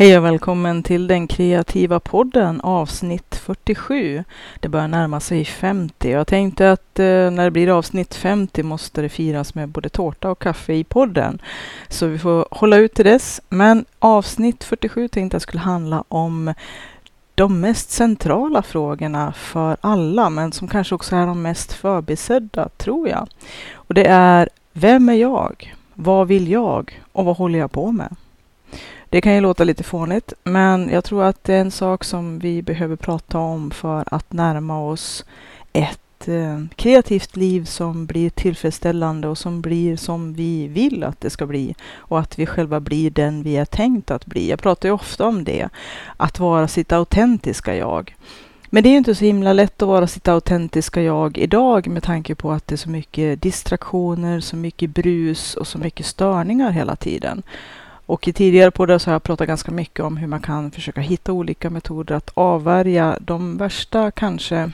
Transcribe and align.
Hej 0.00 0.18
och 0.18 0.24
välkommen 0.24 0.82
till 0.82 1.06
den 1.06 1.26
kreativa 1.26 2.00
podden 2.00 2.60
avsnitt 2.60 3.34
47. 3.34 4.24
Det 4.60 4.68
börjar 4.68 4.88
närma 4.88 5.20
sig 5.20 5.44
50. 5.44 6.10
Jag 6.10 6.26
tänkte 6.26 6.72
att 6.72 6.98
eh, 6.98 7.04
när 7.04 7.44
det 7.44 7.50
blir 7.50 7.78
avsnitt 7.78 8.14
50 8.14 8.62
måste 8.62 9.02
det 9.02 9.08
firas 9.08 9.54
med 9.54 9.68
både 9.68 9.88
tårta 9.88 10.30
och 10.30 10.38
kaffe 10.38 10.72
i 10.72 10.84
podden. 10.84 11.42
Så 11.88 12.06
vi 12.06 12.18
får 12.18 12.48
hålla 12.50 12.76
ut 12.76 12.94
till 12.94 13.04
dess. 13.04 13.40
Men 13.48 13.84
avsnitt 13.98 14.64
47 14.64 15.08
tänkte 15.08 15.34
jag 15.34 15.42
skulle 15.42 15.60
handla 15.60 16.04
om 16.08 16.54
de 17.34 17.60
mest 17.60 17.90
centrala 17.90 18.62
frågorna 18.62 19.32
för 19.32 19.76
alla, 19.80 20.30
men 20.30 20.52
som 20.52 20.68
kanske 20.68 20.94
också 20.94 21.16
är 21.16 21.26
de 21.26 21.42
mest 21.42 21.72
förbisedda, 21.72 22.68
tror 22.68 23.08
jag. 23.08 23.28
Och 23.74 23.94
det 23.94 24.06
är, 24.06 24.48
vem 24.72 25.08
är 25.08 25.14
jag? 25.14 25.74
Vad 25.94 26.28
vill 26.28 26.50
jag? 26.50 27.02
Och 27.12 27.24
vad 27.24 27.36
håller 27.36 27.58
jag 27.58 27.72
på 27.72 27.92
med? 27.92 28.16
Det 29.10 29.20
kan 29.20 29.34
ju 29.34 29.40
låta 29.40 29.64
lite 29.64 29.82
fånigt, 29.82 30.32
men 30.44 30.88
jag 30.88 31.04
tror 31.04 31.24
att 31.24 31.44
det 31.44 31.54
är 31.54 31.60
en 31.60 31.70
sak 31.70 32.04
som 32.04 32.38
vi 32.38 32.62
behöver 32.62 32.96
prata 32.96 33.38
om 33.38 33.70
för 33.70 34.04
att 34.06 34.32
närma 34.32 34.86
oss 34.86 35.24
ett 35.72 36.28
eh, 36.28 36.60
kreativt 36.76 37.36
liv 37.36 37.64
som 37.64 38.06
blir 38.06 38.30
tillfredsställande 38.30 39.28
och 39.28 39.38
som 39.38 39.60
blir 39.60 39.96
som 39.96 40.34
vi 40.34 40.68
vill 40.68 41.04
att 41.04 41.20
det 41.20 41.30
ska 41.30 41.46
bli 41.46 41.74
och 41.94 42.18
att 42.18 42.38
vi 42.38 42.46
själva 42.46 42.80
blir 42.80 43.10
den 43.10 43.42
vi 43.42 43.56
är 43.56 43.64
tänkt 43.64 44.10
att 44.10 44.26
bli. 44.26 44.50
Jag 44.50 44.62
pratar 44.62 44.88
ju 44.88 44.92
ofta 44.92 45.26
om 45.26 45.44
det, 45.44 45.68
att 46.16 46.38
vara 46.38 46.68
sitt 46.68 46.92
autentiska 46.92 47.76
jag. 47.76 48.16
Men 48.72 48.82
det 48.82 48.88
är 48.88 48.96
inte 48.96 49.14
så 49.14 49.24
himla 49.24 49.52
lätt 49.52 49.82
att 49.82 49.88
vara 49.88 50.06
sitt 50.06 50.28
autentiska 50.28 51.02
jag 51.02 51.38
idag 51.38 51.88
med 51.88 52.02
tanke 52.02 52.34
på 52.34 52.52
att 52.52 52.66
det 52.66 52.74
är 52.74 52.76
så 52.76 52.90
mycket 52.90 53.42
distraktioner, 53.42 54.40
så 54.40 54.56
mycket 54.56 54.90
brus 54.90 55.54
och 55.54 55.66
så 55.66 55.78
mycket 55.78 56.06
störningar 56.06 56.70
hela 56.70 56.96
tiden. 56.96 57.42
Och 58.10 58.28
i 58.28 58.32
tidigare 58.32 58.70
poddar 58.70 58.98
så 58.98 59.10
har 59.10 59.14
jag 59.14 59.22
pratat 59.22 59.48
ganska 59.48 59.70
mycket 59.70 60.04
om 60.04 60.16
hur 60.16 60.26
man 60.26 60.40
kan 60.40 60.70
försöka 60.70 61.00
hitta 61.00 61.32
olika 61.32 61.70
metoder 61.70 62.14
att 62.14 62.30
avvärja 62.34 63.18
de 63.20 63.56
värsta 63.56 64.10
kanske 64.10 64.70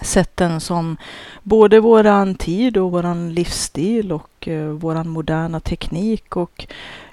sätten 0.00 0.60
som 0.60 0.96
både 1.42 1.80
våran 1.80 2.34
tid 2.34 2.76
och 2.76 2.92
våran 2.92 3.34
livsstil 3.34 4.12
och 4.12 4.48
eh, 4.48 4.68
våran 4.68 5.08
moderna 5.08 5.60
teknik 5.60 6.36
och 6.36 6.66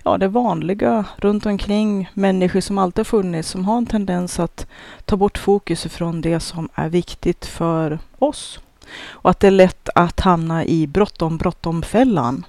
ja, 0.04 0.18
det 0.18 0.28
vanliga 0.28 1.06
runt 1.18 1.46
omkring 1.46 2.10
människor 2.14 2.62
som 2.62 2.78
alltid 2.78 3.00
har 3.00 3.06
funnits 3.06 3.50
som 3.50 3.66
har 3.66 3.78
en 3.78 3.86
tendens 3.86 4.40
att 4.40 4.68
ta 5.06 5.18
bort 5.18 5.38
fokus 5.38 5.84
från 5.84 6.22
det 6.22 6.40
som 6.40 6.70
är 6.76 6.90
viktigt 6.90 7.46
för 7.46 8.00
oss. 8.20 8.60
Och 9.08 9.30
att 9.30 9.40
det 9.40 9.48
är 9.48 9.52
lätt 9.52 9.90
att 9.96 10.20
hamna 10.20 10.66
i 10.66 10.88
bråttom, 10.88 11.38
bråttom-fällan. 11.38 12.46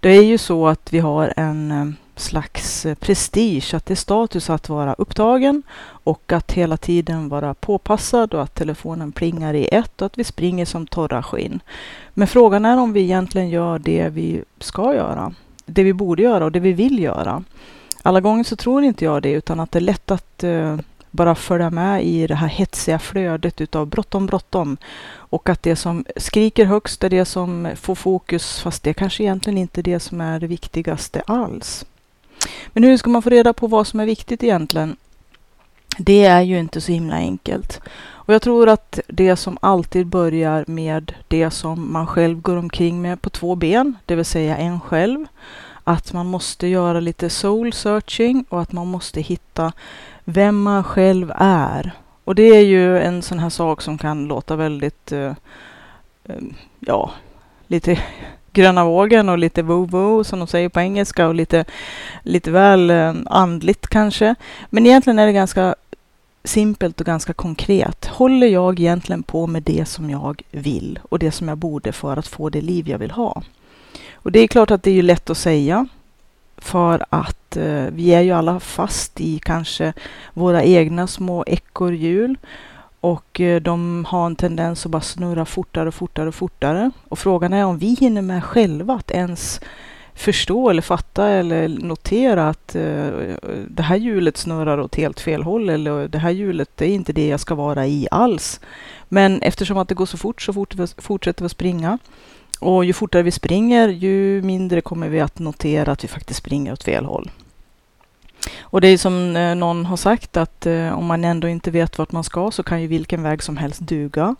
Det 0.00 0.08
är 0.08 0.24
ju 0.24 0.38
så 0.38 0.68
att 0.68 0.92
vi 0.92 0.98
har 0.98 1.32
en 1.36 1.70
eh, 1.70 2.03
slags 2.16 2.86
eh, 2.86 2.94
prestige, 2.94 3.74
att 3.74 3.86
det 3.86 3.94
är 3.94 3.96
status 3.96 4.50
att 4.50 4.68
vara 4.68 4.94
upptagen 4.94 5.62
och 5.86 6.32
att 6.32 6.52
hela 6.52 6.76
tiden 6.76 7.28
vara 7.28 7.54
påpassad 7.54 8.34
och 8.34 8.42
att 8.42 8.54
telefonen 8.54 9.12
plingar 9.12 9.54
i 9.54 9.68
ett 9.72 10.02
och 10.02 10.06
att 10.06 10.18
vi 10.18 10.24
springer 10.24 10.64
som 10.64 10.86
torra 10.86 11.22
skinn. 11.22 11.60
Men 12.14 12.28
frågan 12.28 12.64
är 12.64 12.76
om 12.76 12.92
vi 12.92 13.00
egentligen 13.00 13.48
gör 13.48 13.78
det 13.78 14.08
vi 14.08 14.42
ska 14.58 14.94
göra, 14.94 15.34
det 15.66 15.82
vi 15.82 15.92
borde 15.92 16.22
göra 16.22 16.44
och 16.44 16.52
det 16.52 16.60
vi 16.60 16.72
vill 16.72 16.98
göra. 16.98 17.44
Alla 18.02 18.20
gånger 18.20 18.44
så 18.44 18.56
tror 18.56 18.84
inte 18.84 19.04
jag 19.04 19.22
det, 19.22 19.32
utan 19.32 19.60
att 19.60 19.72
det 19.72 19.78
är 19.78 19.80
lätt 19.80 20.10
att 20.10 20.44
uh, 20.44 20.78
bara 21.10 21.34
följa 21.34 21.70
med 21.70 22.04
i 22.04 22.26
det 22.26 22.34
här 22.34 22.48
hetsiga 22.48 22.98
flödet 22.98 23.60
utav 23.60 23.86
bråttom, 23.86 24.26
bråttom. 24.26 24.76
Och 25.14 25.48
att 25.48 25.62
det 25.62 25.76
som 25.76 26.04
skriker 26.16 26.64
högst 26.64 27.04
är 27.04 27.10
det 27.10 27.24
som 27.24 27.68
får 27.76 27.94
fokus, 27.94 28.60
fast 28.60 28.82
det 28.82 28.94
kanske 28.94 29.22
egentligen 29.22 29.58
inte 29.58 29.80
är 29.80 29.82
det 29.82 30.00
som 30.00 30.20
är 30.20 30.40
det 30.40 30.46
viktigaste 30.46 31.22
alls. 31.26 31.86
Men 32.72 32.84
hur 32.84 32.96
ska 32.96 33.10
man 33.10 33.22
få 33.22 33.30
reda 33.30 33.52
på 33.52 33.66
vad 33.66 33.86
som 33.86 34.00
är 34.00 34.06
viktigt 34.06 34.42
egentligen? 34.42 34.96
Det 35.98 36.24
är 36.24 36.40
ju 36.40 36.58
inte 36.58 36.80
så 36.80 36.92
himla 36.92 37.16
enkelt. 37.16 37.80
Och 38.26 38.34
jag 38.34 38.42
tror 38.42 38.68
att 38.68 39.00
det 39.06 39.36
som 39.36 39.58
alltid 39.60 40.06
börjar 40.06 40.64
med 40.66 41.14
det 41.28 41.50
som 41.50 41.92
man 41.92 42.06
själv 42.06 42.40
går 42.40 42.56
omkring 42.56 43.02
med 43.02 43.22
på 43.22 43.30
två 43.30 43.54
ben, 43.54 43.96
det 44.06 44.14
vill 44.16 44.24
säga 44.24 44.56
en 44.56 44.80
själv, 44.80 45.26
att 45.84 46.12
man 46.12 46.26
måste 46.26 46.66
göra 46.66 47.00
lite 47.00 47.30
soul 47.30 47.72
searching 47.72 48.44
och 48.48 48.60
att 48.60 48.72
man 48.72 48.86
måste 48.86 49.20
hitta 49.20 49.72
vem 50.24 50.62
man 50.62 50.84
själv 50.84 51.32
är. 51.36 51.92
Och 52.24 52.34
det 52.34 52.42
är 52.56 52.64
ju 52.64 52.98
en 52.98 53.22
sån 53.22 53.38
här 53.38 53.50
sak 53.50 53.82
som 53.82 53.98
kan 53.98 54.24
låta 54.24 54.56
väldigt, 54.56 55.12
uh, 55.12 55.32
ja, 56.80 57.10
lite 57.66 57.98
gröna 58.54 58.84
vågen 58.84 59.28
och 59.28 59.38
lite 59.38 59.62
woo-woo 59.62 60.22
som 60.22 60.38
de 60.38 60.48
säger 60.48 60.68
på 60.68 60.80
engelska 60.80 61.28
och 61.28 61.34
lite, 61.34 61.64
lite 62.22 62.50
väl 62.50 62.90
eh, 62.90 63.14
andligt 63.26 63.86
kanske. 63.86 64.34
Men 64.70 64.86
egentligen 64.86 65.18
är 65.18 65.26
det 65.26 65.32
ganska 65.32 65.74
simpelt 66.44 67.00
och 67.00 67.06
ganska 67.06 67.32
konkret. 67.32 68.06
Håller 68.06 68.46
jag 68.46 68.80
egentligen 68.80 69.22
på 69.22 69.46
med 69.46 69.62
det 69.62 69.88
som 69.88 70.10
jag 70.10 70.42
vill 70.50 70.98
och 71.02 71.18
det 71.18 71.30
som 71.30 71.48
jag 71.48 71.58
borde 71.58 71.92
för 71.92 72.16
att 72.16 72.26
få 72.26 72.48
det 72.48 72.60
liv 72.60 72.88
jag 72.88 72.98
vill 72.98 73.10
ha? 73.10 73.42
Och 74.14 74.32
det 74.32 74.38
är 74.38 74.46
klart 74.46 74.70
att 74.70 74.82
det 74.82 74.90
är 74.90 74.94
ju 74.94 75.02
lätt 75.02 75.30
att 75.30 75.38
säga 75.38 75.86
för 76.56 77.04
att 77.10 77.56
eh, 77.56 77.84
vi 77.92 78.14
är 78.14 78.20
ju 78.20 78.32
alla 78.32 78.60
fast 78.60 79.20
i 79.20 79.38
kanske 79.38 79.92
våra 80.32 80.62
egna 80.62 81.06
små 81.06 81.44
ekorrhjul 81.46 82.38
och 83.04 83.40
eh, 83.40 83.60
de 83.60 84.04
har 84.04 84.26
en 84.26 84.36
tendens 84.36 84.86
att 84.86 84.92
bara 84.92 85.02
snurra 85.02 85.44
fortare 85.44 85.88
och 85.88 85.94
fortare 85.94 86.28
och 86.28 86.34
fortare. 86.34 86.90
Och 87.08 87.18
frågan 87.18 87.52
är 87.52 87.64
om 87.64 87.78
vi 87.78 87.94
hinner 87.94 88.22
med 88.22 88.44
själva 88.44 88.94
att 88.94 89.10
ens 89.10 89.60
förstå 90.14 90.70
eller 90.70 90.82
fatta 90.82 91.28
eller 91.28 91.68
notera 91.68 92.48
att 92.48 92.76
uh, 92.76 93.10
det 93.68 93.82
här 93.82 93.96
hjulet 93.96 94.36
snurrar 94.36 94.80
åt 94.80 94.94
helt 94.94 95.20
fel 95.20 95.42
håll 95.42 95.68
eller 95.68 96.08
det 96.08 96.18
här 96.18 96.30
hjulet 96.30 96.70
det 96.74 96.84
är 96.84 96.94
inte 96.94 97.12
det 97.12 97.28
jag 97.28 97.40
ska 97.40 97.54
vara 97.54 97.86
i 97.86 98.08
alls. 98.10 98.60
Men 99.08 99.42
eftersom 99.42 99.78
att 99.78 99.88
det 99.88 99.94
går 99.94 100.06
så 100.06 100.16
fort 100.16 100.42
så 100.42 100.52
fort 100.52 100.74
vi 100.74 100.86
fortsätter 100.86 101.42
vi 101.42 101.48
springa. 101.48 101.98
Och 102.60 102.84
ju 102.84 102.92
fortare 102.92 103.22
vi 103.22 103.30
springer, 103.30 103.88
ju 103.88 104.42
mindre 104.42 104.80
kommer 104.80 105.08
vi 105.08 105.20
att 105.20 105.38
notera 105.38 105.92
att 105.92 106.04
vi 106.04 106.08
faktiskt 106.08 106.40
springer 106.40 106.72
åt 106.72 106.84
fel 106.84 107.04
håll. 107.04 107.30
Och 108.60 108.80
det 108.80 108.88
är 108.88 108.98
som 108.98 109.36
eh, 109.36 109.54
någon 109.54 109.86
har 109.86 109.96
sagt 109.96 110.36
att 110.36 110.66
eh, 110.66 110.98
om 110.98 111.06
man 111.06 111.24
ändå 111.24 111.48
inte 111.48 111.70
vet 111.70 111.98
vart 111.98 112.12
man 112.12 112.24
ska 112.24 112.50
så 112.50 112.62
kan 112.62 112.82
ju 112.82 112.86
vilken 112.86 113.22
väg 113.22 113.42
som 113.42 113.56
helst 113.56 113.80
duga. 113.80 114.36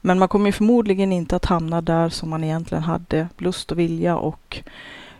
Men 0.00 0.18
man 0.18 0.28
kommer 0.28 0.52
förmodligen 0.52 1.12
inte 1.12 1.36
att 1.36 1.44
hamna 1.44 1.80
där 1.80 2.08
som 2.08 2.30
man 2.30 2.44
egentligen 2.44 2.84
hade 2.84 3.28
lust 3.38 3.72
och 3.72 3.78
vilja 3.78 4.16
och 4.16 4.62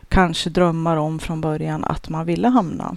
kanske 0.08 0.50
drömmar 0.50 0.96
om 0.96 1.18
från 1.18 1.40
början 1.40 1.84
att 1.84 2.08
man 2.08 2.26
ville 2.26 2.48
hamna. 2.48 2.96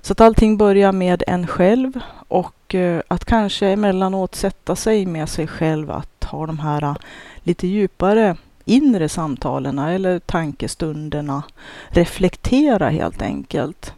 Så 0.00 0.12
att 0.12 0.20
allting 0.20 0.56
börjar 0.56 0.92
med 0.92 1.22
en 1.26 1.46
själv 1.46 2.00
och 2.28 2.74
eh, 2.74 3.02
att 3.08 3.24
kanske 3.24 3.66
emellanåt 3.66 4.34
sätta 4.34 4.76
sig 4.76 5.06
med 5.06 5.28
sig 5.28 5.46
själv 5.46 5.90
att 5.90 6.24
ha 6.24 6.46
de 6.46 6.58
här 6.58 6.82
eh, 6.82 6.96
lite 7.42 7.66
djupare 7.66 8.36
inre 8.64 9.08
samtalen 9.08 9.78
eller 9.78 10.18
tankestunderna. 10.18 11.42
Reflektera 11.88 12.88
helt 12.88 13.22
enkelt. 13.22 13.94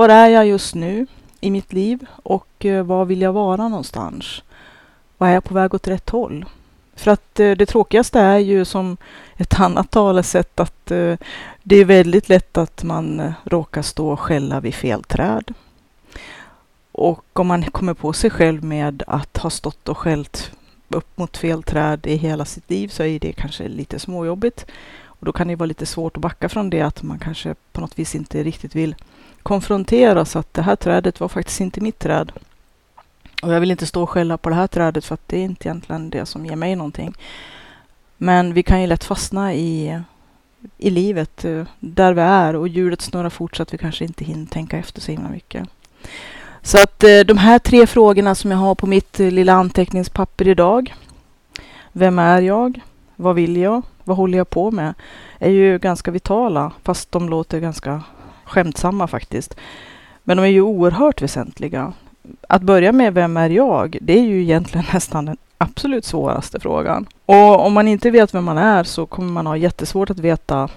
Var 0.00 0.08
är 0.08 0.28
jag 0.28 0.46
just 0.46 0.74
nu 0.74 1.06
i 1.40 1.50
mitt 1.50 1.72
liv 1.72 2.06
och 2.22 2.64
eh, 2.64 2.84
var 2.84 3.04
vill 3.04 3.22
jag 3.22 3.32
vara 3.32 3.68
någonstans? 3.68 4.42
Var 5.18 5.28
är 5.28 5.32
jag 5.32 5.44
på 5.44 5.54
väg 5.54 5.74
åt 5.74 5.88
rätt 5.88 6.10
håll? 6.10 6.44
För 6.94 7.10
att 7.10 7.40
eh, 7.40 7.50
det 7.50 7.66
tråkigaste 7.66 8.20
är 8.20 8.38
ju 8.38 8.64
som 8.64 8.96
ett 9.36 9.54
annat 9.60 9.90
talesätt 9.90 10.60
att 10.60 10.90
eh, 10.90 11.16
det 11.62 11.76
är 11.76 11.84
väldigt 11.84 12.28
lätt 12.28 12.58
att 12.58 12.82
man 12.84 13.32
råkar 13.44 13.82
stå 13.82 14.10
och 14.10 14.20
skälla 14.20 14.60
vid 14.60 14.74
fel 14.74 15.02
träd. 15.04 15.54
Och 16.92 17.38
om 17.40 17.46
man 17.46 17.62
kommer 17.62 17.94
på 17.94 18.12
sig 18.12 18.30
själv 18.30 18.64
med 18.64 19.02
att 19.06 19.36
ha 19.36 19.50
stått 19.50 19.88
och 19.88 19.98
skällt 19.98 20.52
upp 20.88 21.18
mot 21.18 21.36
fel 21.36 21.62
träd 21.62 22.06
i 22.06 22.16
hela 22.16 22.44
sitt 22.44 22.70
liv 22.70 22.88
så 22.88 23.02
är 23.02 23.18
det 23.18 23.32
kanske 23.32 23.68
lite 23.68 23.98
småjobbigt. 23.98 24.66
Och 25.04 25.26
då 25.26 25.32
kan 25.32 25.48
det 25.48 25.56
vara 25.56 25.66
lite 25.66 25.86
svårt 25.86 26.16
att 26.16 26.22
backa 26.22 26.48
från 26.48 26.70
det, 26.70 26.80
att 26.80 27.02
man 27.02 27.18
kanske 27.18 27.54
på 27.72 27.80
något 27.80 27.98
vis 27.98 28.14
inte 28.14 28.42
riktigt 28.42 28.74
vill 28.74 28.94
konfronteras 29.42 30.36
att 30.36 30.54
det 30.54 30.62
här 30.62 30.76
trädet 30.76 31.20
var 31.20 31.28
faktiskt 31.28 31.60
inte 31.60 31.80
mitt 31.80 31.98
träd. 31.98 32.32
Och 33.42 33.52
jag 33.52 33.60
vill 33.60 33.70
inte 33.70 33.86
stå 33.86 34.02
och 34.02 34.10
skälla 34.10 34.36
på 34.36 34.48
det 34.48 34.54
här 34.54 34.66
trädet 34.66 35.04
för 35.04 35.14
att 35.14 35.28
det 35.28 35.38
är 35.38 35.44
inte 35.44 35.68
egentligen 35.68 36.10
det 36.10 36.26
som 36.26 36.46
ger 36.46 36.56
mig 36.56 36.76
någonting. 36.76 37.14
Men 38.16 38.54
vi 38.54 38.62
kan 38.62 38.80
ju 38.80 38.86
lätt 38.86 39.04
fastna 39.04 39.54
i, 39.54 40.00
i 40.78 40.90
livet 40.90 41.44
eh, 41.44 41.64
där 41.80 42.12
vi 42.12 42.20
är 42.20 42.56
och 42.56 42.68
hjulet 42.68 43.00
snurrar 43.00 43.30
fort 43.30 43.56
så 43.56 43.62
att 43.62 43.74
vi 43.74 43.78
kanske 43.78 44.04
inte 44.04 44.24
hinner 44.24 44.46
tänka 44.46 44.78
efter 44.78 45.00
så 45.00 45.10
himla 45.12 45.28
mycket. 45.28 45.68
Så 46.62 46.82
att 46.82 47.04
eh, 47.04 47.20
de 47.20 47.38
här 47.38 47.58
tre 47.58 47.86
frågorna 47.86 48.34
som 48.34 48.50
jag 48.50 48.58
har 48.58 48.74
på 48.74 48.86
mitt 48.86 49.20
eh, 49.20 49.30
lilla 49.30 49.52
anteckningspapper 49.52 50.48
idag. 50.48 50.94
Vem 51.92 52.18
är 52.18 52.42
jag? 52.42 52.80
Vad 53.16 53.34
vill 53.34 53.56
jag? 53.56 53.82
Vad 54.04 54.16
håller 54.16 54.38
jag 54.38 54.50
på 54.50 54.70
med? 54.70 54.94
Är 55.38 55.50
ju 55.50 55.78
ganska 55.78 56.10
vitala, 56.10 56.72
fast 56.82 57.12
de 57.12 57.28
låter 57.28 57.60
ganska 57.60 58.02
skämtsamma 58.50 59.06
faktiskt. 59.06 59.56
Men 60.22 60.36
de 60.36 60.42
är 60.42 60.48
ju 60.48 60.60
oerhört 60.60 61.22
väsentliga. 61.22 61.92
Att 62.48 62.62
börja 62.62 62.92
med 62.92 63.14
vem 63.14 63.36
är 63.36 63.50
jag? 63.50 63.98
Det 64.00 64.18
är 64.18 64.22
ju 64.22 64.42
egentligen 64.42 64.86
nästan 64.92 65.24
den 65.24 65.36
absolut 65.58 66.04
svåraste 66.04 66.60
frågan. 66.60 67.06
Och 67.26 67.66
om 67.66 67.72
man 67.72 67.88
inte 67.88 68.10
vet 68.10 68.34
vem 68.34 68.44
man 68.44 68.58
är 68.58 68.84
så 68.84 69.06
kommer 69.06 69.32
man 69.32 69.46
ha 69.46 69.56
jättesvårt 69.56 70.10
att 70.10 70.18
veta 70.18 70.68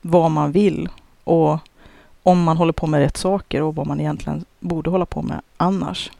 vad 0.00 0.30
man 0.30 0.52
vill 0.52 0.88
och 1.24 1.58
om 2.22 2.42
man 2.42 2.56
håller 2.56 2.72
på 2.72 2.86
med 2.86 3.00
rätt 3.00 3.16
saker 3.16 3.62
och 3.62 3.74
vad 3.74 3.86
man 3.86 4.00
egentligen 4.00 4.44
borde 4.60 4.90
hålla 4.90 5.06
på 5.06 5.22
med 5.22 5.40
annars. 5.56 6.10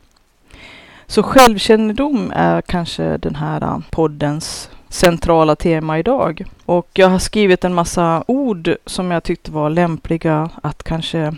Så 1.06 1.22
självkännedom 1.22 2.32
är 2.34 2.62
kanske 2.62 3.16
den 3.16 3.34
här 3.34 3.62
äh, 3.62 3.78
poddens 3.90 4.70
centrala 4.90 5.56
tema 5.56 5.98
idag. 5.98 6.44
Och 6.66 6.88
jag 6.92 7.08
har 7.08 7.18
skrivit 7.18 7.64
en 7.64 7.74
massa 7.74 8.24
ord 8.26 8.74
som 8.86 9.10
jag 9.10 9.22
tyckte 9.22 9.50
var 9.52 9.70
lämpliga 9.70 10.50
att 10.62 10.82
kanske 10.82 11.34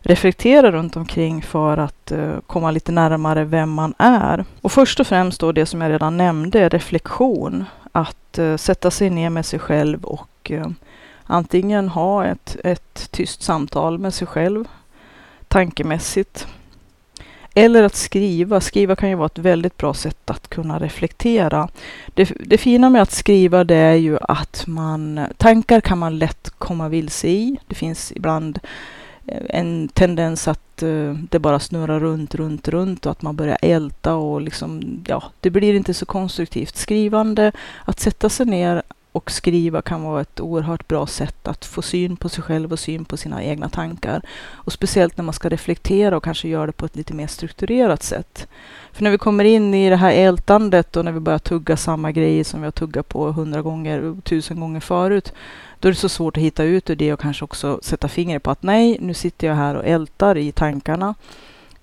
reflektera 0.00 0.72
runt 0.72 0.96
omkring 0.96 1.42
för 1.42 1.78
att 1.78 2.12
uh, 2.12 2.40
komma 2.46 2.70
lite 2.70 2.92
närmare 2.92 3.44
vem 3.44 3.70
man 3.70 3.94
är. 3.98 4.44
Och 4.60 4.72
först 4.72 5.00
och 5.00 5.06
främst 5.06 5.40
då 5.40 5.52
det 5.52 5.66
som 5.66 5.80
jag 5.80 5.90
redan 5.90 6.16
nämnde, 6.16 6.68
reflektion. 6.68 7.64
Att 7.92 8.38
uh, 8.38 8.56
sätta 8.56 8.90
sig 8.90 9.10
ner 9.10 9.30
med 9.30 9.46
sig 9.46 9.58
själv 9.58 10.04
och 10.04 10.50
uh, 10.50 10.66
antingen 11.24 11.88
ha 11.88 12.24
ett, 12.24 12.56
ett 12.64 13.08
tyst 13.10 13.42
samtal 13.42 13.98
med 13.98 14.14
sig 14.14 14.26
själv 14.26 14.64
tankemässigt. 15.48 16.46
Eller 17.54 17.82
att 17.82 17.94
skriva. 17.94 18.60
Skriva 18.60 18.96
kan 18.96 19.08
ju 19.08 19.14
vara 19.14 19.26
ett 19.26 19.38
väldigt 19.38 19.76
bra 19.76 19.94
sätt 19.94 20.30
att 20.30 20.48
kunna 20.48 20.78
reflektera. 20.78 21.68
Det, 22.14 22.32
det 22.40 22.58
fina 22.58 22.90
med 22.90 23.02
att 23.02 23.10
skriva 23.10 23.64
det 23.64 23.76
är 23.76 23.94
ju 23.94 24.18
att 24.20 24.64
man, 24.66 25.20
tankar 25.36 25.80
kan 25.80 25.98
man 25.98 26.18
lätt 26.18 26.50
komma 26.58 26.88
vilse 26.88 27.28
i. 27.28 27.56
Det 27.66 27.74
finns 27.74 28.12
ibland 28.16 28.58
eh, 29.26 29.42
en 29.48 29.88
tendens 29.88 30.48
att 30.48 30.82
uh, 30.82 31.14
det 31.30 31.38
bara 31.38 31.60
snurrar 31.60 32.00
runt, 32.00 32.34
runt, 32.34 32.68
runt 32.68 33.06
och 33.06 33.12
att 33.12 33.22
man 33.22 33.36
börjar 33.36 33.58
älta 33.62 34.14
och 34.14 34.40
liksom, 34.40 35.02
ja, 35.06 35.22
det 35.40 35.50
blir 35.50 35.74
inte 35.74 35.94
så 35.94 36.06
konstruktivt. 36.06 36.76
Skrivande, 36.76 37.52
att 37.84 38.00
sätta 38.00 38.28
sig 38.28 38.46
ner, 38.46 38.82
och 39.12 39.30
skriva 39.30 39.82
kan 39.82 40.02
vara 40.02 40.20
ett 40.20 40.40
oerhört 40.40 40.88
bra 40.88 41.06
sätt 41.06 41.48
att 41.48 41.64
få 41.64 41.82
syn 41.82 42.16
på 42.16 42.28
sig 42.28 42.44
själv 42.44 42.72
och 42.72 42.78
syn 42.78 43.04
på 43.04 43.16
sina 43.16 43.44
egna 43.44 43.68
tankar. 43.68 44.22
Och 44.48 44.72
speciellt 44.72 45.16
när 45.16 45.24
man 45.24 45.34
ska 45.34 45.48
reflektera 45.48 46.16
och 46.16 46.24
kanske 46.24 46.48
göra 46.48 46.66
det 46.66 46.72
på 46.72 46.86
ett 46.86 46.96
lite 46.96 47.14
mer 47.14 47.26
strukturerat 47.26 48.02
sätt. 48.02 48.48
För 48.92 49.02
när 49.02 49.10
vi 49.10 49.18
kommer 49.18 49.44
in 49.44 49.74
i 49.74 49.90
det 49.90 49.96
här 49.96 50.12
ältandet 50.12 50.96
och 50.96 51.04
när 51.04 51.12
vi 51.12 51.20
börjar 51.20 51.38
tugga 51.38 51.76
samma 51.76 52.12
grejer 52.12 52.44
som 52.44 52.60
vi 52.60 52.66
har 52.66 52.72
tuggat 52.72 53.08
på 53.08 53.32
hundra 53.32 53.62
gånger, 53.62 54.16
tusen 54.22 54.60
gånger 54.60 54.80
förut, 54.80 55.32
då 55.80 55.88
är 55.88 55.92
det 55.92 55.98
så 55.98 56.08
svårt 56.08 56.36
att 56.36 56.42
hitta 56.42 56.64
ut 56.64 56.90
ur 56.90 56.96
det 56.96 57.12
och 57.12 57.20
kanske 57.20 57.44
också 57.44 57.80
sätta 57.82 58.08
fingret 58.08 58.42
på 58.42 58.50
att 58.50 58.62
nej, 58.62 58.98
nu 59.00 59.14
sitter 59.14 59.46
jag 59.46 59.54
här 59.54 59.74
och 59.74 59.86
ältar 59.86 60.38
i 60.38 60.52
tankarna. 60.52 61.14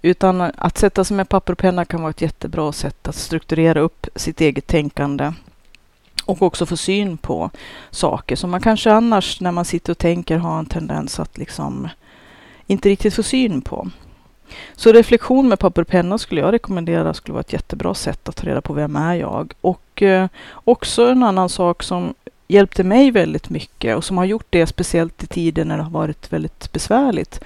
Utan 0.01 0.41
att 0.41 0.77
sätta 0.77 1.03
sig 1.03 1.17
med 1.17 1.29
papper 1.29 1.53
och 1.53 1.59
penna 1.59 1.85
kan 1.85 2.01
vara 2.01 2.09
ett 2.09 2.21
jättebra 2.21 2.71
sätt 2.71 3.07
att 3.07 3.15
strukturera 3.15 3.79
upp 3.79 4.07
sitt 4.15 4.41
eget 4.41 4.67
tänkande 4.67 5.33
och 6.27 6.41
också 6.41 6.65
få 6.65 6.77
syn 6.77 7.17
på 7.17 7.49
saker 7.91 8.35
som 8.35 8.51
man 8.51 8.61
kanske 8.61 8.91
annars 8.91 9.41
när 9.41 9.51
man 9.51 9.65
sitter 9.65 9.91
och 9.91 9.97
tänker 9.97 10.37
har 10.37 10.59
en 10.59 10.65
tendens 10.65 11.19
att 11.19 11.37
liksom 11.37 11.89
inte 12.67 12.89
riktigt 12.89 13.13
få 13.13 13.23
syn 13.23 13.61
på. 13.61 13.89
Så 14.75 14.91
reflektion 14.91 15.49
med 15.49 15.59
papper 15.59 15.81
och 15.81 15.87
penna 15.87 16.17
skulle 16.17 16.41
jag 16.41 16.53
rekommendera 16.53 17.13
skulle 17.13 17.33
vara 17.33 17.41
ett 17.41 17.53
jättebra 17.53 17.93
sätt 17.93 18.29
att 18.29 18.35
ta 18.35 18.47
reda 18.47 18.61
på 18.61 18.73
vem 18.73 18.95
är 18.95 19.15
jag. 19.15 19.53
Och 19.61 20.01
eh, 20.01 20.27
också 20.53 21.07
en 21.07 21.23
annan 21.23 21.49
sak 21.49 21.83
som 21.83 22.13
hjälpte 22.47 22.83
mig 22.83 23.11
väldigt 23.11 23.49
mycket 23.49 23.95
och 23.95 24.03
som 24.03 24.17
har 24.17 24.25
gjort 24.25 24.47
det 24.49 24.67
speciellt 24.67 25.23
i 25.23 25.27
tider 25.27 25.65
när 25.65 25.77
det 25.77 25.83
har 25.83 25.91
varit 25.91 26.33
väldigt 26.33 26.71
besvärligt 26.71 27.43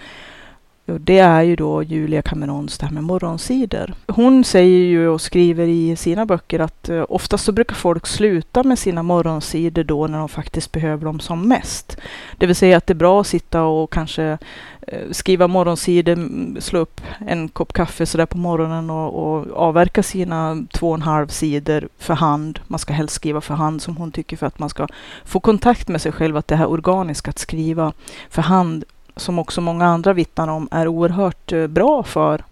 det 0.86 1.20
är 1.20 1.42
ju 1.42 1.56
då 1.56 1.84
Julia 1.84 2.22
Camerons 2.22 2.78
det 2.78 2.86
här 2.86 2.94
med 2.94 3.04
morgonsidor. 3.04 3.94
Hon 4.08 4.44
säger 4.44 4.78
ju 4.78 5.08
och 5.08 5.22
skriver 5.22 5.68
i 5.68 5.96
sina 5.96 6.26
böcker 6.26 6.60
att 6.60 6.90
eh, 6.90 7.06
oftast 7.10 7.46
så 7.46 7.52
brukar 7.52 7.76
folk 7.76 8.08
sluta 8.08 8.64
med 8.64 8.80
sina 8.80 9.04
morgonsidor 9.04 9.84
då 9.84 10.08
när 10.08 10.18
de 10.18 10.30
faktiskt 10.30 10.72
behöver 10.72 11.06
dem 11.06 11.20
som 11.20 11.48
mest. 11.48 11.98
Det 12.38 12.46
vill 12.46 12.56
säga 12.56 12.78
att 12.78 12.88
det 12.88 12.94
är 12.94 12.96
bra 12.96 13.22
att 13.22 13.28
sitta 13.28 13.64
och 13.64 13.94
kanske 13.94 14.38
eh, 14.88 15.12
skriva 15.12 15.48
morgonsidor, 15.48 16.60
slå 16.60 16.80
upp 16.80 17.02
en 17.20 17.50
kopp 17.50 17.74
kaffe 17.74 18.06
sådär 18.06 18.26
på 18.26 18.38
morgonen 18.38 18.90
och, 18.90 19.14
och 19.14 19.48
avverka 19.56 20.04
sina 20.04 20.66
två 20.74 20.90
och 20.90 20.96
en 20.96 21.02
halv 21.02 21.28
sidor 21.28 21.88
för 21.98 22.14
hand. 22.14 22.60
Man 22.68 22.80
ska 22.80 22.94
helst 22.94 23.16
skriva 23.16 23.42
för 23.42 23.54
hand 23.54 23.82
som 23.82 23.98
hon 23.98 24.12
tycker 24.12 24.38
för 24.38 24.48
att 24.48 24.60
man 24.60 24.70
ska 24.70 24.88
få 25.26 25.40
kontakt 25.40 25.88
med 25.88 26.02
sig 26.02 26.12
själv, 26.12 26.38
att 26.38 26.48
det 26.48 26.56
här 26.56 26.70
organiska 26.70 27.30
att 27.30 27.40
skriva 27.40 27.94
för 28.30 28.42
hand 28.42 28.84
som 29.22 29.40
också 29.40 29.62
många 29.62 29.86
andra 29.86 30.14
vittnar 30.14 30.48
om, 30.48 30.68
är 30.72 30.88
oerhört 30.88 31.52
eh, 31.52 31.68
bra 31.68 32.04
för 32.04 32.44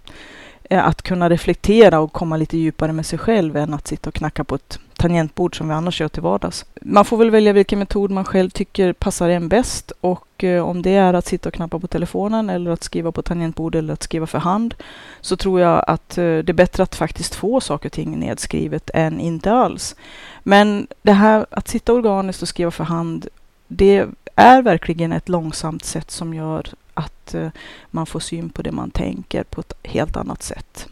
eh, 0.63 0.85
att 0.85 1.01
kunna 1.01 1.29
reflektera 1.29 1.99
och 1.99 2.13
komma 2.13 2.37
lite 2.37 2.57
djupare 2.57 2.93
med 2.93 3.05
sig 3.05 3.19
själv 3.19 3.57
än 3.57 3.73
att 3.73 3.87
sitta 3.87 4.09
och 4.09 4.13
knacka 4.13 4.43
på 4.43 4.55
ett 4.55 4.79
tangentbord 4.97 5.57
som 5.57 5.67
vi 5.67 5.73
annars 5.73 6.01
gör 6.01 6.07
till 6.07 6.21
vardags. 6.21 6.65
Man 6.81 7.05
får 7.05 7.17
väl 7.17 7.29
välja 7.29 7.53
vilken 7.53 7.79
metod 7.79 8.11
man 8.11 8.25
själv 8.25 8.49
tycker 8.49 8.93
passar 8.93 9.29
en 9.29 9.49
bäst 9.49 9.91
och 10.01 10.43
eh, 10.43 10.63
om 10.63 10.81
det 10.81 10.95
är 10.95 11.13
att 11.13 11.25
sitta 11.25 11.49
och 11.49 11.55
knappa 11.55 11.79
på 11.79 11.87
telefonen 11.87 12.49
eller 12.49 12.71
att 12.71 12.83
skriva 12.83 13.11
på 13.11 13.21
tangentbord 13.21 13.75
eller 13.75 13.93
att 13.93 14.03
skriva 14.03 14.27
för 14.27 14.39
hand 14.39 14.75
så 15.21 15.35
tror 15.35 15.59
jag 15.59 15.83
att 15.87 16.09
det 16.09 16.49
är 16.49 16.53
bättre 16.53 16.83
att 16.83 16.95
faktiskt 16.95 17.35
få 17.35 17.61
saker 17.61 17.89
och 17.89 17.93
ting 17.93 18.19
nedskrivet 18.19 18.89
än 18.93 19.19
inte 19.19 19.51
alls. 19.51 19.95
Men 20.43 20.87
det 21.01 21.13
här 21.13 21.45
att 21.49 21.67
sitta 21.67 21.93
organiskt 21.93 22.41
och 22.41 22.47
skriva 22.47 22.71
för 22.71 22.83
hand 22.83 23.27
det 23.71 24.05
är 24.39 24.61
verkligen 24.61 25.11
ett 25.11 25.29
långsamt 25.29 25.85
sätt 25.85 26.11
som 26.11 26.33
gör 26.33 26.65
att 26.93 27.33
eh, 27.33 27.47
man 27.91 28.05
får 28.05 28.19
syn 28.19 28.49
på 28.49 28.61
det 28.61 28.71
man 28.71 28.91
tänker 28.91 29.43
på 29.43 29.61
ett 29.61 29.73
helt 29.83 30.17
annat 30.17 30.43
sätt. 30.43 30.87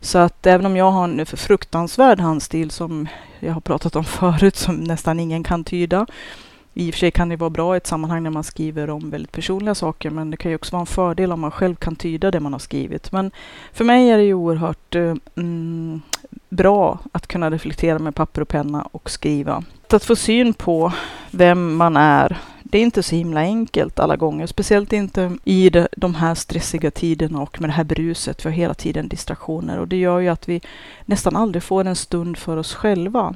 Så 0.00 0.18
att 0.18 0.46
även 0.46 0.66
om 0.66 0.76
jag 0.76 0.90
har 0.90 1.04
en 1.04 1.26
fruktansvärd 1.26 2.20
handstil 2.20 2.70
som 2.70 3.08
jag 3.40 3.52
har 3.52 3.60
pratat 3.60 3.96
om 3.96 4.04
förut, 4.04 4.56
som 4.56 4.76
nästan 4.76 5.20
ingen 5.20 5.44
kan 5.44 5.64
tyda. 5.64 6.06
I 6.76 6.90
och 6.90 6.94
för 6.94 6.98
sig 6.98 7.10
kan 7.10 7.28
det 7.28 7.36
vara 7.36 7.50
bra 7.50 7.74
i 7.74 7.76
ett 7.76 7.86
sammanhang 7.86 8.22
när 8.22 8.30
man 8.30 8.44
skriver 8.44 8.90
om 8.90 9.10
väldigt 9.10 9.32
personliga 9.32 9.74
saker, 9.74 10.10
men 10.10 10.30
det 10.30 10.36
kan 10.36 10.50
ju 10.50 10.54
också 10.54 10.72
vara 10.72 10.80
en 10.80 10.86
fördel 10.86 11.32
om 11.32 11.40
man 11.40 11.50
själv 11.50 11.74
kan 11.74 11.96
tyda 11.96 12.30
det 12.30 12.40
man 12.40 12.52
har 12.52 12.60
skrivit. 12.60 13.12
Men 13.12 13.30
för 13.72 13.84
mig 13.84 14.10
är 14.10 14.16
det 14.16 14.24
ju 14.24 14.34
oerhört 14.34 14.94
eh, 14.94 15.14
mm, 15.36 16.02
bra 16.48 16.98
att 17.12 17.26
kunna 17.26 17.50
reflektera 17.50 17.98
med 17.98 18.14
papper 18.14 18.42
och 18.42 18.48
penna 18.48 18.88
och 18.92 19.10
skriva. 19.10 19.64
Att 19.90 20.04
få 20.04 20.16
syn 20.16 20.54
på 20.54 20.92
vem 21.30 21.76
man 21.76 21.96
är 21.96 22.38
det 22.74 22.78
är 22.78 22.82
inte 22.82 23.02
så 23.02 23.16
himla 23.16 23.40
enkelt 23.40 23.98
alla 23.98 24.16
gånger, 24.16 24.46
speciellt 24.46 24.92
inte 24.92 25.36
i 25.44 25.70
de 25.96 26.14
här 26.14 26.34
stressiga 26.34 26.90
tiderna 26.90 27.40
och 27.40 27.60
med 27.60 27.70
det 27.70 27.74
här 27.74 27.84
bruset. 27.84 28.44
Vi 28.44 28.48
har 28.48 28.56
hela 28.56 28.74
tiden 28.74 29.08
distraktioner 29.08 29.78
och 29.78 29.88
det 29.88 29.96
gör 29.96 30.20
ju 30.20 30.28
att 30.28 30.48
vi 30.48 30.60
nästan 31.04 31.36
aldrig 31.36 31.62
får 31.62 31.84
en 31.84 31.96
stund 31.96 32.36
för 32.38 32.56
oss 32.56 32.74
själva. 32.74 33.34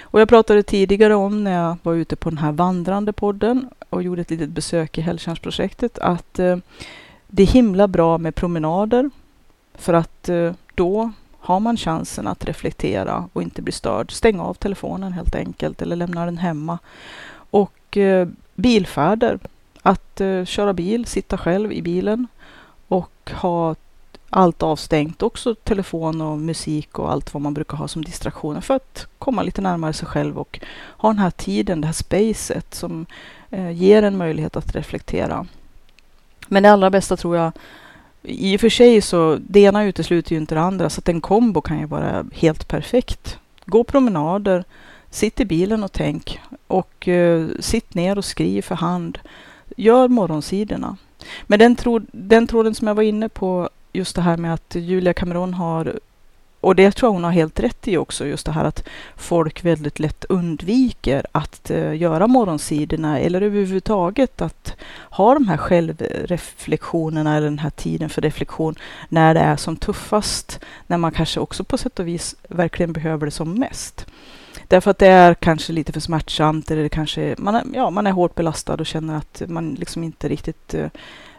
Och 0.00 0.20
jag 0.20 0.28
pratade 0.28 0.62
tidigare 0.62 1.14
om 1.14 1.44
när 1.44 1.62
jag 1.62 1.76
var 1.82 1.94
ute 1.94 2.16
på 2.16 2.30
den 2.30 2.38
här 2.38 2.52
vandrande 2.52 3.12
podden 3.12 3.68
och 3.90 4.02
gjorde 4.02 4.20
ett 4.20 4.30
litet 4.30 4.50
besök 4.50 4.98
i 4.98 5.00
Hälltjärnsprojektet 5.00 5.98
att 5.98 6.38
eh, 6.38 6.56
det 7.26 7.42
är 7.42 7.46
himla 7.46 7.88
bra 7.88 8.18
med 8.18 8.34
promenader 8.34 9.10
för 9.74 9.94
att 9.94 10.28
eh, 10.28 10.52
då 10.74 11.12
har 11.38 11.60
man 11.60 11.76
chansen 11.76 12.26
att 12.26 12.44
reflektera 12.44 13.28
och 13.32 13.42
inte 13.42 13.62
bli 13.62 13.72
störd. 13.72 14.12
Stänga 14.12 14.42
av 14.42 14.54
telefonen 14.54 15.12
helt 15.12 15.34
enkelt 15.34 15.82
eller 15.82 15.96
lämna 15.96 16.24
den 16.24 16.38
hemma. 16.38 16.78
Och 17.50 17.96
eh, 17.96 18.28
bilfärder. 18.56 19.38
Att 19.82 20.20
eh, 20.20 20.44
köra 20.44 20.72
bil, 20.72 21.06
sitta 21.06 21.38
själv 21.38 21.72
i 21.72 21.82
bilen 21.82 22.26
och 22.88 23.30
ha 23.34 23.74
allt 24.30 24.62
avstängt, 24.62 25.22
också 25.22 25.54
telefon 25.54 26.20
och 26.20 26.38
musik 26.38 26.98
och 26.98 27.12
allt 27.12 27.34
vad 27.34 27.40
man 27.40 27.54
brukar 27.54 27.76
ha 27.76 27.88
som 27.88 28.04
distraktioner 28.04 28.60
för 28.60 28.74
att 28.74 29.06
komma 29.18 29.42
lite 29.42 29.60
närmare 29.60 29.92
sig 29.92 30.08
själv 30.08 30.38
och 30.38 30.60
ha 30.96 31.08
den 31.08 31.18
här 31.18 31.30
tiden, 31.30 31.80
det 31.80 31.86
här 31.86 31.92
spacet 31.92 32.74
som 32.74 33.06
eh, 33.50 33.70
ger 33.70 34.02
en 34.02 34.16
möjlighet 34.16 34.56
att 34.56 34.74
reflektera. 34.74 35.46
Men 36.48 36.62
det 36.62 36.70
allra 36.70 36.90
bästa 36.90 37.16
tror 37.16 37.36
jag 37.36 37.52
i 38.22 38.56
och 38.56 38.60
för 38.60 38.68
sig 38.68 39.00
så 39.00 39.38
det 39.40 39.60
ena 39.60 39.84
utesluter 39.84 40.32
ju 40.32 40.40
inte 40.40 40.54
det 40.54 40.60
andra 40.60 40.90
så 40.90 40.98
att 40.98 41.08
en 41.08 41.20
kombo 41.20 41.60
kan 41.60 41.80
ju 41.80 41.86
vara 41.86 42.24
helt 42.32 42.68
perfekt. 42.68 43.38
Gå 43.64 43.84
promenader, 43.84 44.64
Sitt 45.16 45.40
i 45.40 45.44
bilen 45.44 45.84
och 45.84 45.92
tänk 45.92 46.40
och 46.66 47.08
eh, 47.08 47.46
sitt 47.60 47.94
ner 47.94 48.18
och 48.18 48.24
skriv 48.24 48.62
för 48.62 48.74
hand. 48.74 49.18
Gör 49.76 50.08
morgonsidorna. 50.08 50.96
Men 51.42 51.58
den, 51.58 51.76
tråd, 51.76 52.06
den 52.12 52.46
tråden 52.46 52.74
som 52.74 52.86
jag 52.86 52.94
var 52.94 53.02
inne 53.02 53.28
på, 53.28 53.70
just 53.92 54.16
det 54.16 54.22
här 54.22 54.36
med 54.36 54.54
att 54.54 54.74
Julia 54.74 55.12
Cameron 55.12 55.54
har 55.54 55.98
och 56.60 56.76
det 56.76 56.90
tror 56.90 57.08
jag 57.08 57.12
hon 57.12 57.24
har 57.24 57.30
helt 57.30 57.60
rätt 57.60 57.88
i 57.88 57.96
också, 57.96 58.26
just 58.26 58.46
det 58.46 58.52
här 58.52 58.64
att 58.64 58.88
folk 59.16 59.64
väldigt 59.64 59.98
lätt 59.98 60.24
undviker 60.24 61.26
att 61.32 61.70
uh, 61.70 61.96
göra 61.96 62.26
morgonsidorna 62.26 63.18
eller 63.18 63.40
överhuvudtaget 63.40 64.40
att 64.42 64.76
ha 65.10 65.34
de 65.34 65.48
här 65.48 65.56
självreflektionerna 65.56 67.36
eller 67.36 67.46
den 67.46 67.58
här 67.58 67.70
tiden 67.70 68.08
för 68.08 68.22
reflektion 68.22 68.74
när 69.08 69.34
det 69.34 69.40
är 69.40 69.56
som 69.56 69.76
tuffast, 69.76 70.60
när 70.86 70.98
man 70.98 71.12
kanske 71.12 71.40
också 71.40 71.64
på 71.64 71.78
sätt 71.78 71.98
och 71.98 72.08
vis 72.08 72.36
verkligen 72.48 72.92
behöver 72.92 73.26
det 73.26 73.30
som 73.30 73.54
mest. 73.54 74.06
Därför 74.68 74.90
att 74.90 74.98
det 74.98 75.06
är 75.06 75.34
kanske 75.34 75.72
lite 75.72 75.92
för 75.92 76.00
smärtsamt 76.00 76.70
eller 76.70 76.88
kanske 76.88 77.34
man 77.38 77.54
är, 77.54 77.64
ja, 77.74 77.90
man 77.90 78.06
är 78.06 78.12
hårt 78.12 78.34
belastad 78.34 78.74
och 78.74 78.86
känner 78.86 79.16
att 79.16 79.42
man 79.46 79.74
liksom 79.74 80.04
inte 80.04 80.28
riktigt 80.28 80.74
eh, 80.74 80.88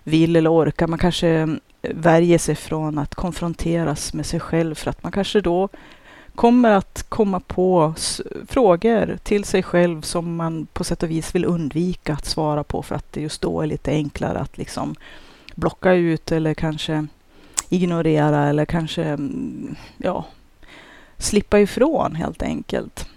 vill 0.03 0.36
eller 0.36 0.53
orkar. 0.53 0.88
Man 0.88 1.00
kanske 1.00 1.27
mm, 1.27 1.60
värjer 1.81 2.38
sig 2.38 2.55
från 2.55 2.98
att 2.98 3.15
konfronteras 3.15 4.13
med 4.13 4.25
sig 4.25 4.39
själv 4.39 4.75
för 4.75 4.89
att 4.89 5.03
man 5.03 5.12
kanske 5.12 5.41
då 5.41 5.69
kommer 6.36 6.72
att 6.72 7.05
komma 7.10 7.39
på 7.39 7.93
frågor 8.48 9.17
till 9.24 9.43
sig 9.43 9.63
själv 9.63 10.01
som 10.01 10.36
man 10.36 10.67
på 10.74 10.84
sätt 10.84 11.03
och 11.03 11.10
vis 11.10 11.36
vill 11.36 11.46
undvika 11.46 12.13
att 12.13 12.25
svara 12.25 12.63
på 12.63 12.84
för 12.84 12.96
att 12.96 13.13
det 13.13 13.22
just 13.22 13.41
då 13.41 13.62
är 13.62 13.67
lite 13.67 13.91
enklare 13.91 14.39
att 14.39 14.57
liksom 14.57 14.96
blocka 15.55 15.93
ut 15.93 16.31
eller 16.31 16.53
kanske 16.53 17.07
ignorera 17.69 18.50
eller 18.50 18.65
kanske 18.65 19.03
mm, 19.03 19.75
ja, 19.98 20.25
slippa 21.17 21.60
ifrån 21.60 22.15
helt 22.15 22.41
enkelt. 22.41 23.07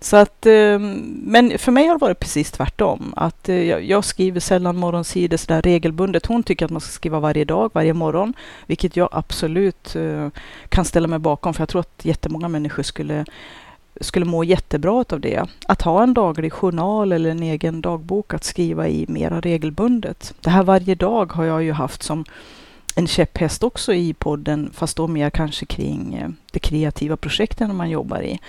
Så 0.00 0.16
att, 0.16 0.46
ehm, 0.46 1.20
men 1.24 1.58
för 1.58 1.72
mig 1.72 1.86
har 1.86 1.94
det 1.94 2.00
varit 2.00 2.20
precis 2.20 2.50
tvärtom. 2.50 3.14
Att 3.16 3.48
eh, 3.48 3.56
jag 3.78 4.04
skriver 4.04 4.40
sällan 4.40 4.76
morgonsidor 4.76 5.36
sådär 5.36 5.62
regelbundet. 5.62 6.26
Hon 6.26 6.42
tycker 6.42 6.64
att 6.64 6.70
man 6.70 6.80
ska 6.80 6.90
skriva 6.90 7.20
varje 7.20 7.44
dag, 7.44 7.70
varje 7.74 7.94
morgon, 7.94 8.34
vilket 8.66 8.96
jag 8.96 9.08
absolut 9.12 9.96
eh, 9.96 10.28
kan 10.68 10.84
ställa 10.84 11.08
mig 11.08 11.18
bakom, 11.18 11.54
för 11.54 11.60
jag 11.60 11.68
tror 11.68 11.80
att 11.80 12.04
jättemånga 12.04 12.48
människor 12.48 12.82
skulle 12.82 13.24
skulle 14.00 14.24
må 14.24 14.44
jättebra 14.44 15.04
av 15.08 15.20
det. 15.20 15.44
Att 15.66 15.82
ha 15.82 16.02
en 16.02 16.14
daglig 16.14 16.52
journal 16.52 17.12
eller 17.12 17.30
en 17.30 17.42
egen 17.42 17.80
dagbok 17.80 18.34
att 18.34 18.44
skriva 18.44 18.88
i 18.88 19.06
mera 19.08 19.40
regelbundet. 19.40 20.34
Det 20.40 20.50
här 20.50 20.62
varje 20.62 20.94
dag 20.94 21.32
har 21.32 21.44
jag 21.44 21.62
ju 21.62 21.72
haft 21.72 22.02
som 22.02 22.24
en 22.96 23.06
käpphäst 23.06 23.62
också 23.62 23.94
i 23.94 24.14
podden, 24.14 24.70
fast 24.74 24.96
då 24.96 25.06
mer 25.06 25.30
kanske 25.30 25.66
kring 25.66 26.14
eh, 26.14 26.28
de 26.52 26.60
kreativa 26.60 27.16
projekten 27.16 27.76
man 27.76 27.90
jobbar 27.90 28.22
i. 28.22 28.40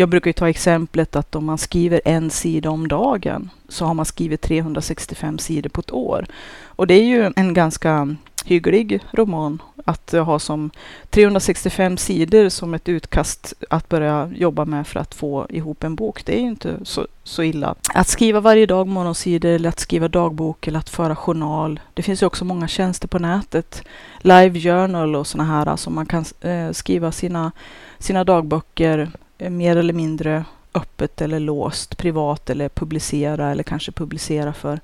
Jag 0.00 0.08
brukar 0.08 0.28
ju 0.28 0.32
ta 0.32 0.48
exemplet 0.48 1.16
att 1.16 1.34
om 1.34 1.44
man 1.44 1.58
skriver 1.58 2.00
en 2.04 2.30
sida 2.30 2.70
om 2.70 2.88
dagen 2.88 3.50
så 3.68 3.84
har 3.84 3.94
man 3.94 4.04
skrivit 4.04 4.40
365 4.40 5.38
sidor 5.38 5.70
på 5.70 5.80
ett 5.80 5.92
år. 5.92 6.26
Och 6.64 6.86
det 6.86 6.94
är 6.94 7.04
ju 7.04 7.32
en 7.36 7.54
ganska 7.54 8.16
hygglig 8.44 9.00
roman 9.12 9.62
att 9.84 10.12
ha 10.12 10.38
som 10.38 10.70
365 11.10 11.96
sidor 11.96 12.48
som 12.48 12.74
ett 12.74 12.88
utkast 12.88 13.54
att 13.70 13.88
börja 13.88 14.30
jobba 14.34 14.64
med 14.64 14.86
för 14.86 15.00
att 15.00 15.14
få 15.14 15.46
ihop 15.48 15.84
en 15.84 15.94
bok. 15.94 16.24
Det 16.24 16.38
är 16.38 16.40
ju 16.40 16.48
inte 16.48 16.76
så, 16.82 17.06
så 17.24 17.42
illa. 17.42 17.74
Att 17.94 18.08
skriva 18.08 18.40
varje 18.40 18.66
dag 18.66 18.88
morgonsidor 18.88 19.50
eller 19.50 19.68
att 19.68 19.80
skriva 19.80 20.08
dagbok 20.08 20.68
eller 20.68 20.78
att 20.78 20.90
föra 20.90 21.16
journal. 21.16 21.80
Det 21.94 22.02
finns 22.02 22.22
ju 22.22 22.26
också 22.26 22.44
många 22.44 22.68
tjänster 22.68 23.08
på 23.08 23.18
nätet. 23.18 23.82
Live 24.20 24.60
Journal 24.60 25.16
och 25.16 25.26
sådana 25.26 25.50
här, 25.50 25.68
alltså 25.68 25.90
man 25.90 26.06
kan 26.06 26.24
eh, 26.40 26.70
skriva 26.72 27.12
sina, 27.12 27.52
sina 27.98 28.24
dagböcker 28.24 29.10
Eh, 29.40 29.50
mer 29.50 29.76
eller 29.76 29.92
mindre 29.92 30.44
öppet 30.74 31.20
eller 31.20 31.40
låst, 31.40 31.98
privat 31.98 32.50
eller 32.50 32.68
publicera 32.68 33.50
eller 33.50 33.62
kanske 33.62 33.92
publicera 33.92 34.52
för 34.52 34.80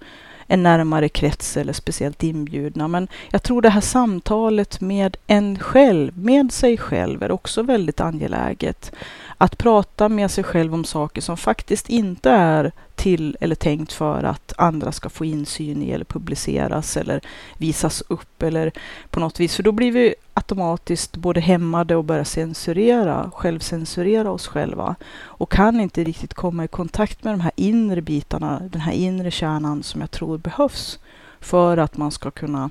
en 0.46 0.62
närmare 0.62 1.08
krets 1.08 1.56
eller 1.56 1.72
speciellt 1.72 2.22
inbjudna. 2.22 2.88
Men 2.88 3.08
jag 3.30 3.42
tror 3.42 3.62
det 3.62 3.70
här 3.70 3.80
samtalet 3.80 4.80
med 4.80 5.16
en 5.26 5.58
själv, 5.58 6.18
med 6.18 6.52
sig 6.52 6.78
själv, 6.78 7.22
är 7.22 7.30
också 7.30 7.62
väldigt 7.62 8.00
angeläget. 8.00 8.92
Att 9.38 9.58
prata 9.58 10.08
med 10.08 10.30
sig 10.30 10.44
själv 10.44 10.74
om 10.74 10.84
saker 10.84 11.20
som 11.20 11.36
faktiskt 11.36 11.88
inte 11.88 12.30
är 12.30 12.72
till 12.96 13.36
eller 13.40 13.54
tänkt 13.54 13.92
för 13.92 14.22
att 14.24 14.52
andra 14.58 14.92
ska 14.92 15.08
få 15.08 15.24
insyn 15.24 15.82
i 15.82 15.90
eller 15.90 16.04
publiceras 16.04 16.96
eller 16.96 17.20
visas 17.58 18.02
upp 18.08 18.42
eller 18.42 18.72
på 19.10 19.20
något 19.20 19.40
vis. 19.40 19.56
För 19.56 19.62
då 19.62 19.72
blir 19.72 19.92
vi 19.92 20.14
automatiskt 20.34 21.16
både 21.16 21.40
hämmade 21.40 21.96
och 21.96 22.04
börjar 22.04 22.24
censurera, 22.24 23.30
självcensurera 23.34 24.30
oss 24.30 24.46
själva 24.46 24.96
och 25.22 25.50
kan 25.50 25.80
inte 25.80 26.04
riktigt 26.04 26.34
komma 26.34 26.64
i 26.64 26.68
kontakt 26.68 27.24
med 27.24 27.34
de 27.34 27.40
här 27.40 27.52
inre 27.56 28.00
bitarna, 28.00 28.62
den 28.70 28.80
här 28.80 28.92
inre 28.92 29.30
kärnan 29.30 29.82
som 29.82 30.00
jag 30.00 30.10
tror 30.10 30.38
behövs 30.38 30.98
för 31.40 31.76
att 31.76 31.96
man 31.96 32.10
ska 32.10 32.30
kunna 32.30 32.70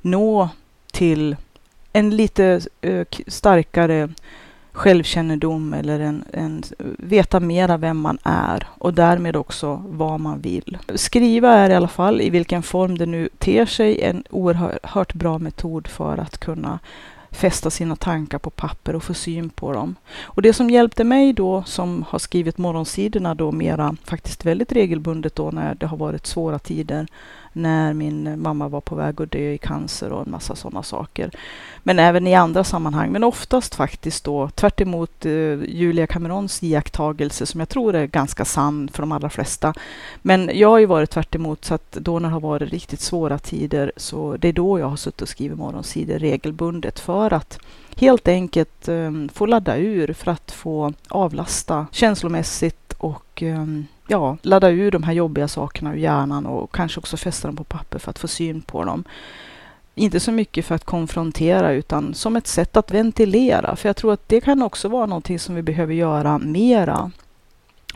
nå 0.00 0.48
till 0.92 1.36
en 1.92 2.16
lite 2.16 2.60
eh, 2.80 3.06
starkare 3.26 4.08
självkännedom 4.72 5.74
eller 5.74 6.00
en, 6.00 6.24
en, 6.32 6.62
veta 6.98 7.40
mera 7.40 7.76
vem 7.76 7.98
man 7.98 8.18
är 8.22 8.66
och 8.78 8.94
därmed 8.94 9.36
också 9.36 9.82
vad 9.86 10.20
man 10.20 10.40
vill. 10.40 10.78
Skriva 10.94 11.50
är 11.54 11.70
i 11.70 11.74
alla 11.74 11.88
fall, 11.88 12.20
i 12.20 12.30
vilken 12.30 12.62
form 12.62 12.98
det 12.98 13.06
nu 13.06 13.28
ter 13.38 13.66
sig, 13.66 14.02
en 14.02 14.24
oerhört 14.30 15.14
bra 15.14 15.38
metod 15.38 15.88
för 15.88 16.18
att 16.18 16.38
kunna 16.38 16.78
fästa 17.30 17.70
sina 17.70 17.96
tankar 17.96 18.38
på 18.38 18.50
papper 18.50 18.94
och 18.94 19.02
få 19.02 19.14
syn 19.14 19.50
på 19.50 19.72
dem. 19.72 19.94
Och 20.22 20.42
det 20.42 20.52
som 20.52 20.70
hjälpte 20.70 21.04
mig 21.04 21.32
då, 21.32 21.62
som 21.66 22.04
har 22.08 22.18
skrivit 22.18 22.58
morgonsidorna 22.58 23.34
då 23.34 23.52
mera 23.52 23.96
faktiskt 24.04 24.44
väldigt 24.44 24.72
regelbundet 24.72 25.34
då 25.34 25.50
när 25.50 25.74
det 25.74 25.86
har 25.86 25.96
varit 25.96 26.26
svåra 26.26 26.58
tider, 26.58 27.06
när 27.52 27.92
min 27.92 28.42
mamma 28.42 28.68
var 28.68 28.80
på 28.80 28.94
väg 28.94 29.20
att 29.20 29.30
dö 29.30 29.52
i 29.52 29.58
cancer 29.58 30.12
och 30.12 30.26
en 30.26 30.30
massa 30.30 30.54
sådana 30.54 30.82
saker. 30.82 31.30
Men 31.82 31.98
även 31.98 32.26
i 32.26 32.34
andra 32.34 32.64
sammanhang, 32.64 33.12
men 33.12 33.24
oftast 33.24 33.74
faktiskt 33.74 34.24
då 34.24 34.48
tvärt 34.48 34.80
emot 34.80 35.26
eh, 35.26 35.32
Julia 35.68 36.06
Camerons 36.06 36.62
iakttagelse 36.62 37.46
som 37.46 37.60
jag 37.60 37.68
tror 37.68 37.94
är 37.94 38.06
ganska 38.06 38.44
sann 38.44 38.88
för 38.92 39.02
de 39.02 39.12
allra 39.12 39.30
flesta. 39.30 39.74
Men 40.22 40.50
jag 40.54 40.68
har 40.68 40.78
ju 40.78 40.86
varit 40.86 41.10
tvärt 41.10 41.34
emot, 41.34 41.64
så 41.64 41.74
att 41.74 41.92
då 41.92 42.18
när 42.18 42.28
det 42.28 42.32
har 42.32 42.40
varit 42.40 42.72
riktigt 42.72 43.00
svåra 43.00 43.38
tider 43.38 43.92
så 43.96 44.36
det 44.36 44.48
är 44.48 44.52
då 44.52 44.78
jag 44.78 44.86
har 44.86 44.96
suttit 44.96 45.22
och 45.22 45.28
skrivit 45.28 45.58
morgonsidor 45.58 46.18
regelbundet 46.18 47.00
för 47.00 47.32
att 47.32 47.58
helt 47.96 48.28
enkelt 48.28 48.88
um, 48.88 49.28
få 49.28 49.46
ladda 49.46 49.76
ur 49.76 50.12
för 50.12 50.30
att 50.30 50.50
få 50.50 50.92
avlasta 51.08 51.86
känslomässigt 51.92 52.81
och 53.02 53.42
ehm, 53.42 53.86
ja, 54.06 54.36
ladda 54.42 54.70
ur 54.70 54.90
de 54.90 55.02
här 55.02 55.12
jobbiga 55.12 55.48
sakerna 55.48 55.92
ur 55.92 55.98
hjärnan 55.98 56.46
och 56.46 56.74
kanske 56.74 57.00
också 57.00 57.16
fästa 57.16 57.48
dem 57.48 57.56
på 57.56 57.64
papper 57.64 57.98
för 57.98 58.10
att 58.10 58.18
få 58.18 58.28
syn 58.28 58.62
på 58.62 58.84
dem. 58.84 59.04
Inte 59.94 60.20
så 60.20 60.32
mycket 60.32 60.64
för 60.64 60.74
att 60.74 60.84
konfrontera 60.84 61.72
utan 61.72 62.14
som 62.14 62.36
ett 62.36 62.46
sätt 62.46 62.76
att 62.76 62.90
ventilera. 62.90 63.76
För 63.76 63.88
jag 63.88 63.96
tror 63.96 64.12
att 64.12 64.28
det 64.28 64.40
kan 64.40 64.62
också 64.62 64.88
vara 64.88 65.06
någonting 65.06 65.38
som 65.38 65.54
vi 65.54 65.62
behöver 65.62 65.94
göra 65.94 66.38
mera. 66.38 67.10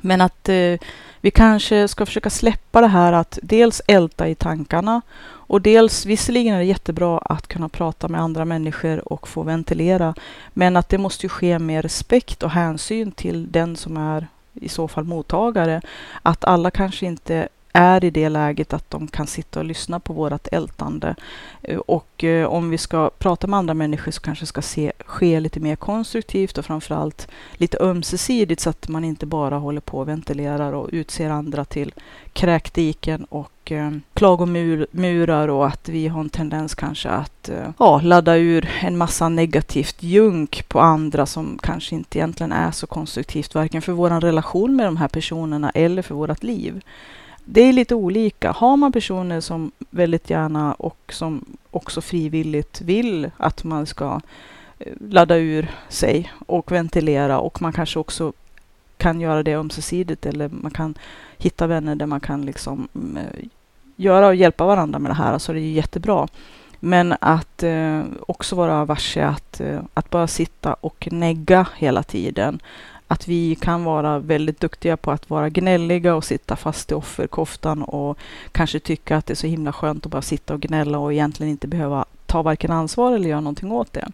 Men 0.00 0.20
att 0.20 0.48
eh, 0.48 0.78
vi 1.20 1.30
kanske 1.30 1.88
ska 1.88 2.06
försöka 2.06 2.30
släppa 2.30 2.80
det 2.80 2.86
här 2.86 3.12
att 3.12 3.38
dels 3.42 3.82
älta 3.86 4.28
i 4.28 4.34
tankarna 4.34 5.02
och 5.48 5.62
dels, 5.62 6.06
visserligen 6.06 6.54
är 6.54 6.58
det 6.58 6.64
jättebra 6.64 7.18
att 7.18 7.46
kunna 7.46 7.68
prata 7.68 8.08
med 8.08 8.20
andra 8.20 8.44
människor 8.44 9.12
och 9.12 9.28
få 9.28 9.42
ventilera, 9.42 10.14
men 10.48 10.76
att 10.76 10.88
det 10.88 10.98
måste 10.98 11.28
ske 11.28 11.58
med 11.58 11.82
respekt 11.82 12.42
och 12.42 12.50
hänsyn 12.50 13.12
till 13.12 13.52
den 13.52 13.76
som 13.76 13.96
är 13.96 14.26
i 14.60 14.68
så 14.68 14.88
fall 14.88 15.04
mottagare. 15.04 15.80
Att 16.22 16.44
alla 16.44 16.70
kanske 16.70 17.06
inte 17.06 17.48
är 17.76 18.04
i 18.04 18.10
det 18.10 18.28
läget 18.28 18.72
att 18.72 18.90
de 18.90 19.08
kan 19.08 19.26
sitta 19.26 19.60
och 19.60 19.66
lyssna 19.66 20.00
på 20.00 20.12
vårt 20.12 20.48
ältande. 20.52 21.14
Eh, 21.62 21.78
och 21.78 22.24
eh, 22.24 22.46
om 22.46 22.70
vi 22.70 22.78
ska 22.78 23.10
prata 23.18 23.46
med 23.46 23.58
andra 23.58 23.74
människor 23.74 24.12
så 24.12 24.20
kanske 24.20 24.42
det 24.42 24.46
ska 24.46 24.62
se, 24.62 24.92
ske 24.98 25.40
lite 25.40 25.60
mer 25.60 25.76
konstruktivt 25.76 26.58
och 26.58 26.64
framförallt 26.64 27.28
lite 27.52 27.78
ömsesidigt 27.80 28.60
så 28.60 28.70
att 28.70 28.88
man 28.88 29.04
inte 29.04 29.26
bara 29.26 29.56
håller 29.58 29.80
på 29.80 29.98
och 29.98 30.08
ventilerar 30.08 30.72
och 30.72 30.88
utser 30.92 31.30
andra 31.30 31.64
till 31.64 31.92
kräkdiken 32.32 33.24
och 33.24 33.72
eh, 33.72 33.90
klagomurar 34.14 35.48
och 35.48 35.66
att 35.66 35.88
vi 35.88 36.08
har 36.08 36.20
en 36.20 36.28
tendens 36.28 36.74
kanske 36.74 37.08
att 37.08 37.48
eh, 37.48 37.70
ja, 37.78 38.00
ladda 38.00 38.36
ur 38.36 38.68
en 38.80 38.98
massa 38.98 39.28
negativt 39.28 40.02
junk 40.02 40.68
på 40.68 40.80
andra 40.80 41.26
som 41.26 41.58
kanske 41.62 41.94
inte 41.94 42.18
egentligen 42.18 42.52
är 42.52 42.70
så 42.70 42.86
konstruktivt, 42.86 43.54
varken 43.54 43.82
för 43.82 43.92
vår 43.92 44.20
relation 44.20 44.76
med 44.76 44.86
de 44.86 44.96
här 44.96 45.08
personerna 45.08 45.70
eller 45.70 46.02
för 46.02 46.14
vårt 46.14 46.42
liv 46.42 46.82
det 47.48 47.60
är 47.60 47.72
lite 47.72 47.94
olika. 47.94 48.50
Har 48.50 48.76
man 48.76 48.92
personer 48.92 49.40
som 49.40 49.72
väldigt 49.90 50.30
gärna 50.30 50.72
och 50.72 50.98
som 51.08 51.44
också 51.70 52.00
frivilligt 52.00 52.80
vill 52.80 53.30
att 53.36 53.64
man 53.64 53.86
ska 53.86 54.20
eh, 54.78 54.92
ladda 55.00 55.36
ur 55.36 55.70
sig 55.88 56.32
och 56.46 56.72
ventilera 56.72 57.38
och 57.38 57.62
man 57.62 57.72
kanske 57.72 57.98
också 57.98 58.32
kan 58.96 59.20
göra 59.20 59.42
det 59.42 59.54
ömsesidigt 59.54 60.26
eller 60.26 60.48
man 60.48 60.70
kan 60.70 60.94
hitta 61.38 61.66
vänner 61.66 61.94
där 61.94 62.06
man 62.06 62.20
kan 62.20 62.42
liksom 62.42 62.88
eh, 63.16 63.48
göra 63.96 64.26
och 64.26 64.34
hjälpa 64.34 64.66
varandra 64.66 64.98
med 64.98 65.10
det 65.10 65.14
här, 65.14 65.28
så 65.28 65.32
alltså 65.32 65.52
det 65.52 65.60
är 65.60 65.72
jättebra. 65.72 66.28
Men 66.80 67.14
att 67.20 67.62
eh, 67.62 68.02
också 68.28 68.56
vara 68.56 68.84
varse 68.84 69.24
att, 69.24 69.60
eh, 69.60 69.80
att 69.94 70.10
bara 70.10 70.26
sitta 70.26 70.74
och 70.74 71.08
negga 71.10 71.66
hela 71.76 72.02
tiden, 72.02 72.60
att 73.08 73.28
vi 73.28 73.54
kan 73.54 73.84
vara 73.84 74.18
väldigt 74.18 74.60
duktiga 74.60 74.96
på 74.96 75.10
att 75.10 75.30
vara 75.30 75.48
gnälliga 75.48 76.14
och 76.14 76.24
sitta 76.24 76.56
fast 76.56 76.92
i 76.92 76.94
offerkoftan 76.94 77.82
och 77.82 78.18
kanske 78.52 78.80
tycka 78.80 79.16
att 79.16 79.26
det 79.26 79.32
är 79.32 79.36
så 79.36 79.46
himla 79.46 79.72
skönt 79.72 80.06
att 80.06 80.12
bara 80.12 80.22
sitta 80.22 80.54
och 80.54 80.60
gnälla 80.60 80.98
och 80.98 81.12
egentligen 81.12 81.50
inte 81.50 81.66
behöva 81.66 82.04
ta 82.26 82.42
varken 82.42 82.70
ansvar 82.70 83.12
eller 83.12 83.28
göra 83.28 83.40
någonting 83.40 83.72
åt 83.72 83.92
det. 83.92 84.08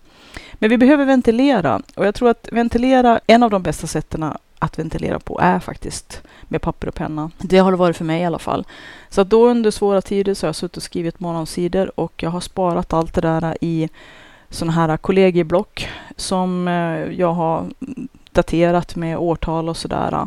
Men 0.54 0.70
vi 0.70 0.78
behöver 0.78 1.04
ventilera 1.04 1.82
och 1.94 2.06
jag 2.06 2.14
tror 2.14 2.30
att 2.30 2.49
ventilera, 2.52 3.20
en 3.26 3.42
av 3.42 3.50
de 3.50 3.62
bästa 3.62 3.87
sätten 3.87 4.32
att 4.58 4.78
ventilera 4.78 5.18
på 5.18 5.40
är 5.40 5.58
faktiskt 5.58 6.22
med 6.42 6.62
papper 6.62 6.88
och 6.88 6.94
penna. 6.94 7.30
Det 7.38 7.58
har 7.58 7.70
det 7.70 7.76
varit 7.76 7.96
för 7.96 8.04
mig 8.04 8.22
i 8.22 8.25
alla 8.25 8.38
fall. 8.38 8.66
Så 9.08 9.20
att 9.20 9.30
då 9.30 9.49
under 9.49 9.70
svåra 9.70 10.02
tider 10.02 10.34
så 10.34 10.46
har 10.46 10.49
jag 10.49 10.56
suttit 10.56 10.76
och 10.76 10.82
skrivit 10.82 11.20
morgonsidor 11.20 12.00
och 12.00 12.22
jag 12.22 12.30
har 12.30 12.40
sparat 12.40 12.92
allt 12.92 13.14
det 13.14 13.20
där 13.20 13.56
i 13.61 13.88
sådana 14.50 14.72
här 14.72 14.96
kollegieblock 14.96 15.88
som 16.16 16.68
eh, 16.68 17.20
jag 17.20 17.32
har 17.32 17.66
daterat 18.34 18.96
med 18.96 19.18
årtal 19.18 19.68
och 19.68 19.76
sådär. 19.76 20.26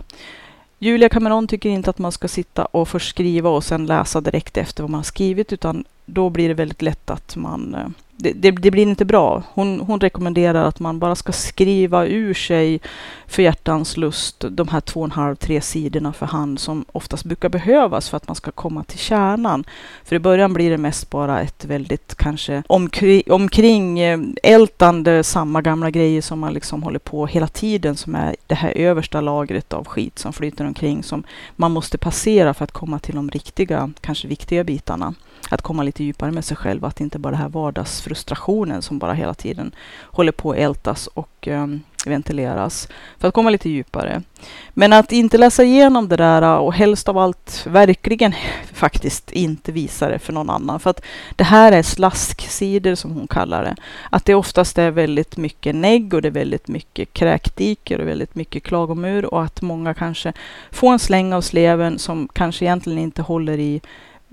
Julia 0.79 1.09
Cameron 1.09 1.47
tycker 1.47 1.69
inte 1.69 1.89
att 1.89 1.97
man 1.97 2.11
ska 2.11 2.27
sitta 2.27 2.65
och 2.65 2.87
först 2.87 3.09
skriva 3.09 3.49
och 3.49 3.63
sen 3.63 3.85
läsa 3.85 4.21
direkt 4.21 4.57
efter 4.57 4.83
vad 4.83 4.89
man 4.89 4.97
har 4.97 5.03
skrivit, 5.03 5.53
utan 5.53 5.85
då 6.05 6.29
blir 6.29 6.47
det 6.47 6.53
väldigt 6.53 6.81
lätt 6.81 7.09
att 7.09 7.35
man 7.35 7.75
eh, 7.75 7.87
det, 8.17 8.33
det, 8.33 8.51
det, 8.51 8.71
blir 8.71 8.83
inte 8.83 9.05
bra. 9.05 9.43
Hon, 9.53 9.79
hon, 9.79 9.99
rekommenderar 9.99 10.65
att 10.65 10.79
man 10.79 10.99
bara 10.99 11.15
ska 11.15 11.31
skriva 11.31 12.05
ur 12.05 12.33
sig 12.33 12.79
för 13.27 13.43
hjärtans 13.43 13.97
lust 13.97 14.45
de 14.49 14.67
här 14.67 14.81
två 14.81 14.99
och 14.99 15.05
en 15.05 15.11
halv, 15.11 15.35
tre 15.35 15.61
sidorna 15.61 16.13
för 16.13 16.25
hand 16.25 16.59
som 16.59 16.85
oftast 16.91 17.25
brukar 17.25 17.49
behövas 17.49 18.09
för 18.09 18.17
att 18.17 18.27
man 18.27 18.35
ska 18.35 18.51
komma 18.51 18.83
till 18.83 18.99
kärnan. 18.99 19.63
För 20.03 20.15
i 20.15 20.19
början 20.19 20.53
blir 20.53 20.69
det 20.69 20.77
mest 20.77 21.09
bara 21.09 21.41
ett 21.41 21.65
väldigt 21.65 22.15
kanske 22.15 22.63
omkring, 22.67 23.23
omkring 23.29 23.99
ältande 24.43 25.23
samma 25.23 25.61
gamla 25.61 25.91
grejer 25.91 26.21
som 26.21 26.39
man 26.39 26.53
liksom 26.53 26.83
håller 26.83 26.99
på 26.99 27.27
hela 27.27 27.47
tiden 27.47 27.95
som 27.95 28.15
är 28.15 28.35
det 28.47 28.55
här 28.55 28.71
översta 28.77 29.21
lagret 29.21 29.73
av 29.73 29.85
skit 29.85 30.19
som 30.19 30.33
flyter 30.33 30.65
omkring 30.65 31.03
som 31.03 31.23
man 31.55 31.71
måste 31.71 31.97
passera 31.97 32.53
för 32.53 32.63
att 32.63 32.71
komma 32.71 32.99
till 32.99 33.15
de 33.15 33.29
riktiga, 33.29 33.91
kanske 34.01 34.27
viktiga 34.27 34.63
bitarna 34.63 35.13
att 35.49 35.61
komma 35.61 35.83
lite 35.83 36.03
djupare 36.03 36.31
med 36.31 36.45
sig 36.45 36.57
själv, 36.57 36.85
att 36.85 37.01
inte 37.01 37.19
bara 37.19 37.31
den 37.31 37.41
här 37.41 37.49
vardagsfrustrationen 37.49 38.81
som 38.81 38.99
bara 38.99 39.13
hela 39.13 39.33
tiden 39.33 39.71
håller 40.01 40.31
på 40.31 40.51
att 40.51 40.57
ältas 40.57 41.07
och 41.07 41.47
um, 41.47 41.83
ventileras, 42.05 42.87
för 43.17 43.27
att 43.27 43.33
komma 43.33 43.49
lite 43.49 43.69
djupare. 43.69 44.21
Men 44.69 44.93
att 44.93 45.11
inte 45.11 45.37
läsa 45.37 45.63
igenom 45.63 46.09
det 46.09 46.15
där 46.15 46.41
eh, 46.41 46.55
och 46.55 46.73
helst 46.73 47.09
av 47.09 47.17
allt 47.17 47.67
verkligen 47.67 48.33
faktiskt 48.73 49.31
inte 49.31 49.71
visa 49.71 50.09
det 50.09 50.19
för 50.19 50.33
någon 50.33 50.49
annan. 50.49 50.79
För 50.79 50.89
att 50.89 51.01
det 51.35 51.43
här 51.43 51.71
är 51.71 51.83
slasksidor 51.83 52.95
som 52.95 53.11
hon 53.11 53.27
kallar 53.27 53.63
det. 53.63 53.75
Att 54.09 54.25
det 54.25 54.35
oftast 54.35 54.77
är 54.77 54.91
väldigt 54.91 55.37
mycket 55.37 55.75
negg 55.75 56.13
och 56.13 56.21
det 56.21 56.27
är 56.27 56.31
väldigt 56.31 56.67
mycket 56.67 57.13
kräkdiker 57.13 58.01
och 58.01 58.07
väldigt 58.07 58.35
mycket 58.35 58.63
klagomur 58.63 59.25
och 59.25 59.43
att 59.43 59.61
många 59.61 59.93
kanske 59.93 60.33
får 60.71 60.93
en 60.93 60.99
släng 60.99 61.33
av 61.33 61.41
sleven 61.41 61.99
som 61.99 62.29
kanske 62.33 62.65
egentligen 62.65 62.99
inte 62.99 63.21
håller 63.21 63.59
i 63.59 63.81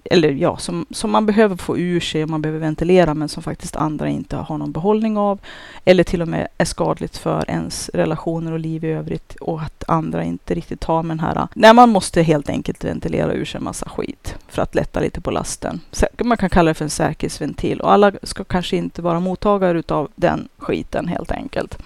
eller 0.05 0.31
ja, 0.31 0.57
som, 0.57 0.87
som 0.91 1.11
man 1.11 1.27
behöver 1.27 1.57
få 1.57 1.79
ur 1.79 2.01
sig 2.01 2.23
och 2.23 2.31
man 2.31 2.43
behöver 2.43 2.61
ventilera 2.61 3.15
men 3.15 3.29
som 3.29 3.43
faktiskt 3.43 3.77
andra 3.77 4.09
inte 4.09 4.37
har 4.37 4.59
någon 4.59 4.73
behållning 4.73 5.17
av. 5.17 5.39
Eller 5.85 6.05
till 6.05 6.23
och 6.23 6.29
med 6.29 6.49
är 6.59 6.65
skadligt 6.65 7.17
för 7.17 7.51
ens 7.51 7.91
relationer 7.95 8.53
och 8.53 8.59
liv 8.59 8.85
i 8.85 8.89
övrigt 8.89 9.37
och 9.41 9.61
att 9.61 9.85
andra 9.89 10.25
inte 10.25 10.55
riktigt 10.55 10.81
tar 10.81 11.03
med 11.03 11.17
den 11.17 11.21
här. 11.21 11.49
När 11.55 11.75
man 11.75 11.89
måste 11.89 12.23
helt 12.23 12.49
enkelt 12.49 12.85
ventilera 12.85 13.33
ur 13.33 13.45
sig 13.45 13.59
en 13.59 13.65
massa 13.65 13.89
skit 13.89 14.37
för 14.49 14.63
att 14.63 14.75
lätta 14.75 15.01
lite 15.01 15.21
på 15.21 15.31
lasten. 15.31 15.81
Man 16.25 16.37
kan 16.37 16.51
kalla 16.51 16.69
det 16.69 16.75
för 16.75 16.85
en 16.85 16.91
säkerhetsventil 16.91 17.81
och 17.81 17.93
alla 17.93 18.13
ska 18.23 18.45
kanske 18.45 18.77
inte 18.77 19.03
vara 19.03 19.21
mottagare 19.21 19.79
utav 19.79 20.11
den 20.15 20.49
skiten 20.59 21.09
helt 21.09 21.33
enkelt. 21.33 21.79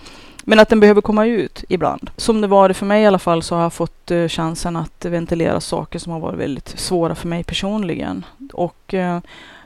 Men 0.49 0.59
att 0.59 0.69
den 0.69 0.81
behöver 0.81 1.01
komma 1.01 1.27
ut 1.27 1.65
ibland. 1.69 2.11
Som 2.17 2.41
det 2.41 2.47
var 2.47 2.69
det 2.69 2.75
för 2.75 2.87
mig 2.87 3.03
i 3.03 3.07
alla 3.07 3.19
fall 3.19 3.43
så 3.43 3.55
har 3.55 3.63
jag 3.63 3.73
fått 3.73 4.11
eh, 4.11 4.29
chansen 4.29 4.77
att 4.77 5.05
ventilera 5.05 5.61
saker 5.61 5.99
som 5.99 6.13
har 6.13 6.21
varit 6.21 6.39
väldigt 6.39 6.69
svåra 6.69 7.15
för 7.15 7.29
mig 7.29 7.45
personligen. 7.45 8.25
Och 8.53 8.95
eh, 8.95 9.21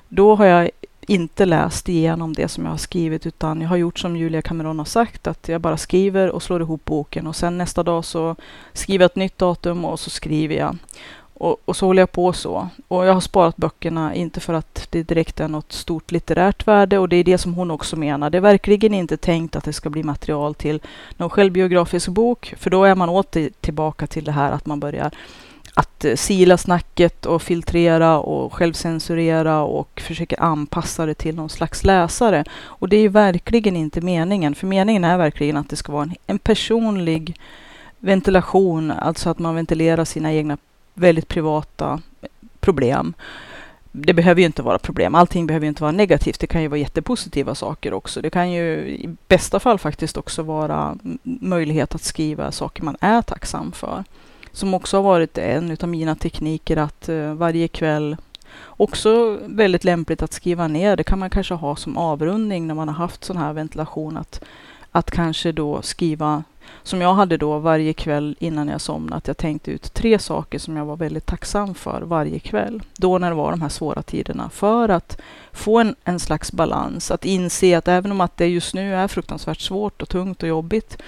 då 0.08 0.34
har 0.34 0.44
jag 0.44 0.70
inte 1.00 1.44
läst 1.46 1.88
igenom 1.88 2.32
det 2.32 2.48
som 2.48 2.64
jag 2.64 2.70
har 2.70 2.78
skrivit 2.78 3.26
utan 3.26 3.60
jag 3.60 3.68
har 3.68 3.76
gjort 3.76 3.98
som 3.98 4.16
Julia 4.16 4.42
Cameron 4.42 4.78
har 4.78 4.86
sagt 4.86 5.26
att 5.26 5.48
jag 5.48 5.60
bara 5.60 5.76
skriver 5.76 6.30
och 6.30 6.42
slår 6.42 6.60
ihop 6.60 6.84
boken 6.84 7.26
och 7.26 7.36
sen 7.36 7.58
nästa 7.58 7.82
dag 7.82 8.04
så 8.04 8.36
skriver 8.72 9.02
jag 9.02 9.10
ett 9.10 9.16
nytt 9.16 9.38
datum 9.38 9.84
och 9.84 10.00
så 10.00 10.10
skriver 10.10 10.56
jag. 10.56 10.76
Och, 11.40 11.60
och, 11.64 11.76
så 11.76 11.86
håller 11.86 12.02
jag 12.02 12.12
på 12.12 12.32
så. 12.32 12.68
Och 12.88 13.06
jag 13.06 13.14
har 13.14 13.20
sparat 13.20 13.56
böckerna, 13.56 14.14
inte 14.14 14.40
för 14.40 14.54
att 14.54 14.86
det 14.90 15.02
direkt 15.02 15.40
är 15.40 15.48
något 15.48 15.72
stort 15.72 16.10
litterärt 16.10 16.66
värde 16.66 16.98
och 16.98 17.08
det 17.08 17.16
är 17.16 17.24
det 17.24 17.38
som 17.38 17.54
hon 17.54 17.70
också 17.70 17.96
menar. 17.96 18.30
Det 18.30 18.38
är 18.38 18.42
verkligen 18.42 18.94
inte 18.94 19.16
tänkt 19.16 19.56
att 19.56 19.64
det 19.64 19.72
ska 19.72 19.90
bli 19.90 20.02
material 20.02 20.54
till 20.54 20.80
någon 21.16 21.30
självbiografisk 21.30 22.08
bok, 22.08 22.54
för 22.58 22.70
då 22.70 22.84
är 22.84 22.94
man 22.94 23.08
åter 23.08 23.50
tillbaka 23.60 24.06
till 24.06 24.24
det 24.24 24.32
här 24.32 24.52
att 24.52 24.66
man 24.66 24.80
börjar 24.80 25.10
att 25.74 26.04
eh, 26.04 26.16
sila 26.16 26.56
snacket 26.56 27.26
och 27.26 27.42
filtrera 27.42 28.18
och 28.18 28.54
självcensurera 28.54 29.62
och 29.62 30.00
försöker 30.00 30.42
anpassa 30.42 31.06
det 31.06 31.14
till 31.14 31.34
någon 31.34 31.48
slags 31.48 31.84
läsare. 31.84 32.44
Och 32.62 32.88
det 32.88 32.96
är 32.96 33.00
ju 33.02 33.08
verkligen 33.08 33.76
inte 33.76 34.00
meningen, 34.00 34.54
för 34.54 34.66
meningen 34.66 35.04
är 35.04 35.18
verkligen 35.18 35.56
att 35.56 35.68
det 35.68 35.76
ska 35.76 35.92
vara 35.92 36.02
en, 36.02 36.14
en 36.26 36.38
personlig 36.38 37.40
ventilation, 37.98 38.90
alltså 38.90 39.30
att 39.30 39.38
man 39.38 39.54
ventilerar 39.54 40.04
sina 40.04 40.32
egna 40.32 40.56
väldigt 40.94 41.28
privata 41.28 42.00
problem. 42.60 43.14
Det 43.92 44.14
behöver 44.14 44.40
ju 44.40 44.46
inte 44.46 44.62
vara 44.62 44.78
problem. 44.78 45.14
Allting 45.14 45.46
behöver 45.46 45.64
ju 45.64 45.68
inte 45.68 45.82
vara 45.82 45.92
negativt. 45.92 46.40
Det 46.40 46.46
kan 46.46 46.62
ju 46.62 46.68
vara 46.68 46.80
jättepositiva 46.80 47.54
saker 47.54 47.92
också. 47.92 48.22
Det 48.22 48.30
kan 48.30 48.52
ju 48.52 48.64
i 48.88 49.16
bästa 49.28 49.60
fall 49.60 49.78
faktiskt 49.78 50.16
också 50.16 50.42
vara 50.42 50.98
möjlighet 51.22 51.94
att 51.94 52.02
skriva 52.02 52.52
saker 52.52 52.82
man 52.82 52.96
är 53.00 53.22
tacksam 53.22 53.72
för. 53.72 54.04
Som 54.52 54.74
också 54.74 54.96
har 54.96 55.02
varit 55.02 55.38
en 55.38 55.76
av 55.80 55.88
mina 55.88 56.14
tekniker 56.14 56.76
att 56.76 57.08
eh, 57.08 57.34
varje 57.34 57.68
kväll 57.68 58.16
Också 58.64 59.38
väldigt 59.46 59.84
lämpligt 59.84 60.22
att 60.22 60.32
skriva 60.32 60.68
ner. 60.68 60.96
Det 60.96 61.04
kan 61.04 61.18
man 61.18 61.30
kanske 61.30 61.54
ha 61.54 61.76
som 61.76 61.96
avrundning 61.96 62.66
när 62.66 62.74
man 62.74 62.88
har 62.88 62.94
haft 62.94 63.24
sån 63.24 63.36
här 63.36 63.52
ventilation. 63.52 64.16
Att, 64.16 64.44
att 64.90 65.10
kanske 65.10 65.52
då 65.52 65.82
skriva 65.82 66.44
som 66.82 67.00
jag 67.00 67.14
hade 67.14 67.36
då 67.36 67.58
varje 67.58 67.92
kväll 67.92 68.36
innan 68.38 68.68
jag 68.68 68.80
somnade, 68.80 69.16
att 69.16 69.28
jag 69.28 69.36
tänkte 69.36 69.70
ut 69.70 69.94
tre 69.94 70.18
saker 70.18 70.58
som 70.58 70.76
jag 70.76 70.84
var 70.84 70.96
väldigt 70.96 71.26
tacksam 71.26 71.74
för 71.74 72.02
varje 72.02 72.38
kväll. 72.38 72.82
Då 72.96 73.18
när 73.18 73.28
det 73.30 73.36
var 73.36 73.50
de 73.50 73.62
här 73.62 73.68
svåra 73.68 74.02
tiderna. 74.02 74.50
För 74.50 74.88
att 74.88 75.20
få 75.52 75.78
en, 75.78 75.94
en 76.04 76.20
slags 76.20 76.52
balans, 76.52 77.10
att 77.10 77.24
inse 77.24 77.78
att 77.78 77.88
även 77.88 78.12
om 78.12 78.20
att 78.20 78.36
det 78.36 78.46
just 78.46 78.74
nu 78.74 78.94
är 78.94 79.08
fruktansvärt 79.08 79.60
svårt 79.60 80.02
och 80.02 80.08
tungt 80.08 80.42
och 80.42 80.48
jobbigt, 80.48 80.98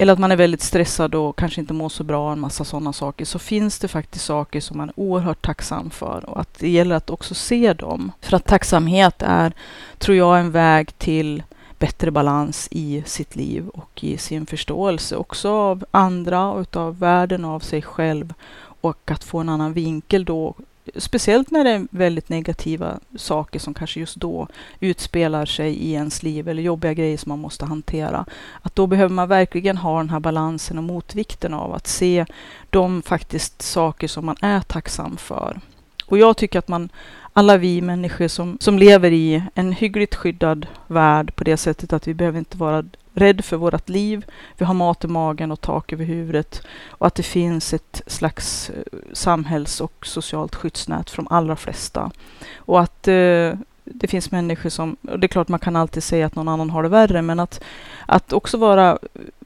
eller 0.00 0.12
att 0.12 0.18
man 0.18 0.32
är 0.32 0.36
väldigt 0.36 0.62
stressad 0.62 1.14
och 1.14 1.38
kanske 1.38 1.60
inte 1.60 1.72
mår 1.72 1.88
så 1.88 2.04
bra, 2.04 2.32
en 2.32 2.40
massa 2.40 2.64
sådana 2.64 2.92
saker, 2.92 3.24
så 3.24 3.38
finns 3.38 3.78
det 3.78 3.88
faktiskt 3.88 4.24
saker 4.24 4.60
som 4.60 4.76
man 4.76 4.88
är 4.88 5.00
oerhört 5.00 5.46
tacksam 5.46 5.90
för 5.90 6.30
och 6.30 6.40
att 6.40 6.58
det 6.58 6.68
gäller 6.68 6.96
att 6.96 7.10
också 7.10 7.34
se 7.34 7.72
dem. 7.72 8.12
För 8.20 8.36
att 8.36 8.46
tacksamhet 8.46 9.22
är, 9.22 9.52
tror 9.98 10.16
jag, 10.16 10.40
en 10.40 10.50
väg 10.50 10.98
till 10.98 11.42
bättre 11.78 12.10
balans 12.10 12.68
i 12.70 13.02
sitt 13.06 13.36
liv 13.36 13.68
och 13.68 14.04
i 14.04 14.18
sin 14.18 14.46
förståelse 14.46 15.16
också 15.16 15.50
av 15.50 15.84
andra 15.90 16.46
och 16.50 16.76
av 16.76 16.98
världen 16.98 17.44
och 17.44 17.50
av 17.50 17.60
sig 17.60 17.82
själv 17.82 18.34
och 18.80 19.10
att 19.10 19.24
få 19.24 19.38
en 19.38 19.48
annan 19.48 19.72
vinkel 19.72 20.24
då 20.24 20.54
Speciellt 20.96 21.50
när 21.50 21.64
det 21.64 21.70
är 21.70 21.86
väldigt 21.90 22.28
negativa 22.28 22.98
saker 23.16 23.58
som 23.58 23.74
kanske 23.74 24.00
just 24.00 24.16
då 24.16 24.48
utspelar 24.80 25.46
sig 25.46 25.74
i 25.74 25.92
ens 25.92 26.22
liv 26.22 26.48
eller 26.48 26.62
jobbiga 26.62 26.94
grejer 26.94 27.16
som 27.16 27.28
man 27.28 27.38
måste 27.38 27.64
hantera. 27.64 28.26
Att 28.62 28.74
då 28.74 28.86
behöver 28.86 29.14
man 29.14 29.28
verkligen 29.28 29.76
ha 29.76 29.98
den 29.98 30.10
här 30.10 30.20
balansen 30.20 30.78
och 30.78 30.84
motvikten 30.84 31.54
av 31.54 31.74
att 31.74 31.86
se 31.86 32.26
de 32.70 33.02
faktiskt 33.02 33.62
saker 33.62 34.08
som 34.08 34.26
man 34.26 34.36
är 34.40 34.60
tacksam 34.60 35.16
för. 35.16 35.60
Och 36.08 36.18
jag 36.18 36.36
tycker 36.36 36.58
att 36.58 36.68
man 36.68 36.88
alla 37.32 37.56
vi 37.56 37.80
människor 37.80 38.28
som, 38.28 38.58
som 38.60 38.78
lever 38.78 39.10
i 39.10 39.42
en 39.54 39.72
hyggligt 39.72 40.14
skyddad 40.14 40.66
värld 40.86 41.34
på 41.36 41.44
det 41.44 41.56
sättet 41.56 41.92
att 41.92 42.08
vi 42.08 42.14
behöver 42.14 42.38
inte 42.38 42.56
vara 42.56 42.84
rädd 43.14 43.44
för 43.44 43.56
vårt 43.56 43.88
liv. 43.88 44.24
Vi 44.56 44.64
har 44.64 44.74
mat 44.74 45.04
i 45.04 45.06
magen 45.06 45.52
och 45.52 45.60
tak 45.60 45.92
över 45.92 46.04
huvudet 46.04 46.62
och 46.88 47.06
att 47.06 47.14
det 47.14 47.22
finns 47.22 47.74
ett 47.74 48.02
slags 48.06 48.70
eh, 48.70 48.98
samhälls 49.12 49.80
och 49.80 50.06
socialt 50.06 50.54
skyddsnät 50.54 51.10
för 51.10 51.16
de 51.16 51.28
allra 51.30 51.56
flesta. 51.56 52.10
Och 52.56 52.80
att 52.80 53.08
eh, 53.08 53.52
det 53.84 54.08
finns 54.08 54.30
människor 54.30 54.70
som, 54.70 54.96
och 55.02 55.18
det 55.18 55.26
är 55.26 55.28
klart 55.28 55.48
man 55.48 55.60
kan 55.60 55.76
alltid 55.76 56.02
säga 56.02 56.26
att 56.26 56.34
någon 56.34 56.48
annan 56.48 56.70
har 56.70 56.82
det 56.82 56.88
värre, 56.88 57.22
men 57.22 57.40
att, 57.40 57.60
att 58.06 58.32
också 58.32 58.56
vara 58.56 58.90
eh, 58.90 58.98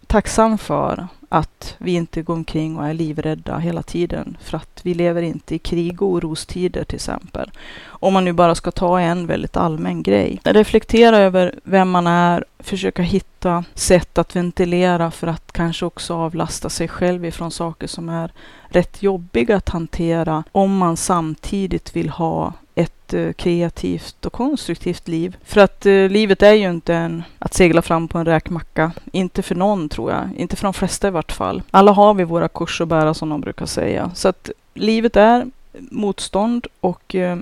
tacksam 0.07 0.59
för 0.59 1.07
att 1.33 1.75
vi 1.79 1.93
inte 1.93 2.23
går 2.23 2.35
omkring 2.35 2.77
och 2.77 2.87
är 2.87 2.95
livrädda 2.95 3.59
hela 3.59 3.83
tiden. 3.83 4.37
För 4.41 4.57
att 4.57 4.81
vi 4.83 4.95
lever 4.95 5.23
inte 5.23 5.55
i 5.55 5.59
krig 5.59 6.03
och 6.03 6.09
orostider 6.09 6.85
till 6.85 6.97
exempel. 6.97 7.51
Om 7.85 8.13
man 8.13 8.25
nu 8.25 8.33
bara 8.33 8.55
ska 8.55 8.71
ta 8.71 9.01
en 9.01 9.27
väldigt 9.27 9.57
allmän 9.57 10.03
grej. 10.03 10.41
Reflektera 10.45 11.19
över 11.19 11.55
vem 11.65 11.91
man 11.91 12.07
är, 12.07 12.45
försöka 12.59 13.03
hitta 13.03 13.65
sätt 13.75 14.19
att 14.19 14.37
ventilera 14.37 15.11
för 15.11 15.27
att 15.27 15.53
kanske 15.53 15.87
också 15.87 16.15
avlasta 16.15 16.69
sig 16.69 16.89
själv 16.89 17.25
ifrån 17.25 17.51
saker 17.51 17.87
som 17.87 18.09
är 18.09 18.33
rätt 18.69 19.03
jobbiga 19.03 19.57
att 19.57 19.69
hantera. 19.69 20.45
Om 20.53 20.77
man 20.77 20.97
samtidigt 20.97 21.97
vill 21.97 22.09
ha 22.09 22.53
ett 22.75 23.15
eh, 23.15 23.33
kreativt 23.33 24.27
och 24.27 24.33
konstruktivt 24.33 25.09
liv. 25.09 25.37
För 25.45 25.61
att 25.61 25.87
eh, 25.87 26.09
livet 26.09 26.43
är 26.43 26.53
ju 26.53 26.71
inte 26.71 26.95
en, 26.95 27.23
att 27.39 27.55
segla 27.55 27.83
fram 27.83 28.09
på 28.09 28.19
en 28.19 28.25
räkmacka. 28.25 28.93
Inte 29.13 29.43
för 29.43 29.55
någon 29.55 29.89
tror 29.89 30.11
jag. 30.11 30.29
Inte 30.37 30.57
för 30.57 30.65
de 30.65 30.75
flesta 30.75 31.09
i 31.09 31.11
vart 31.11 31.33
fall. 31.33 31.63
Alla 31.71 31.93
har 31.93 32.15
vi 32.15 32.25
våra 32.25 32.49
kors 32.49 32.81
att 32.81 32.89
bära 32.89 33.15
som 33.15 33.29
de 33.29 33.41
brukar 33.41 33.67
säga. 33.67 34.11
Så 34.15 34.29
att 34.29 34.51
livet 34.75 35.17
är 35.17 35.47
motstånd 35.73 36.67
och 36.81 37.15
eh, 37.15 37.39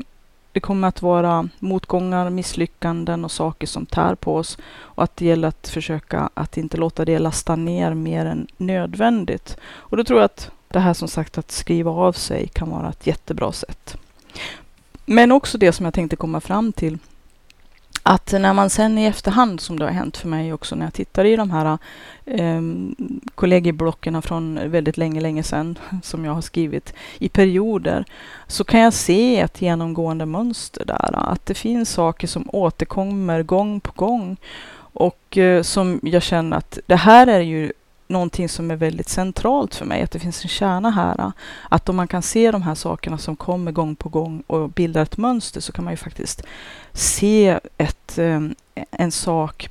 det 0.53 0.61
kommer 0.61 0.89
att 0.89 1.03
vara 1.03 1.49
motgångar, 1.59 2.31
misslyckanden 2.31 3.25
och 3.25 3.31
saker 3.31 3.67
som 3.67 3.87
tär 3.87 4.15
på 4.15 4.37
oss. 4.37 4.59
Och 4.79 5.03
att 5.03 5.17
det 5.17 5.25
gäller 5.25 5.49
att 5.49 5.69
försöka 5.69 6.31
att 6.35 6.57
inte 6.57 6.77
låta 6.77 7.05
det 7.05 7.19
lasta 7.19 7.57
ner 7.57 7.95
mer 7.95 8.27
än 8.27 8.47
nödvändigt. 8.57 9.57
Och 9.63 9.97
då 9.97 10.05
tror 10.05 10.19
jag 10.19 10.25
att 10.25 10.51
det 10.69 10.81
här 10.81 10.95
som 10.95 11.09
sagt 11.09 11.39
att 11.39 11.51
skriva 11.51 11.91
av 11.91 12.13
sig 12.13 12.49
kan 12.49 12.71
vara 12.71 12.89
ett 12.89 13.07
jättebra 13.07 13.53
sätt. 13.53 13.97
Men 15.13 15.33
också 15.33 15.59
det 15.59 15.73
som 15.73 15.85
jag 15.85 15.95
tänkte 15.95 16.17
komma 16.17 16.41
fram 16.41 16.73
till. 16.73 16.99
att 18.03 18.33
när 18.33 18.53
man 18.53 18.71
sen 18.71 18.99
i 18.99 19.05
efterhand, 19.05 19.61
som 19.61 19.79
det 19.79 19.85
har 19.85 19.93
hänt 19.93 20.17
för 20.17 20.29
mig 20.29 20.53
också 20.53 20.75
när 20.77 20.87
jag 20.87 20.95
tittar 20.95 21.25
i 21.25 21.37
de 21.37 21.51
här 21.51 21.79
eh, 22.25 22.61
kollegieblocken 23.35 24.23
från 24.23 24.71
väldigt 24.71 24.97
länge, 24.97 25.21
länge 25.21 25.43
sedan 25.43 25.79
som 26.03 26.25
jag 26.25 26.33
har 26.33 26.41
skrivit 26.41 26.95
i 27.19 27.29
perioder, 27.29 28.05
så 28.47 28.65
kan 28.65 28.81
jag 28.81 28.93
se 28.93 29.41
ett 29.41 29.63
genomgående 29.63 30.27
mönster 30.27 30.85
där. 30.85 31.33
Att 31.33 31.47
det 31.47 31.55
finns 31.55 31.91
saker 31.91 32.27
som 32.27 32.51
återkommer 32.53 33.43
gång 33.43 33.81
på 33.81 33.93
gång 33.93 34.37
och 34.93 35.39
eh, 35.39 35.63
som 35.63 36.01
jag 36.03 36.23
känner 36.23 36.57
att 36.57 36.79
det 36.87 36.97
här 36.97 37.27
är 37.27 37.41
ju 37.41 37.73
någonting 38.11 38.49
som 38.49 38.71
är 38.71 38.77
väldigt 38.77 39.09
centralt 39.09 39.75
för 39.75 39.85
mig, 39.85 40.03
att 40.03 40.11
det 40.11 40.19
finns 40.19 40.43
en 40.43 40.49
kärna 40.49 40.91
här. 40.91 41.33
Att 41.69 41.89
om 41.89 41.97
man 41.97 42.09
kan 42.09 42.23
se 42.23 42.51
de 42.51 42.63
här 42.63 42.75
sakerna 42.75 43.19
som 43.19 43.37
kommer 43.37 43.73
gång 43.73 43.97
på 43.97 44.09
gång 44.09 44.43
och 44.47 44.71
bildar 44.71 45.03
ett 45.03 45.17
mönster 45.17 45.61
så 45.61 45.73
kan 45.73 45.85
man 45.85 45.93
ju 45.93 45.97
faktiskt 45.97 46.43
se 46.93 47.59
ett, 47.77 48.19
eh, 48.19 48.41
en 48.91 49.13
sak 49.13 49.69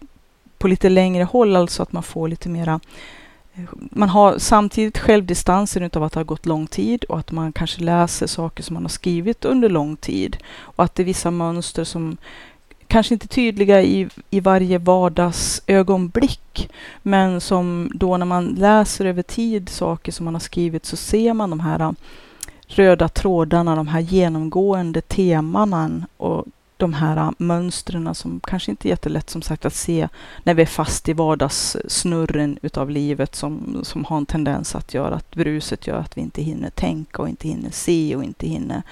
på 0.58 0.67
lite 0.67 0.89
längre 0.89 1.23
håll, 1.23 1.56
alltså 1.56 1.84
att 1.84 1.91
man 1.91 2.04
får 2.04 2.28
lite 2.28 2.49
mera 2.49 2.80
eh, 3.54 3.63
man 3.73 4.10
har 4.10 4.38
samtidigt 4.38 4.97
självdistansen 4.97 5.84
utav 5.84 6.04
att 6.04 6.13
det 6.13 6.19
har 6.19 6.25
gått 6.25 6.45
lång 6.45 6.67
tid 6.67 7.04
och 7.04 7.19
att 7.19 7.32
man 7.32 7.52
kanske 7.54 7.82
läser 7.82 8.28
saker 8.28 8.63
som 8.63 8.73
man 8.73 8.84
har 8.84 8.89
skrivit 8.89 9.45
under 9.45 9.69
lång 9.69 9.95
tid 9.95 10.38
och 10.58 10.84
att 10.84 10.95
det 10.95 11.04
är 11.04 11.06
vissa 11.06 11.32
mönster 11.32 11.84
som 11.84 12.17
kanske 12.89 13.13
inte 13.13 13.28
tydliga 13.28 13.82
i, 13.82 14.08
i 14.30 14.39
varje 14.39 14.78
vardagsögonblick, 14.78 16.69
men 17.02 17.41
som 17.41 17.91
då 17.93 18.17
när 18.17 18.25
man 18.25 18.47
läser 18.47 19.06
över 19.06 19.21
tid 19.21 19.69
saker 19.69 20.12
som 20.12 20.25
man 20.25 20.36
har 20.36 20.39
skrivit 20.39 20.86
så 20.86 20.97
ser 20.97 21.34
man 21.34 21.49
de 21.49 21.60
här 21.60 21.80
äh, 21.80 21.91
röda 22.67 23.08
trådarna, 23.08 23.75
de 23.75 23.88
här 23.88 23.99
genomgående 23.99 25.02
temana 25.02 26.08
och 26.17 26.45
de 26.78 26.93
här 26.93 27.17
äh, 27.17 27.32
mönstren 27.38 28.15
som 28.15 28.39
kanske 28.43 28.71
inte 28.71 28.88
är 28.88 28.89
jättelätt 28.89 29.30
som 29.30 29.41
sagt 29.41 29.65
att 29.65 29.73
se 29.73 30.08
när 30.43 30.54
vi 30.54 30.62
är 30.62 30.65
fast 30.65 31.10
i 31.10 31.13
vardagssnurren 31.13 32.60
utav 32.62 32.89
livet 32.89 33.36
som, 33.36 33.80
som 33.84 34.06
har 34.06 34.17
en 34.17 34.25
tendens 34.25 34.75
att 34.75 34.93
göra 34.93 35.15
att 35.15 35.32
bruset 35.32 35.88
gör 35.88 35.97
att 35.97 36.17
vi 36.17 36.21
inte 36.21 36.41
hinner 36.41 36.69
tänka 36.69 37.21
och 37.21 37.30
inte 37.30 37.47
hinner 37.47 37.71
se 37.71 38.15
och 38.15 38.23
inte 38.23 38.47
hinner 38.47 38.84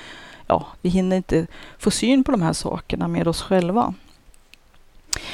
ja, 0.48 0.68
vi 0.82 0.90
hinner 0.90 1.18
inte 1.18 1.48
få 1.80 1.92
syn 1.92 2.24
på 2.24 2.32
de 2.32 2.42
här 2.42 2.54
sakerna 2.54 3.08
med 3.08 3.28
oss 3.28 3.42
själva. 3.42 3.94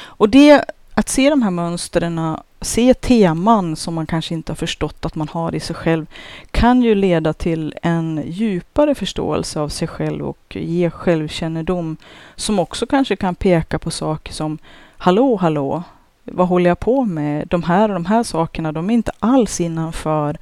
Och 0.02 0.30
det, 0.30 0.66
att 0.94 1.10
se 1.10 1.30
de 1.30 1.42
här 1.42 1.52
mönstren, 1.52 2.38
se 2.62 2.94
teman 2.94 3.76
som 3.76 3.94
man 3.94 4.08
kanske 4.08 4.34
inte 4.34 4.52
har 4.52 4.56
förstått 4.56 5.06
att 5.06 5.16
man 5.16 5.28
har 5.28 5.56
i 5.56 5.60
sig 5.60 5.76
själv, 5.76 6.06
kan 6.52 6.82
ju 6.82 6.96
leda 6.96 7.34
till 7.34 7.74
en 7.82 8.24
djupare 8.26 8.96
förståelse 8.96 9.60
av 9.60 9.70
sig 9.70 9.88
själv 9.88 10.26
och 10.26 10.56
ge 10.56 10.90
självkännedom 10.90 11.98
som 12.36 12.60
också 12.60 12.86
kanske 12.86 13.16
kan 13.16 13.36
peka 13.36 13.80
på 13.80 13.92
saker 13.92 14.34
som 14.34 14.58
Hallå, 14.98 15.36
hallå, 15.36 15.84
vad 16.24 16.48
håller 16.48 16.70
jag 16.70 16.80
på 16.80 17.06
med? 17.06 17.48
De 17.48 17.64
här 17.64 17.90
och 17.90 17.94
de 17.94 18.06
här 18.06 18.24
sakerna, 18.24 18.72
de 18.72 18.90
är 18.90 18.94
inte 18.94 19.12
alls 19.20 19.62
innanför 19.62 20.38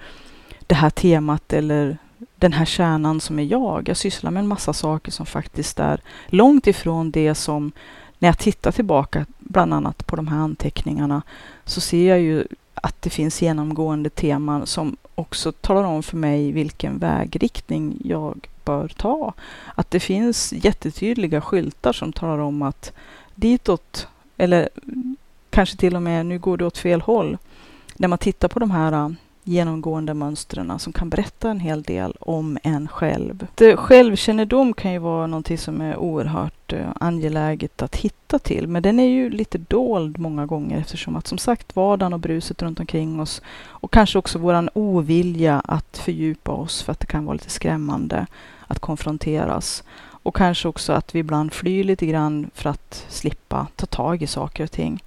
det 0.67 0.75
här 0.75 0.89
temat 0.89 1.53
eller 1.53 1.97
den 2.41 2.54
här 2.54 2.65
kärnan 2.65 3.21
som 3.21 3.39
är 3.39 3.43
jag. 3.43 3.89
Jag 3.89 3.97
sysslar 3.97 4.32
med 4.32 4.41
en 4.41 4.47
massa 4.47 4.73
saker 4.73 5.12
som 5.12 5.25
faktiskt 5.25 5.80
är 5.80 6.01
långt 6.27 6.67
ifrån 6.67 7.12
det 7.12 7.36
som, 7.36 7.71
när 8.19 8.30
jag 8.30 8.38
tittar 8.38 8.71
tillbaka, 8.71 9.25
bland 9.39 9.73
annat 9.73 10.08
på 10.08 10.15
de 10.15 10.27
här 10.27 10.38
anteckningarna, 10.38 11.21
så 11.65 11.82
ser 11.82 12.10
jag 12.10 12.19
ju 12.19 12.47
att 12.73 13.01
det 13.01 13.10
finns 13.10 13.41
genomgående 13.41 14.10
teman 14.10 14.67
som 14.67 14.97
också 15.15 15.51
talar 15.51 15.84
om 15.84 16.04
för 16.04 16.17
mig 16.17 16.51
vilken 16.51 16.97
vägriktning 16.97 17.97
jag 18.04 18.47
bör 18.65 18.88
ta. 18.88 19.34
Att 19.75 19.91
det 19.91 19.99
finns 19.99 20.54
jättetydliga 20.54 21.41
skyltar 21.41 21.93
som 21.93 22.13
talar 22.13 22.39
om 22.39 22.62
att 22.62 22.91
ditåt, 23.36 24.08
eller 24.38 24.69
kanske 25.49 25.77
till 25.77 25.95
och 25.95 26.01
med 26.01 26.25
nu 26.25 26.39
går 26.39 26.58
det 26.58 26.65
åt 26.65 26.77
fel 26.77 27.01
håll. 27.01 27.38
När 27.95 28.08
man 28.08 28.17
tittar 28.17 28.47
på 28.47 28.60
de 28.60 28.71
här 28.71 29.15
genomgående 29.43 30.13
mönstren 30.13 30.80
som 30.80 30.93
kan 30.93 31.10
berätta 31.10 31.49
en 31.49 31.60
hel 31.60 31.84
del 31.84 32.15
om 32.19 32.58
en 32.63 32.88
själv. 32.88 33.47
Det, 33.56 33.77
självkännedom 33.77 34.73
kan 34.73 34.93
ju 34.93 34.99
vara 34.99 35.27
någonting 35.27 35.58
som 35.58 35.82
är 35.82 35.97
oerhört 35.97 36.73
eh, 36.73 36.88
angeläget 36.95 37.82
att 37.82 37.95
hitta 37.95 38.39
till, 38.39 38.67
men 38.67 38.84
den 38.84 38.99
är 38.99 39.08
ju 39.08 39.30
lite 39.30 39.58
dold 39.58 40.19
många 40.19 40.45
gånger 40.45 40.77
eftersom 40.77 41.15
att 41.15 41.27
som 41.27 41.38
sagt 41.38 41.75
vardagen 41.75 42.13
och 42.13 42.19
bruset 42.19 42.62
runt 42.62 42.80
omkring 42.80 43.19
oss 43.19 43.41
och 43.67 43.91
kanske 43.91 44.19
också 44.19 44.39
våran 44.39 44.69
ovilja 44.73 45.62
att 45.65 45.97
fördjupa 45.97 46.51
oss 46.51 46.84
för 46.84 46.91
att 46.91 46.99
det 46.99 47.08
kan 47.08 47.25
vara 47.25 47.34
lite 47.34 47.49
skrämmande 47.49 48.25
att 48.67 48.80
konfronteras. 48.80 49.84
Och 50.23 50.36
kanske 50.36 50.67
också 50.67 50.93
att 50.93 51.15
vi 51.15 51.19
ibland 51.19 51.54
flyr 51.54 51.84
lite 51.84 52.06
grann 52.06 52.51
för 52.54 52.69
att 52.69 53.06
slippa 53.10 53.67
ta 53.75 53.86
tag 53.86 54.21
i 54.21 54.27
saker 54.27 54.63
och 54.63 54.71
ting. 54.71 55.04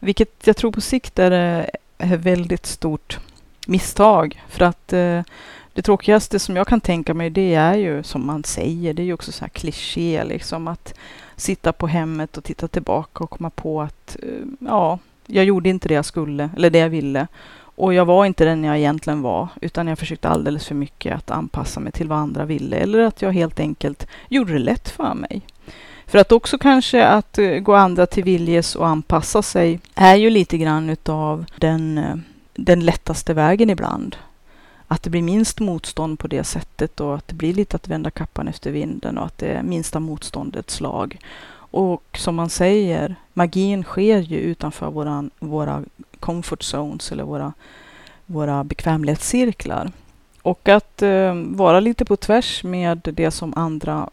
Vilket 0.00 0.46
jag 0.46 0.56
tror 0.56 0.72
på 0.72 0.80
sikt 0.80 1.18
är 1.18 1.30
är 1.98 2.16
väldigt 2.16 2.66
stort 2.66 3.18
misstag. 3.66 4.42
För 4.48 4.64
att 4.64 4.92
eh, 4.92 5.22
det 5.72 5.82
tråkigaste 5.82 6.38
som 6.38 6.56
jag 6.56 6.66
kan 6.66 6.80
tänka 6.80 7.14
mig 7.14 7.30
det 7.30 7.54
är 7.54 7.74
ju 7.74 8.02
som 8.02 8.26
man 8.26 8.44
säger, 8.44 8.94
det 8.94 9.02
är 9.02 9.04
ju 9.04 9.12
också 9.12 9.32
så 9.32 9.44
här 9.44 9.48
kliché 9.48 10.24
liksom 10.24 10.68
att 10.68 10.94
sitta 11.36 11.72
på 11.72 11.86
hemmet 11.86 12.36
och 12.36 12.44
titta 12.44 12.68
tillbaka 12.68 13.24
och 13.24 13.30
komma 13.30 13.50
på 13.50 13.82
att 13.82 14.16
eh, 14.22 14.28
ja, 14.58 14.98
jag 15.26 15.44
gjorde 15.44 15.68
inte 15.68 15.88
det 15.88 15.94
jag 15.94 16.04
skulle 16.04 16.50
eller 16.56 16.70
det 16.70 16.78
jag 16.78 16.88
ville. 16.88 17.26
Och 17.58 17.94
jag 17.94 18.04
var 18.04 18.24
inte 18.24 18.44
den 18.44 18.64
jag 18.64 18.78
egentligen 18.78 19.22
var, 19.22 19.48
utan 19.60 19.86
jag 19.86 19.98
försökte 19.98 20.28
alldeles 20.28 20.66
för 20.66 20.74
mycket 20.74 21.16
att 21.16 21.30
anpassa 21.30 21.80
mig 21.80 21.92
till 21.92 22.08
vad 22.08 22.18
andra 22.18 22.44
ville 22.44 22.76
eller 22.76 22.98
att 22.98 23.22
jag 23.22 23.32
helt 23.32 23.60
enkelt 23.60 24.06
gjorde 24.28 24.52
det 24.52 24.58
lätt 24.58 24.88
för 24.88 25.14
mig. 25.14 25.42
För 26.06 26.18
att 26.18 26.32
också 26.32 26.58
kanske 26.58 27.06
att 27.06 27.38
eh, 27.38 27.58
gå 27.58 27.74
andra 27.74 28.06
till 28.06 28.24
viljes 28.24 28.76
och 28.76 28.86
anpassa 28.86 29.42
sig 29.42 29.80
är 29.94 30.16
ju 30.16 30.30
lite 30.30 30.58
grann 30.58 30.90
utav 30.90 31.44
den 31.56 31.98
eh, 31.98 32.16
den 32.56 32.80
lättaste 32.80 33.34
vägen 33.34 33.70
ibland. 33.70 34.16
Att 34.88 35.02
det 35.02 35.10
blir 35.10 35.22
minst 35.22 35.60
motstånd 35.60 36.18
på 36.18 36.28
det 36.28 36.44
sättet 36.44 37.00
och 37.00 37.14
att 37.14 37.28
det 37.28 37.34
blir 37.34 37.54
lite 37.54 37.76
att 37.76 37.88
vända 37.88 38.10
kappan 38.10 38.48
efter 38.48 38.70
vinden 38.70 39.18
och 39.18 39.26
att 39.26 39.38
det 39.38 39.46
är 39.46 39.62
minsta 39.62 40.00
motståndets 40.00 40.74
slag. 40.74 41.18
Och 41.70 42.18
som 42.18 42.34
man 42.34 42.50
säger, 42.50 43.16
magin 43.32 43.84
sker 43.84 44.18
ju 44.18 44.36
utanför 44.36 44.90
våran, 44.90 45.30
våra 45.38 45.84
comfort 46.20 46.62
zones 46.62 47.12
eller 47.12 47.24
våra, 47.24 47.52
våra 48.26 48.64
bekvämlighetscirklar. 48.64 49.92
Och 50.42 50.68
att 50.68 51.02
eh, 51.02 51.34
vara 51.34 51.80
lite 51.80 52.04
på 52.04 52.16
tvärs 52.16 52.64
med 52.64 53.00
det 53.14 53.30
som 53.30 53.52
andra 53.56 54.10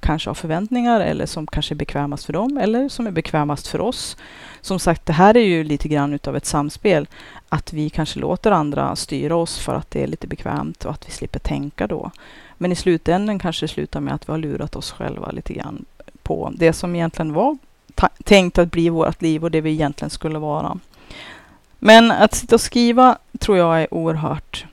kanske 0.00 0.30
har 0.30 0.34
förväntningar 0.34 1.00
eller 1.00 1.26
som 1.26 1.46
kanske 1.46 1.74
är 1.74 1.76
bekvämast 1.76 2.24
för 2.24 2.32
dem 2.32 2.58
eller 2.58 2.88
som 2.88 3.06
är 3.06 3.10
bekvämast 3.10 3.66
för 3.66 3.80
oss. 3.80 4.16
Som 4.60 4.78
sagt, 4.78 5.06
det 5.06 5.12
här 5.12 5.36
är 5.36 5.44
ju 5.44 5.64
lite 5.64 5.88
grann 5.88 6.14
utav 6.14 6.36
ett 6.36 6.46
samspel. 6.46 7.08
Att 7.52 7.72
vi 7.72 7.90
kanske 7.90 8.20
låter 8.20 8.50
andra 8.50 8.96
styra 8.96 9.36
oss 9.36 9.58
för 9.58 9.74
att 9.74 9.90
det 9.90 10.02
är 10.02 10.06
lite 10.06 10.26
bekvämt 10.26 10.84
och 10.84 10.90
att 10.90 11.08
vi 11.08 11.12
slipper 11.12 11.38
tänka 11.38 11.86
då. 11.86 12.10
Men 12.58 12.72
i 12.72 12.76
slutändan 12.76 13.38
kanske 13.38 13.64
det 13.64 13.68
slutar 13.68 14.00
med 14.00 14.14
att 14.14 14.28
vi 14.28 14.32
har 14.32 14.38
lurat 14.38 14.76
oss 14.76 14.92
själva 14.92 15.30
lite 15.30 15.54
grann 15.54 15.84
på 16.22 16.52
det 16.56 16.72
som 16.72 16.94
egentligen 16.94 17.32
var 17.32 17.58
tänkt 18.24 18.58
att 18.58 18.70
bli 18.70 18.88
vårt 18.88 19.22
liv 19.22 19.44
och 19.44 19.50
det 19.50 19.60
vi 19.60 19.70
egentligen 19.70 20.10
skulle 20.10 20.38
vara. 20.38 20.78
Men 21.78 22.10
att 22.10 22.34
sitta 22.34 22.54
och 22.54 22.60
skriva 22.60 23.18
tror 23.38 23.58
jag 23.58 23.82
är 23.82 23.94
oerhört 23.94 24.66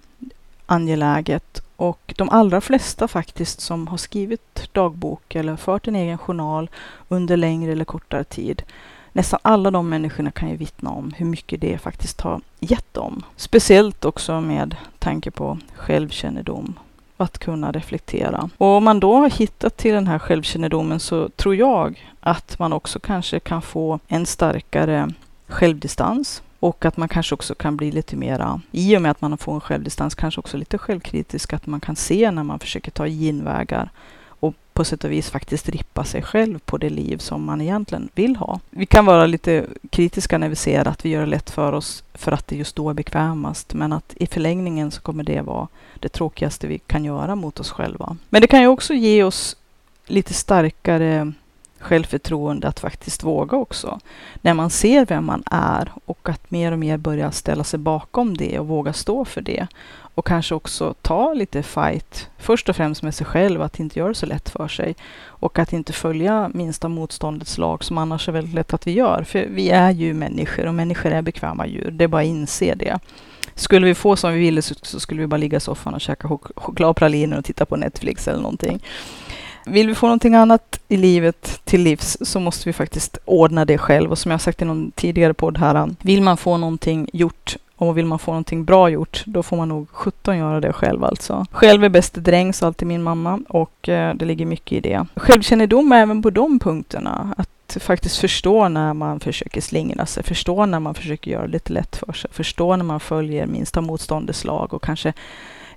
angeläget 0.66 1.62
och 1.76 2.14
de 2.18 2.30
allra 2.30 2.62
flesta 2.62 3.08
faktiskt 3.08 3.62
som 3.62 3.88
har 3.88 3.98
skrivit 3.98 4.70
dagbok 4.72 5.36
eller 5.36 5.56
fört 5.56 5.88
en 5.88 5.96
egen 5.96 6.18
journal 6.18 6.70
under 7.08 7.38
längre 7.38 7.72
eller 7.72 7.86
kortare 7.86 8.24
tid. 8.24 8.64
Nästan 9.18 9.40
alla 9.42 9.72
de 9.72 9.90
människorna 9.90 10.32
kan 10.32 10.50
ju 10.50 10.56
vittna 10.56 10.90
om 10.90 11.14
hur 11.18 11.26
mycket 11.26 11.62
det 11.62 11.78
faktiskt 11.78 12.22
har 12.22 12.42
gett 12.60 12.94
dem. 12.94 13.24
Speciellt 13.36 14.06
också 14.06 14.42
med 14.42 14.76
tanke 15.00 15.32
på 15.32 15.58
självkännedom 15.76 16.80
att 17.18 17.38
kunna 17.38 17.72
reflektera. 17.72 18.50
Och 18.58 18.68
om 18.68 18.84
man 18.84 19.00
då 19.00 19.16
har 19.16 19.30
hittat 19.30 19.78
till 19.78 19.94
den 19.94 20.08
här 20.08 20.20
självkännedomen 20.20 21.00
så 21.00 21.30
tror 21.30 21.56
jag 21.56 22.12
att 22.20 22.60
man 22.60 22.74
också 22.74 23.00
kanske 23.00 23.40
kan 23.40 23.62
få 23.62 24.00
en 24.08 24.26
starkare 24.26 25.10
självdistans 25.48 26.42
och 26.60 26.86
att 26.86 26.98
man 26.98 27.10
kanske 27.10 27.36
också 27.36 27.56
kan 27.56 27.78
bli 27.78 27.92
lite 27.92 28.16
mera, 28.16 28.62
i 28.72 28.98
och 28.98 29.02
med 29.02 29.12
att 29.12 29.22
man 29.22 29.38
får 29.38 29.54
en 29.54 29.62
självdistans, 29.62 30.16
kanske 30.16 30.40
också 30.40 30.58
lite 30.58 30.78
självkritisk, 30.78 31.54
att 31.54 31.68
man 31.68 31.80
kan 31.80 31.96
se 31.96 32.32
när 32.32 32.44
man 32.44 32.60
försöker 32.60 32.92
ta 32.92 33.08
genvägar 33.08 33.90
på 34.78 34.84
sätt 34.84 35.04
och 35.04 35.12
vis 35.12 35.30
faktiskt 35.30 35.70
rippa 35.70 36.04
sig 36.04 36.22
själv 36.22 36.60
på 36.60 36.78
det 36.78 36.90
liv 36.90 37.18
som 37.18 37.44
man 37.44 37.62
egentligen 37.62 38.10
vill 38.16 38.36
ha. 38.36 38.60
Vi 38.70 38.86
kan 38.86 39.06
vara 39.06 39.26
lite 39.26 39.66
kritiska 39.90 40.38
när 40.38 40.50
vi 40.50 40.56
ser 40.56 40.88
att 40.88 41.06
vi 41.06 41.10
gör 41.10 41.20
det 41.20 41.26
lätt 41.26 41.50
för 41.50 41.74
oss 41.74 42.04
för 42.14 42.32
att 42.32 42.48
det 42.48 42.56
just 42.56 42.76
då 42.76 42.90
är 42.90 42.94
bekvämast, 42.94 43.74
men 43.74 43.94
att 43.94 44.14
i 44.16 44.28
förlängningen 44.28 44.92
så 44.92 45.02
kommer 45.02 45.24
det 45.24 45.42
vara 45.42 45.68
det 46.00 46.10
tråkigaste 46.10 46.68
vi 46.68 46.80
kan 46.80 47.06
göra 47.06 47.36
mot 47.36 47.60
oss 47.60 47.72
själva. 47.72 48.18
Men 48.30 48.42
det 48.42 48.48
kan 48.48 48.62
ju 48.62 48.68
också 48.68 48.94
ge 48.94 49.24
oss 49.24 49.56
lite 50.06 50.34
starkare 50.34 51.34
självförtroende 51.80 52.68
att 52.68 52.80
faktiskt 52.80 53.24
våga 53.24 53.58
också. 53.58 54.00
När 54.42 54.54
man 54.54 54.70
ser 54.70 55.06
vem 55.06 55.26
man 55.26 55.44
är 55.52 55.92
och 56.06 56.30
att 56.30 56.52
mer 56.52 56.72
och 56.72 56.80
mer 56.80 56.98
börja 56.98 57.32
ställa 57.32 57.64
sig 57.64 57.80
bakom 57.80 58.38
det 58.38 58.60
och 58.60 58.68
våga 58.68 58.94
stå 58.94 59.26
för 59.26 59.42
det. 59.42 59.68
Och 60.18 60.26
kanske 60.26 60.56
också 60.56 60.94
ta 61.02 61.34
lite 61.34 61.64
fight, 61.64 62.30
först 62.38 62.70
och 62.70 62.76
främst 62.76 63.04
med 63.04 63.16
sig 63.16 63.26
själv, 63.26 63.62
att 63.62 63.80
inte 63.80 64.00
göra 64.00 64.10
det 64.10 64.16
så 64.16 64.26
lätt 64.26 64.50
för 64.50 64.68
sig. 64.68 64.96
Och 65.26 65.60
att 65.60 65.74
inte 65.74 65.94
följa 65.94 66.52
minsta 66.54 66.90
motståndets 66.90 67.58
lag, 67.58 67.84
som 67.84 67.98
annars 67.98 68.28
är 68.28 68.32
väldigt 68.32 68.54
lätt 68.54 68.74
att 68.74 68.88
vi 68.88 68.92
gör. 68.92 69.24
För 69.24 69.46
vi 69.50 69.70
är 69.70 69.92
ju 69.92 70.14
människor 70.14 70.66
och 70.66 70.74
människor 70.74 71.12
är 71.12 71.22
bekväma 71.22 71.68
djur. 71.68 71.92
Det 71.92 72.04
är 72.04 72.08
bara 72.08 72.22
att 72.22 72.28
inse 72.28 72.76
det. 72.76 73.00
Skulle 73.56 73.86
vi 73.86 73.96
få 73.96 74.16
som 74.16 74.34
vi 74.34 74.40
ville 74.40 74.62
så, 74.62 75.00
skulle 75.00 75.22
vi 75.22 75.28
bara 75.28 75.38
ligga 75.38 75.58
i 75.58 75.62
soffan 75.62 75.94
och 75.94 76.02
käka 76.02 76.28
chok 76.28 76.46
chokladpraliner 76.56 77.38
och 77.38 77.46
titta 77.46 77.66
på 77.66 77.76
Netflix 77.76 78.28
eller 78.28 78.42
någonting. 78.42 78.84
Vill 79.66 79.88
vi 79.88 79.96
få 79.96 80.06
någonting 80.06 80.36
annat 80.36 80.80
i 80.88 80.98
livet 80.98 81.62
till 81.64 81.82
livs 81.82 82.18
så 82.22 82.40
måste 82.40 82.70
vi 82.70 82.74
faktiskt 82.74 83.18
ordna 83.26 83.66
det 83.66 83.78
själv. 83.78 84.12
Och 84.12 84.18
som 84.18 84.32
jag 84.32 84.42
sagt 84.42 84.62
i 84.62 84.66
någon 84.66 84.92
tidigare 84.92 85.34
podd 85.34 85.58
här, 85.58 85.90
vill 86.02 86.22
man 86.22 86.38
få 86.38 86.58
någonting 86.58 87.10
gjort 87.14 87.58
och 87.78 87.98
vill 87.98 88.06
man 88.06 88.20
få 88.20 88.32
någonting 88.32 88.66
bra 88.66 88.90
gjort, 88.90 89.24
då 89.26 89.44
får 89.44 89.58
man 89.58 89.70
nog 89.70 89.88
17 89.92 90.38
göra 90.38 90.60
det 90.60 90.74
själv 90.74 91.04
alltså. 91.04 91.46
Själv 91.52 91.84
är 91.84 91.90
bäste 91.90 92.20
dräng, 92.20 92.54
sa 92.54 92.68
alltid 92.68 92.88
min 92.88 93.04
mamma, 93.04 93.40
och 93.50 93.90
eh, 93.90 94.16
det 94.16 94.26
ligger 94.26 94.46
mycket 94.46 94.72
i 94.72 94.80
det. 94.80 95.06
Självkännedom 95.16 95.92
även 95.92 96.22
på 96.22 96.30
de 96.30 96.60
punkterna. 96.60 97.34
Att 97.38 97.78
faktiskt 97.80 98.18
förstå 98.18 98.70
när 98.70 98.94
man 98.94 99.20
försöker 99.20 99.62
slingra 99.62 100.06
sig, 100.06 100.24
förstå 100.24 100.66
när 100.66 100.80
man 100.80 100.94
försöker 100.94 101.32
göra 101.32 101.42
det 101.46 101.52
lite 101.52 101.74
lätt 101.74 101.96
för 101.96 102.14
sig, 102.14 102.32
förstå 102.34 102.76
när 102.76 102.86
man 102.86 103.00
följer 103.00 103.46
minsta 103.46 103.82
motståndets 103.82 104.44
lag 104.44 104.74
och 104.74 104.84
kanske 104.84 105.14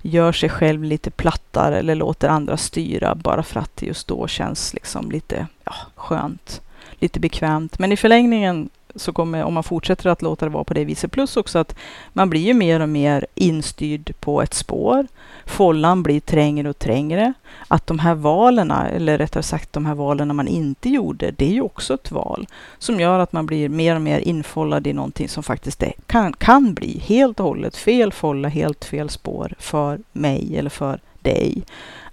gör 0.01 0.31
sig 0.31 0.49
själv 0.49 0.83
lite 0.83 1.11
plattare 1.11 1.79
eller 1.79 1.95
låter 1.95 2.29
andra 2.29 2.57
styra 2.57 3.15
bara 3.15 3.43
för 3.43 3.59
att 3.59 3.75
det 3.75 3.85
just 3.85 4.07
då 4.07 4.27
känns 4.27 4.73
liksom 4.73 5.11
lite 5.11 5.47
ja, 5.63 5.73
skönt, 5.95 6.61
lite 6.93 7.19
bekvämt. 7.19 7.79
Men 7.79 7.91
i 7.91 7.97
förlängningen 7.97 8.69
så 8.95 9.13
kommer, 9.13 9.43
om 9.43 9.53
man 9.53 9.63
fortsätter 9.63 10.09
att 10.09 10.21
låta 10.21 10.45
det 10.45 10.51
vara 10.51 10.63
på 10.63 10.73
det 10.73 10.85
viset, 10.85 11.11
plus 11.11 11.37
också 11.37 11.59
att 11.59 11.75
man 12.13 12.29
blir 12.29 12.41
ju 12.41 12.53
mer 12.53 12.79
och 12.79 12.89
mer 12.89 13.25
instyrd 13.35 14.13
på 14.19 14.41
ett 14.41 14.53
spår. 14.53 15.07
Follan 15.45 16.03
blir 16.03 16.19
trängre 16.19 16.69
och 16.69 16.79
trängre. 16.79 17.33
Att 17.67 17.87
de 17.87 17.99
här 17.99 18.15
valen, 18.15 18.71
eller 18.71 19.17
rättare 19.17 19.43
sagt 19.43 19.73
de 19.73 19.85
här 19.85 19.95
valen 19.95 20.35
man 20.35 20.47
inte 20.47 20.89
gjorde, 20.89 21.31
det 21.31 21.45
är 21.45 21.53
ju 21.53 21.61
också 21.61 21.93
ett 21.93 22.11
val 22.11 22.47
som 22.77 22.99
gör 22.99 23.19
att 23.19 23.33
man 23.33 23.45
blir 23.45 23.69
mer 23.69 23.95
och 23.95 24.01
mer 24.01 24.19
infollad 24.19 24.87
i 24.87 24.93
någonting 24.93 25.29
som 25.29 25.43
faktiskt 25.43 25.83
kan, 26.05 26.33
kan 26.33 26.73
bli 26.73 26.99
helt 26.99 27.39
och 27.39 27.45
hållet 27.45 27.75
fel 27.75 28.11
folla, 28.11 28.47
helt 28.47 28.85
fel 28.85 29.09
spår 29.09 29.53
för 29.59 29.99
mig 30.11 30.57
eller 30.57 30.69
för 30.69 30.99
dig. 31.19 31.63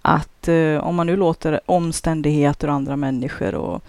Att 0.03 0.49
eh, 0.49 0.77
om 0.77 0.95
man 0.95 1.07
nu 1.07 1.17
låter 1.17 1.61
omständigheter 1.67 2.69
och 2.69 2.75
andra 2.75 2.97
människor 2.97 3.55
och 3.55 3.85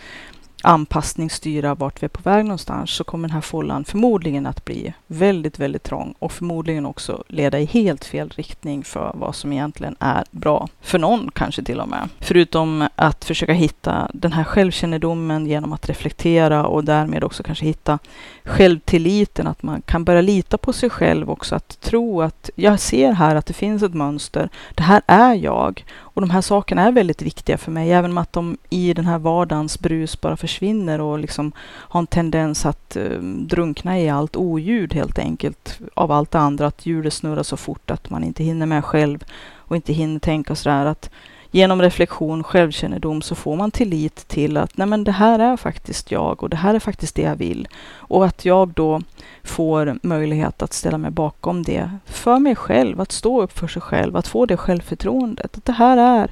anpassning 0.64 1.30
styra 1.30 1.76
vart 1.76 2.04
vi 2.04 2.06
är 2.06 2.10
på 2.10 2.30
väg 2.30 2.46
någonstans 2.46 2.92
så 2.92 3.04
kommer 3.04 3.28
den 3.28 3.34
här 3.34 3.42
fållan 3.42 3.86
förmodligen 3.86 4.46
att 4.46 4.66
bli 4.66 4.94
väldigt, 5.08 5.60
väldigt 5.60 5.84
trång 5.84 6.14
och 6.20 6.32
förmodligen 6.32 6.86
också 6.86 7.24
leda 7.28 7.60
i 7.60 7.66
helt 7.66 8.06
fel 8.06 8.30
riktning 8.30 8.84
för 8.84 9.12
vad 9.16 9.36
som 9.36 9.54
egentligen 9.54 9.96
är 10.00 10.24
bra. 10.32 10.68
För 10.82 11.00
någon 11.00 11.32
kanske 11.32 11.64
till 11.64 11.80
och 11.80 11.90
med. 11.90 12.10
Förutom 12.20 12.88
att 12.96 13.26
försöka 13.26 13.54
hitta 13.54 14.12
den 14.14 14.32
här 14.32 14.44
självkännedomen 14.44 15.46
genom 15.46 15.74
att 15.74 15.90
reflektera 15.90 16.66
och 16.66 16.84
därmed 16.84 17.24
också 17.24 17.44
kanske 17.44 17.66
hitta 17.66 18.00
självtilliten, 18.50 19.48
att 19.48 19.64
man 19.64 19.82
kan 19.82 20.04
börja 20.04 20.22
lita 20.22 20.58
på 20.58 20.74
sig 20.74 20.90
själv 20.90 21.30
också, 21.30 21.56
att 21.56 21.82
tro 21.82 22.22
att 22.22 22.50
jag 22.56 22.80
ser 22.80 23.12
här 23.12 23.36
att 23.36 23.46
det 23.46 23.54
finns 23.54 23.84
ett 23.84 23.94
mönster. 23.94 24.50
Det 24.76 24.84
här 24.84 25.02
är 25.08 25.34
jag 25.34 25.86
och 25.98 26.22
de 26.22 26.30
här 26.30 26.42
sakerna 26.42 26.88
är 26.88 26.92
väldigt 26.92 27.22
viktiga 27.22 27.58
för 27.58 27.72
mig, 27.72 27.92
även 27.92 28.12
om 28.12 28.18
att 28.18 28.34
de 28.34 28.58
i 28.70 28.94
den 28.94 29.06
här 29.06 29.18
vardagens 29.20 29.80
brus 29.80 30.22
bara 30.22 30.38
försvinner 30.38 31.02
och 31.02 31.20
liksom 31.20 31.52
har 31.62 32.00
en 32.00 32.08
tendens 32.08 32.66
att 32.66 32.98
uh, 33.00 33.20
drunkna 33.22 34.00
i 34.00 34.10
allt 34.10 34.36
oljud 34.36 34.94
helt 34.94 35.20
enkelt 35.20 35.80
av 35.94 36.12
allt 36.12 36.32
det 36.32 36.40
andra. 36.40 36.68
Att 36.68 36.86
hjulet 36.86 37.14
snurrar 37.14 37.44
så 37.44 37.58
fort 37.58 37.92
att 37.92 38.10
man 38.10 38.24
inte 38.24 38.44
hinner 38.44 38.66
med 38.66 38.86
själv 38.86 39.24
och 39.56 39.76
inte 39.76 39.94
hinner 39.94 40.20
tänka 40.20 40.56
sådär 40.56 40.86
att 40.86 41.10
genom 41.52 41.82
reflektion, 41.82 42.44
självkännedom 42.44 43.22
så 43.22 43.36
får 43.36 43.56
man 43.56 43.72
tillit 43.72 44.28
till 44.28 44.58
att 44.58 44.78
nej 44.78 44.88
men 44.88 45.04
det 45.04 45.12
här 45.12 45.40
är 45.40 45.58
faktiskt 45.58 46.12
jag 46.12 46.44
och 46.44 46.50
det 46.50 46.58
här 46.58 46.74
är 46.74 46.80
faktiskt 46.80 47.16
det 47.16 47.22
jag 47.22 47.36
vill. 47.36 47.68
Och 47.96 48.26
att 48.26 48.46
jag 48.46 48.70
då 48.70 49.02
får 49.44 50.00
möjlighet 50.04 50.62
att 50.62 50.74
ställa 50.74 50.98
mig 50.98 51.12
bakom 51.12 51.64
det 51.64 51.92
för 52.06 52.40
mig 52.40 52.56
själv, 52.56 53.02
att 53.02 53.12
stå 53.12 53.42
upp 53.42 53.58
för 53.58 53.68
sig 53.68 53.82
själv, 53.82 54.18
att 54.18 54.28
få 54.28 54.46
det 54.46 54.58
självförtroendet. 54.58 55.58
Att 55.58 55.66
det 55.66 55.74
här 55.74 55.98
är 55.98 56.32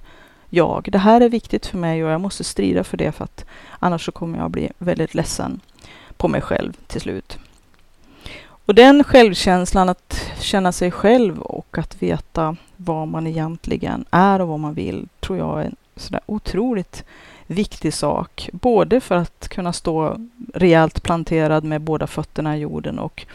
jag, 0.49 0.89
det 0.91 0.97
här 0.97 1.21
är 1.21 1.30
viktigt 1.30 1.65
för 1.65 1.77
mig 1.77 2.06
och 2.06 2.12
jag 2.12 2.21
måste 2.21 2.43
strida 2.43 2.84
för 2.84 2.97
det 2.97 3.12
för 3.12 3.23
att 3.23 3.45
annars 3.80 4.06
så 4.06 4.12
kommer 4.12 4.39
jag 4.39 4.51
bli 4.51 4.69
väldigt 4.77 5.13
ledsen 5.13 5.60
på 6.17 6.27
mig 6.27 6.41
själv 6.41 6.73
till 6.88 7.01
slut. 7.01 7.38
Och 8.67 8.75
den 8.75 9.03
självkänslan, 9.03 9.89
att 9.89 10.32
känna 10.39 10.71
sig 10.71 10.91
själv 10.91 11.39
och 11.39 11.77
att 11.77 12.03
veta 12.03 12.56
vad 12.77 13.08
man 13.08 13.27
egentligen 13.27 14.06
är 14.12 14.41
och 14.41 14.47
vad 14.47 14.60
man 14.60 14.73
vill, 14.73 15.08
tror 15.19 15.38
jag 15.38 15.62
är 15.62 15.65
en 15.65 15.75
sådär 15.95 16.21
otroligt 16.25 17.03
viktig 17.47 17.93
sak. 17.93 18.49
Både 18.53 18.99
för 18.99 19.15
att 19.15 19.47
kunna 19.47 19.73
stå 19.73 20.15
rejält 20.53 21.03
planterad 21.03 21.63
med 21.63 21.82
båda 21.82 22.08
fötterna 22.08 22.58
i 22.58 22.60
jorden 22.60 22.99
och 22.99 23.25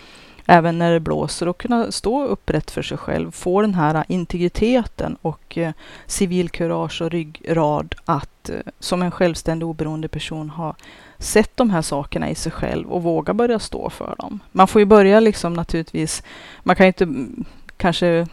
även 0.46 0.78
när 0.78 0.92
det 0.92 1.00
blåser 1.00 1.48
och 1.48 1.58
kunna 1.58 1.92
stå 1.92 2.24
upprätt 2.24 2.70
för 2.70 2.82
sig 2.82 2.98
själv. 2.98 3.30
Få 3.30 3.62
den 3.62 3.74
här 3.74 4.04
integriteten 4.08 5.16
och 5.22 5.58
eh, 5.58 5.72
civilkurage 6.06 7.02
och 7.02 7.10
ryggrad 7.10 7.94
att 8.04 8.48
eh, 8.48 8.56
som 8.78 9.02
en 9.02 9.10
självständig 9.10 9.68
oberoende 9.68 10.08
person 10.08 10.50
ha 10.50 10.74
sett 11.18 11.56
de 11.56 11.70
här 11.70 11.82
sakerna 11.82 12.30
i 12.30 12.34
sig 12.34 12.52
själv 12.52 12.92
och 12.92 13.02
våga 13.02 13.34
börja 13.34 13.58
stå 13.58 13.90
för 13.90 14.14
dem. 14.18 14.40
Man 14.52 14.68
får 14.68 14.80
ju 14.80 14.86
börja 14.86 15.20
liksom 15.20 15.54
naturligtvis, 15.54 16.22
man 16.62 16.76
kan 16.76 16.86
ju 16.86 16.88
inte 16.88 17.04
mm, 17.04 17.44
kanske 17.76 18.26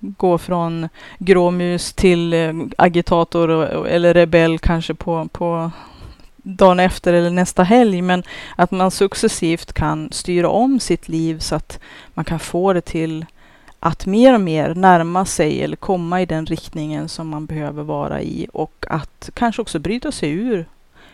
gå 0.00 0.38
från 0.38 0.88
gråmus 1.18 1.92
till 1.92 2.32
eh, 2.32 2.52
agitator 2.78 3.86
eller 3.86 4.14
rebell 4.14 4.58
kanske 4.58 4.94
på, 4.94 5.28
på 5.32 5.70
dagen 6.44 6.80
efter 6.80 7.12
eller 7.12 7.30
nästa 7.30 7.62
helg, 7.62 8.02
men 8.02 8.22
att 8.56 8.70
man 8.70 8.90
successivt 8.90 9.72
kan 9.72 10.12
styra 10.12 10.48
om 10.48 10.80
sitt 10.80 11.08
liv 11.08 11.38
så 11.38 11.54
att 11.54 11.78
man 12.14 12.24
kan 12.24 12.38
få 12.38 12.72
det 12.72 12.80
till 12.80 13.26
att 13.80 14.06
mer 14.06 14.34
och 14.34 14.40
mer 14.40 14.74
närma 14.74 15.24
sig 15.24 15.62
eller 15.62 15.76
komma 15.76 16.22
i 16.22 16.26
den 16.26 16.46
riktningen 16.46 17.08
som 17.08 17.28
man 17.28 17.46
behöver 17.46 17.82
vara 17.82 18.22
i 18.22 18.46
och 18.52 18.86
att 18.88 19.30
kanske 19.34 19.62
också 19.62 19.78
bryta 19.78 20.12
sig 20.12 20.30
ur 20.30 20.66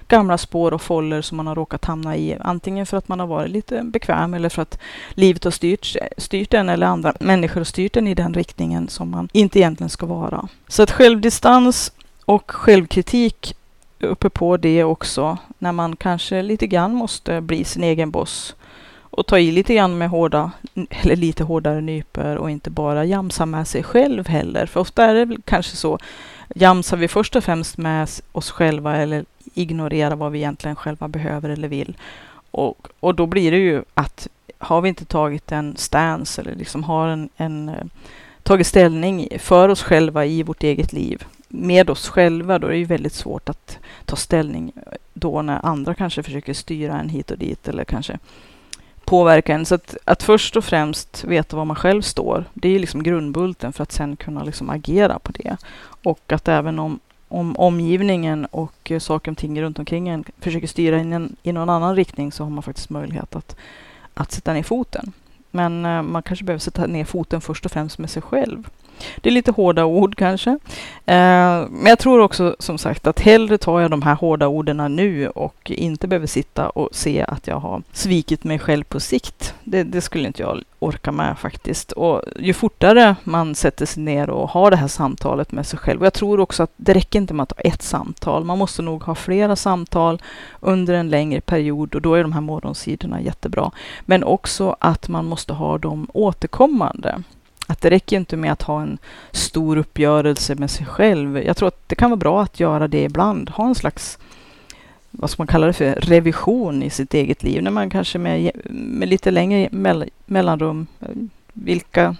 gamla 0.08 0.38
spår 0.38 0.72
och 0.72 0.82
foller 0.82 1.22
som 1.22 1.36
man 1.36 1.46
har 1.46 1.54
råkat 1.54 1.84
hamna 1.84 2.16
i. 2.16 2.36
Antingen 2.40 2.86
för 2.86 2.96
att 2.96 3.08
man 3.08 3.20
har 3.20 3.26
varit 3.26 3.50
lite 3.50 3.82
bekväm 3.82 4.34
eller 4.34 4.48
för 4.48 4.62
att 4.62 4.78
livet 5.10 5.44
har 5.44 5.50
styrt, 5.50 5.96
styrt 6.16 6.54
en 6.54 6.68
eller 6.68 6.86
andra 6.86 7.14
människor 7.20 7.60
har 7.60 7.64
styrt 7.64 7.96
en 7.96 8.06
i 8.06 8.14
den 8.14 8.34
riktningen 8.34 8.88
som 8.88 9.10
man 9.10 9.28
inte 9.32 9.58
egentligen 9.58 9.90
ska 9.90 10.06
vara. 10.06 10.48
Så 10.68 10.82
att 10.82 10.90
självdistans 10.90 11.92
och 12.24 12.50
självkritik 12.50 13.54
uppe 14.06 14.30
på 14.30 14.56
det 14.56 14.84
också, 14.84 15.38
när 15.58 15.72
man 15.72 15.96
kanske 15.96 16.42
lite 16.42 16.66
grann 16.66 16.94
måste 16.94 17.40
bli 17.40 17.64
sin 17.64 17.84
egen 17.84 18.10
boss 18.10 18.56
och 19.10 19.26
ta 19.26 19.38
i 19.38 19.50
lite 19.50 19.74
grann 19.74 19.98
med 19.98 20.10
hårda, 20.10 20.50
eller 20.90 21.16
lite 21.16 21.44
hårdare 21.44 21.80
nyper 21.80 22.36
och 22.36 22.50
inte 22.50 22.70
bara 22.70 23.04
jamsa 23.04 23.46
med 23.46 23.68
sig 23.68 23.82
själv 23.82 24.28
heller. 24.28 24.66
För 24.66 24.80
ofta 24.80 25.04
är 25.04 25.14
det 25.14 25.36
kanske 25.44 25.76
så, 25.76 25.98
jamsar 26.54 26.96
vi 26.96 27.08
först 27.08 27.36
och 27.36 27.44
främst 27.44 27.78
med 27.78 28.08
oss 28.32 28.50
själva 28.50 28.96
eller 28.96 29.24
ignorerar 29.54 30.16
vad 30.16 30.32
vi 30.32 30.38
egentligen 30.38 30.76
själva 30.76 31.08
behöver 31.08 31.48
eller 31.48 31.68
vill. 31.68 31.96
Och, 32.50 32.88
och 33.00 33.14
då 33.14 33.26
blir 33.26 33.50
det 33.50 33.58
ju 33.58 33.82
att 33.94 34.28
har 34.58 34.80
vi 34.80 34.88
inte 34.88 35.04
tagit 35.04 35.52
en 35.52 35.76
stance 35.76 36.40
eller 36.40 36.54
liksom 36.54 36.84
har 36.84 37.08
en, 37.08 37.28
en 37.36 37.68
eh, 37.68 37.84
tagit 38.42 38.66
ställning 38.66 39.28
för 39.38 39.68
oss 39.68 39.82
själva 39.82 40.26
i 40.26 40.42
vårt 40.42 40.62
eget 40.62 40.92
liv 40.92 41.24
med 41.52 41.90
oss 41.90 42.08
själva, 42.08 42.58
då 42.58 42.66
är 42.66 42.70
det 42.70 42.78
ju 42.78 42.84
väldigt 42.84 43.12
svårt 43.12 43.48
att 43.48 43.78
ta 44.04 44.16
ställning 44.16 44.72
då 45.14 45.42
när 45.42 45.66
andra 45.66 45.94
kanske 45.94 46.22
försöker 46.22 46.54
styra 46.54 47.00
en 47.00 47.08
hit 47.08 47.30
och 47.30 47.38
dit 47.38 47.68
eller 47.68 47.84
kanske 47.84 48.18
påverka 49.04 49.54
en. 49.54 49.66
Så 49.66 49.74
att, 49.74 49.96
att 50.04 50.22
först 50.22 50.56
och 50.56 50.64
främst 50.64 51.24
veta 51.24 51.56
var 51.56 51.64
man 51.64 51.76
själv 51.76 52.02
står, 52.02 52.44
det 52.54 52.68
är 52.68 52.78
liksom 52.78 53.02
grundbulten 53.02 53.72
för 53.72 53.82
att 53.82 53.92
sen 53.92 54.16
kunna 54.16 54.44
liksom 54.44 54.70
agera 54.70 55.18
på 55.18 55.32
det. 55.32 55.56
Och 56.02 56.32
att 56.32 56.48
även 56.48 56.78
om 56.78 57.00
om 57.32 57.56
omgivningen 57.56 58.44
och 58.44 58.92
saker 58.98 59.30
och 59.30 59.38
ting 59.38 59.62
runt 59.62 59.78
omkring 59.78 60.08
en 60.08 60.24
försöker 60.38 60.66
styra 60.66 60.98
in 60.98 61.12
en, 61.12 61.36
i 61.42 61.52
någon 61.52 61.70
annan 61.70 61.96
riktning 61.96 62.32
så 62.32 62.44
har 62.44 62.50
man 62.50 62.62
faktiskt 62.62 62.90
möjlighet 62.90 63.36
att, 63.36 63.56
att 64.14 64.32
sätta 64.32 64.52
ner 64.52 64.62
foten. 64.62 65.12
Men 65.50 65.84
eh, 65.84 66.02
man 66.02 66.22
kanske 66.22 66.44
behöver 66.44 66.60
sätta 66.60 66.86
ner 66.86 67.04
foten 67.04 67.40
först 67.40 67.64
och 67.64 67.72
främst 67.72 67.98
med 67.98 68.10
sig 68.10 68.22
själv. 68.22 68.68
Det 69.16 69.28
är 69.28 69.32
lite 69.32 69.50
hårda 69.50 69.84
ord 69.84 70.16
kanske. 70.16 70.50
Eh, 71.06 71.66
men 71.70 71.86
jag 71.86 71.98
tror 71.98 72.20
också 72.20 72.56
som 72.58 72.78
sagt 72.78 73.06
att 73.06 73.20
hellre 73.20 73.58
tar 73.58 73.80
jag 73.80 73.90
de 73.90 74.02
här 74.02 74.14
hårda 74.14 74.46
orden 74.46 74.96
nu 74.96 75.28
och 75.28 75.70
inte 75.70 76.08
behöver 76.08 76.26
sitta 76.26 76.68
och 76.68 76.88
se 76.92 77.24
att 77.28 77.46
jag 77.46 77.60
har 77.60 77.82
svikit 77.92 78.44
mig 78.44 78.58
själv 78.58 78.84
på 78.84 79.00
sikt. 79.00 79.54
Det, 79.64 79.82
det 79.82 80.00
skulle 80.00 80.26
inte 80.26 80.42
jag 80.42 80.64
orka 80.80 81.12
med 81.12 81.38
faktiskt. 81.38 81.92
Och 81.92 82.22
ju 82.36 82.52
fortare 82.52 83.16
man 83.24 83.54
sätter 83.54 83.86
sig 83.86 84.02
ner 84.02 84.30
och 84.30 84.50
har 84.50 84.70
det 84.70 84.76
här 84.76 84.88
samtalet 84.88 85.52
med 85.52 85.66
sig 85.66 85.78
själv. 85.78 86.00
Och 86.00 86.06
jag 86.06 86.12
tror 86.12 86.40
också 86.40 86.62
att 86.62 86.72
det 86.76 86.94
räcker 86.94 87.18
inte 87.18 87.34
med 87.34 87.42
att 87.42 87.52
ha 87.52 87.60
ett 87.60 87.82
samtal. 87.82 88.44
Man 88.44 88.58
måste 88.58 88.82
nog 88.82 89.02
ha 89.02 89.14
flera 89.14 89.56
samtal 89.56 90.22
under 90.60 90.94
en 90.94 91.08
längre 91.10 91.40
period 91.40 91.94
och 91.94 92.02
då 92.02 92.14
är 92.14 92.22
de 92.22 92.32
här 92.32 92.40
morgonsidorna 92.40 93.20
jättebra. 93.20 93.70
Men 94.00 94.24
också 94.24 94.76
att 94.78 95.08
man 95.08 95.24
måste 95.24 95.52
ha 95.52 95.78
dem 95.78 96.08
återkommande. 96.12 97.22
Att 97.66 97.80
det 97.80 97.90
räcker 97.90 98.16
inte 98.16 98.36
med 98.36 98.52
att 98.52 98.62
ha 98.62 98.82
en 98.82 98.98
stor 99.30 99.76
uppgörelse 99.76 100.54
med 100.54 100.70
sig 100.70 100.86
själv. 100.86 101.38
Jag 101.38 101.56
tror 101.56 101.68
att 101.68 101.88
det 101.88 101.94
kan 101.94 102.10
vara 102.10 102.18
bra 102.18 102.42
att 102.42 102.60
göra 102.60 102.88
det 102.88 103.02
ibland. 103.02 103.50
Ha 103.50 103.66
en 103.66 103.74
slags, 103.74 104.18
vad 105.10 105.30
ska 105.30 105.40
man 105.40 105.46
kalla 105.46 105.66
det 105.66 105.72
för, 105.72 105.94
revision 105.94 106.82
i 106.82 106.90
sitt 106.90 107.14
eget 107.14 107.42
liv. 107.42 107.62
När 107.62 107.70
man 107.70 107.90
kanske 107.90 108.18
med, 108.18 108.50
med 108.70 109.08
lite 109.08 109.30
längre 109.30 109.68
mellanrum, 110.26 110.86
vilka 111.52 112.16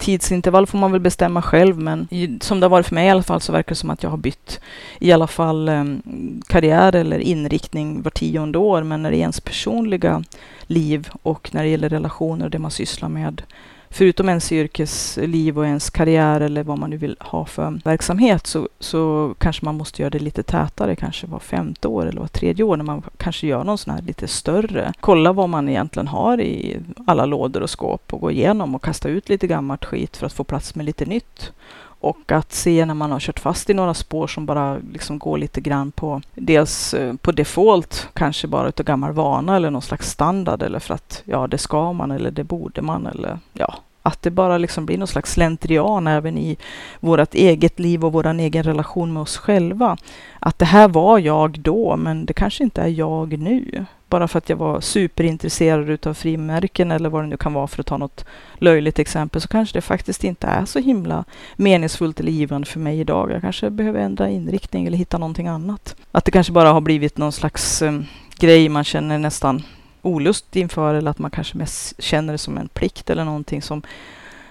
tidsintervall 0.00 0.66
får 0.66 0.78
man 0.78 0.92
väl 0.92 1.00
bestämma 1.00 1.42
själv, 1.42 1.78
men 1.78 2.08
som 2.40 2.60
det 2.60 2.64
har 2.64 2.70
varit 2.70 2.86
för 2.86 2.94
mig 2.94 3.06
i 3.06 3.10
alla 3.10 3.22
fall 3.22 3.40
så 3.40 3.52
verkar 3.52 3.68
det 3.68 3.74
som 3.74 3.90
att 3.90 4.02
jag 4.02 4.10
har 4.10 4.16
bytt 4.16 4.60
i 4.98 5.12
alla 5.12 5.26
fall 5.26 5.68
um, 5.68 6.02
karriär 6.46 6.94
eller 6.94 7.18
inriktning 7.18 8.02
var 8.02 8.10
tionde 8.10 8.58
år. 8.58 8.82
Men 8.82 9.02
när 9.02 9.10
det 9.10 9.16
är 9.16 9.20
ens 9.20 9.40
personliga 9.40 10.24
liv 10.66 11.08
och 11.22 11.54
när 11.54 11.62
det 11.62 11.68
gäller 11.68 11.88
relationer 11.88 12.44
och 12.44 12.50
det 12.50 12.58
man 12.58 12.70
sysslar 12.70 13.08
med 13.08 13.42
förutom 13.90 14.28
ens 14.28 14.52
yrkesliv 14.52 15.58
och 15.58 15.66
ens 15.66 15.90
karriär 15.90 16.40
eller 16.40 16.62
vad 16.62 16.78
man 16.78 16.90
nu 16.90 16.96
vill 16.96 17.16
ha 17.20 17.44
för 17.44 17.80
verksamhet 17.84 18.46
så, 18.46 18.68
så 18.78 19.34
kanske 19.38 19.64
man 19.64 19.74
måste 19.74 20.02
göra 20.02 20.10
det 20.10 20.18
lite 20.18 20.42
tätare, 20.42 20.96
kanske 20.96 21.26
var 21.26 21.38
femte 21.38 21.88
år 21.88 22.06
eller 22.06 22.20
var 22.20 22.28
tredje 22.28 22.64
år 22.64 22.76
när 22.76 22.84
man 22.84 23.02
kanske 23.16 23.46
gör 23.46 23.64
någon 23.64 23.78
sån 23.78 23.94
här 23.94 24.02
lite 24.02 24.28
större. 24.28 24.92
Kolla 25.00 25.32
vad 25.32 25.48
man 25.48 25.68
egentligen 25.68 26.08
har 26.08 26.40
i 26.40 26.80
alla 27.06 27.26
lådor 27.26 27.62
och 27.62 27.70
skåp 27.70 28.12
och 28.12 28.20
gå 28.20 28.30
igenom 28.30 28.74
och 28.74 28.84
kasta 28.84 29.08
ut 29.08 29.28
lite 29.28 29.46
gammalt 29.46 29.84
skit 29.84 30.16
för 30.16 30.26
att 30.26 30.32
få 30.32 30.44
plats 30.44 30.74
med 30.74 30.86
lite 30.86 31.04
nytt. 31.04 31.52
Och 32.00 32.32
att 32.32 32.52
se 32.52 32.84
när 32.84 32.94
man 32.94 33.12
har 33.12 33.20
kört 33.20 33.40
fast 33.40 33.70
i 33.70 33.74
några 33.74 33.94
spår 33.94 34.26
som 34.26 34.46
bara 34.46 34.78
liksom 34.92 35.18
går 35.18 35.38
lite 35.38 35.60
grann 35.60 35.92
på 35.92 36.22
dels 36.34 36.94
eh, 36.94 37.14
på 37.14 37.32
default, 37.32 38.08
kanske 38.12 38.46
bara 38.46 38.68
utav 38.68 38.86
gammal 38.86 39.12
vana 39.12 39.56
eller 39.56 39.70
någon 39.70 39.82
slags 39.82 40.10
standard 40.10 40.62
eller 40.62 40.78
för 40.78 40.94
att 40.94 41.22
ja, 41.24 41.46
det 41.46 41.58
ska 41.58 41.92
man 41.92 42.10
eller 42.10 42.30
det 42.30 42.44
borde 42.44 42.82
man 42.82 43.06
eller 43.06 43.38
ja, 43.52 43.74
att 44.02 44.22
det 44.22 44.30
bara 44.30 44.58
liksom 44.58 44.86
blir 44.86 44.98
någon 44.98 45.08
slags 45.08 45.32
slentrian 45.32 46.06
även 46.06 46.38
i 46.38 46.56
vårt 47.00 47.34
eget 47.34 47.78
liv 47.78 48.04
och 48.04 48.12
vår 48.12 48.26
egen 48.26 48.62
relation 48.62 49.12
med 49.12 49.22
oss 49.22 49.36
själva. 49.36 49.96
Att 50.38 50.58
det 50.58 50.64
här 50.64 50.88
var 50.88 51.18
jag 51.18 51.60
då, 51.60 51.96
men 51.96 52.26
det 52.26 52.32
kanske 52.32 52.64
inte 52.64 52.82
är 52.82 52.88
jag 52.88 53.38
nu. 53.38 53.84
Bara 54.08 54.28
för 54.28 54.38
att 54.38 54.48
jag 54.48 54.56
var 54.56 54.80
superintresserad 54.80 55.90
utav 55.90 56.14
frimärken 56.14 56.90
eller 56.90 57.08
vad 57.08 57.22
det 57.22 57.26
nu 57.26 57.36
kan 57.36 57.52
vara 57.52 57.66
för 57.66 57.80
att 57.80 57.86
ta 57.86 57.96
något 57.96 58.24
löjligt 58.54 58.98
exempel 58.98 59.40
så 59.40 59.48
kanske 59.48 59.78
det 59.78 59.82
faktiskt 59.82 60.24
inte 60.24 60.46
är 60.46 60.64
så 60.64 60.78
himla 60.78 61.24
meningsfullt 61.56 62.20
eller 62.20 62.32
givande 62.32 62.66
för 62.66 62.80
mig 62.80 63.00
idag. 63.00 63.30
Jag 63.30 63.40
kanske 63.40 63.70
behöver 63.70 64.00
ändra 64.00 64.28
inriktning 64.28 64.86
eller 64.86 64.98
hitta 64.98 65.18
någonting 65.18 65.48
annat. 65.48 65.96
Att 66.12 66.24
det 66.24 66.30
kanske 66.30 66.52
bara 66.52 66.72
har 66.72 66.80
blivit 66.80 67.18
någon 67.18 67.32
slags 67.32 67.82
um, 67.82 68.06
grej 68.38 68.68
man 68.68 68.84
känner 68.84 69.18
nästan 69.18 69.62
olust 70.02 70.56
inför 70.56 70.94
eller 70.94 71.10
att 71.10 71.18
man 71.18 71.30
kanske 71.30 71.58
mest 71.58 72.02
känner 72.02 72.32
det 72.32 72.38
som 72.38 72.58
en 72.58 72.68
plikt 72.68 73.10
eller 73.10 73.24
någonting 73.24 73.62
som 73.62 73.82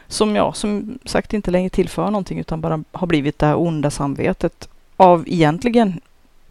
som 0.08 0.36
ja, 0.36 0.54
som 0.54 1.00
sagt 1.06 1.34
inte 1.34 1.52
längre 1.52 1.70
tillför 1.70 2.06
någonting 2.06 2.40
utan 2.40 2.62
bara 2.62 2.84
har 2.92 3.08
blivit 3.08 3.40
det 3.40 3.46
här 3.46 3.60
onda 3.60 3.92
samvetet 3.92 4.70
av 4.98 5.24
egentligen 5.28 6.02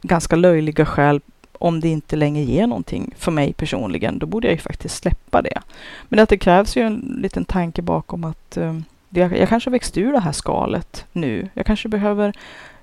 ganska 0.02 0.36
löjliga 0.36 0.86
skäl 0.86 1.20
om 1.52 1.80
det 1.80 1.88
inte 1.88 2.16
längre 2.16 2.42
ger 2.42 2.66
någonting 2.66 3.14
för 3.16 3.32
mig 3.32 3.52
personligen, 3.52 4.18
då 4.18 4.26
borde 4.26 4.46
jag 4.46 4.52
ju 4.52 4.58
faktiskt 4.58 4.96
släppa 4.96 5.42
det. 5.42 5.60
Men 6.08 6.20
att 6.20 6.28
det 6.28 6.38
krävs 6.38 6.76
ju 6.76 6.82
en 6.82 7.18
liten 7.22 7.44
tanke 7.44 7.82
bakom 7.82 8.24
att 8.24 8.58
uh, 8.60 8.80
jag 9.08 9.48
kanske 9.48 9.70
växt 9.70 9.98
ur 9.98 10.12
det 10.12 10.20
här 10.20 10.32
skalet 10.32 11.06
nu. 11.12 11.48
Jag 11.54 11.66
kanske 11.66 11.88
behöver 11.88 12.32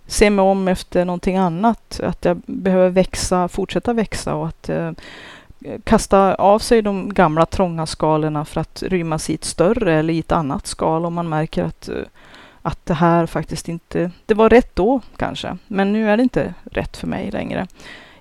se 0.08 0.30
mig 0.30 0.44
om 0.44 0.68
efter 0.68 1.06
någonting 1.06 1.38
annat. 1.38 2.00
Att 2.04 2.26
jag 2.26 2.42
behöver 2.46 2.90
växa, 2.90 3.48
fortsätta 3.48 3.94
växa 3.94 4.36
och 4.36 4.48
att 4.48 4.70
eh, 4.70 4.92
kasta 5.84 6.36
av 6.36 6.60
sig 6.60 6.82
de 6.82 7.14
gamla 7.14 7.46
trånga 7.46 7.86
skalorna 7.86 8.46
för 8.46 8.62
att 8.62 8.84
rymmas 8.84 9.30
i 9.30 9.34
ett 9.34 9.44
större 9.44 9.94
eller 9.94 10.14
i 10.14 10.20
ett 10.20 10.32
annat 10.32 10.68
skal 10.68 11.06
om 11.06 11.14
man 11.14 11.30
märker 11.30 11.64
att, 11.64 11.90
eh, 11.90 12.04
att 12.62 12.86
det 12.86 12.94
här 12.94 13.26
faktiskt 13.26 13.70
inte, 13.70 14.12
det 14.26 14.34
var 14.34 14.50
rätt 14.50 14.76
då 14.76 15.02
kanske, 15.18 15.58
men 15.68 15.94
nu 15.94 16.10
är 16.10 16.18
det 16.18 16.24
inte 16.24 16.54
rätt 16.64 16.98
för 16.98 17.08
mig 17.08 17.32
längre. 17.32 17.68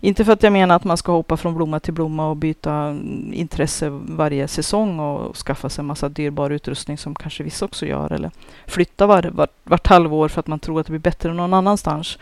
Inte 0.05 0.25
för 0.25 0.33
att 0.33 0.43
jag 0.43 0.53
menar 0.53 0.77
att 0.77 0.85
man 0.85 0.97
ska 0.97 1.13
hoppa 1.13 1.37
från 1.37 1.55
blomma 1.55 1.81
till 1.81 1.95
blomma 1.95 2.29
och 2.29 2.37
byta 2.37 2.73
mm, 2.73 3.33
intresse 3.35 3.89
varje 3.91 4.49
säsong 4.49 5.01
och 5.01 5.37
skaffa 5.37 5.69
sig 5.69 5.83
en 5.83 5.87
massa 5.87 6.09
dyrbar 6.09 6.51
utrustning 6.51 6.99
som 6.99 7.15
kanske 7.15 7.45
vissa 7.45 7.65
också 7.65 7.87
gör 7.87 8.13
eller 8.13 8.31
flytta 8.67 9.07
var, 9.07 9.23
var, 9.23 9.49
vart 9.63 9.87
halvår 9.87 10.29
för 10.29 10.41
att 10.41 10.47
man 10.47 10.59
tror 10.59 10.81
att 10.81 10.87
det 10.87 10.91
blir 10.91 11.01
bättre 11.01 11.35
någon 11.35 11.55
annanstans. 11.55 12.19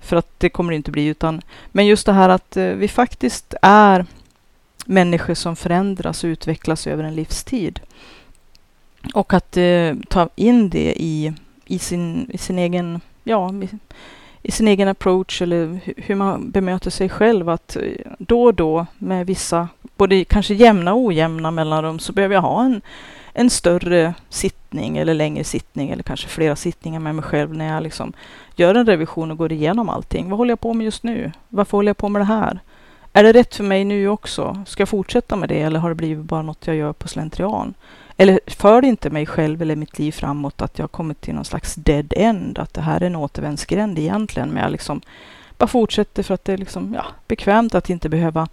För 0.00 0.16
att 0.16 0.40
det 0.40 0.48
kommer 0.48 0.72
det 0.72 0.76
inte 0.76 0.90
bli 0.90 1.06
utan, 1.06 1.42
men 1.72 1.86
just 1.86 2.06
det 2.06 2.12
här 2.12 2.28
att 2.28 2.56
eh, 2.56 2.64
vi 2.64 2.88
faktiskt 2.88 3.54
är 3.62 4.06
människor 4.86 5.34
som 5.34 5.56
förändras 5.56 6.24
och 6.24 6.28
utvecklas 6.28 6.86
över 6.86 7.04
en 7.04 7.14
livstid. 7.14 7.80
Och 9.14 9.34
att 9.34 9.56
eh, 9.56 9.94
ta 10.08 10.28
in 10.36 10.70
det 10.70 10.94
i, 11.02 11.32
i, 11.66 11.78
sin, 11.78 12.30
i 12.32 12.38
sin 12.38 12.58
egen, 12.58 13.00
ja, 13.24 13.52
i 14.42 14.50
sin 14.50 14.68
egen 14.68 14.88
approach 14.88 15.42
eller 15.42 15.80
hur 15.96 16.14
man 16.14 16.50
bemöter 16.50 16.90
sig 16.90 17.08
själv. 17.08 17.48
Att 17.48 17.76
eh, 17.76 17.82
då 18.18 18.42
och 18.44 18.54
då 18.54 18.86
med 18.98 19.26
vissa, 19.26 19.68
både 19.96 20.24
kanske 20.24 20.54
jämna 20.54 20.94
och 20.94 21.00
ojämna 21.00 21.50
mellanrum, 21.50 21.98
så 21.98 22.12
behöver 22.12 22.34
jag 22.34 22.42
ha 22.42 22.64
en, 22.64 22.80
en 23.32 23.50
större 23.50 24.14
sittning 24.28 24.96
eller 24.98 25.14
längre 25.14 25.44
sittning 25.44 25.90
eller 25.90 26.02
kanske 26.02 26.28
flera 26.28 26.56
sittningar 26.56 27.00
med 27.00 27.14
mig 27.14 27.24
själv 27.24 27.54
när 27.54 27.74
jag 27.74 27.82
liksom 27.82 28.12
gör 28.56 28.74
en 28.74 28.86
revision 28.86 29.30
och 29.30 29.38
går 29.38 29.52
igenom 29.52 29.88
allting. 29.88 30.30
Vad 30.30 30.38
håller 30.38 30.50
jag 30.50 30.60
på 30.60 30.74
med 30.74 30.84
just 30.84 31.02
nu? 31.02 31.32
Varför 31.48 31.78
håller 31.78 31.88
jag 31.88 31.96
på 31.96 32.08
med 32.08 32.20
det 32.20 32.26
här? 32.26 32.60
Är 33.16 33.22
det 33.22 33.32
rätt 33.32 33.54
för 33.54 33.64
mig 33.64 33.84
nu 33.84 34.08
också? 34.08 34.62
Ska 34.66 34.80
jag 34.80 34.88
fortsätta 34.88 35.36
med 35.36 35.48
det 35.48 35.60
eller 35.60 35.80
har 35.80 35.88
det 35.88 35.94
blivit 35.94 36.24
bara 36.24 36.42
något 36.42 36.66
jag 36.66 36.76
gör 36.76 36.92
på 36.92 37.08
slentrian? 37.08 37.74
Eller 38.16 38.40
för 38.46 38.80
det 38.80 38.88
inte 38.88 39.10
mig 39.10 39.26
själv 39.26 39.62
eller 39.62 39.76
mitt 39.76 39.98
liv 39.98 40.12
framåt 40.12 40.62
att 40.62 40.78
jag 40.78 40.92
kommit 40.92 41.20
till 41.20 41.34
någon 41.34 41.44
slags 41.44 41.74
dead 41.74 42.12
end? 42.16 42.58
Att 42.58 42.74
det 42.74 42.80
här 42.80 43.00
är 43.00 43.06
en 43.06 43.16
återvändsgränd 43.16 43.98
egentligen, 43.98 44.48
men 44.48 44.62
jag 44.62 44.72
liksom 44.72 45.00
bara 45.58 45.66
fortsätter 45.66 46.22
för 46.22 46.34
att 46.34 46.44
det 46.44 46.52
är 46.52 46.58
liksom, 46.58 46.94
ja, 46.94 47.06
bekvämt 47.28 47.74
att 47.74 47.90
inte 47.90 48.08
behöva 48.08 48.48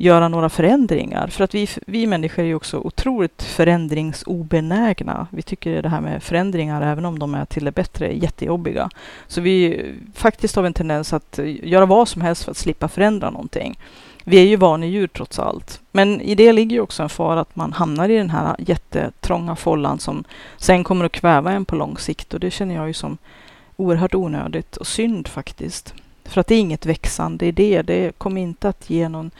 göra 0.00 0.28
några 0.28 0.48
förändringar. 0.48 1.28
För 1.28 1.44
att 1.44 1.54
vi, 1.54 1.68
vi 1.86 2.06
människor 2.06 2.42
är 2.42 2.46
ju 2.46 2.54
också 2.54 2.78
otroligt 2.78 3.42
förändringsobenägna. 3.42 5.26
Vi 5.30 5.42
tycker 5.42 5.82
det 5.82 5.88
här 5.88 6.00
med 6.00 6.22
förändringar, 6.22 6.82
även 6.82 7.04
om 7.04 7.18
de 7.18 7.34
är 7.34 7.44
till 7.44 7.64
det 7.64 7.72
bättre, 7.72 8.06
är 8.06 8.12
jättejobbiga. 8.12 8.90
Så 9.26 9.40
vi 9.40 9.84
faktiskt 10.14 10.56
har 10.56 10.64
en 10.64 10.72
tendens 10.72 11.12
att 11.12 11.38
göra 11.62 11.86
vad 11.86 12.08
som 12.08 12.22
helst 12.22 12.44
för 12.44 12.50
att 12.50 12.56
slippa 12.56 12.88
förändra 12.88 13.30
någonting. 13.30 13.78
Vi 14.24 14.38
är 14.38 14.46
ju 14.46 14.56
vanedjur 14.56 15.06
trots 15.06 15.38
allt. 15.38 15.80
Men 15.92 16.20
i 16.20 16.34
det 16.34 16.52
ligger 16.52 16.76
ju 16.76 16.80
också 16.80 17.02
en 17.02 17.08
fara 17.08 17.40
att 17.40 17.56
man 17.56 17.72
hamnar 17.72 18.08
i 18.08 18.16
den 18.16 18.30
här 18.30 18.56
jättetrånga 18.58 19.56
follan 19.56 19.98
som 19.98 20.24
sen 20.56 20.84
kommer 20.84 21.04
att 21.04 21.12
kväva 21.12 21.52
en 21.52 21.64
på 21.64 21.76
lång 21.76 21.98
sikt. 21.98 22.34
Och 22.34 22.40
det 22.40 22.50
känner 22.50 22.74
jag 22.74 22.86
ju 22.86 22.92
som 22.92 23.18
oerhört 23.76 24.14
onödigt 24.14 24.76
och 24.76 24.86
synd 24.86 25.28
faktiskt. 25.28 25.94
För 26.24 26.40
att 26.40 26.46
det 26.46 26.54
är 26.54 26.60
inget 26.60 26.86
växande 26.86 27.46
i 27.46 27.52
det. 27.52 27.82
Det 27.82 28.18
kommer 28.18 28.40
inte 28.40 28.68
att 28.68 28.90
ge 28.90 29.08
någon 29.08 29.30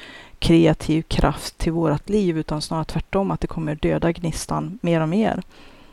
kreativ 0.41 1.03
kraft 1.03 1.59
till 1.59 1.73
vårt 1.73 2.09
liv, 2.09 2.39
utan 2.39 2.63
snarare 2.63 2.85
tvärtom, 2.85 3.31
att 3.31 3.41
det 3.41 3.47
kommer 3.47 3.75
döda 3.75 4.13
gnistan 4.13 4.79
mer 4.83 5.01
och 5.01 5.09
mer. 5.09 5.43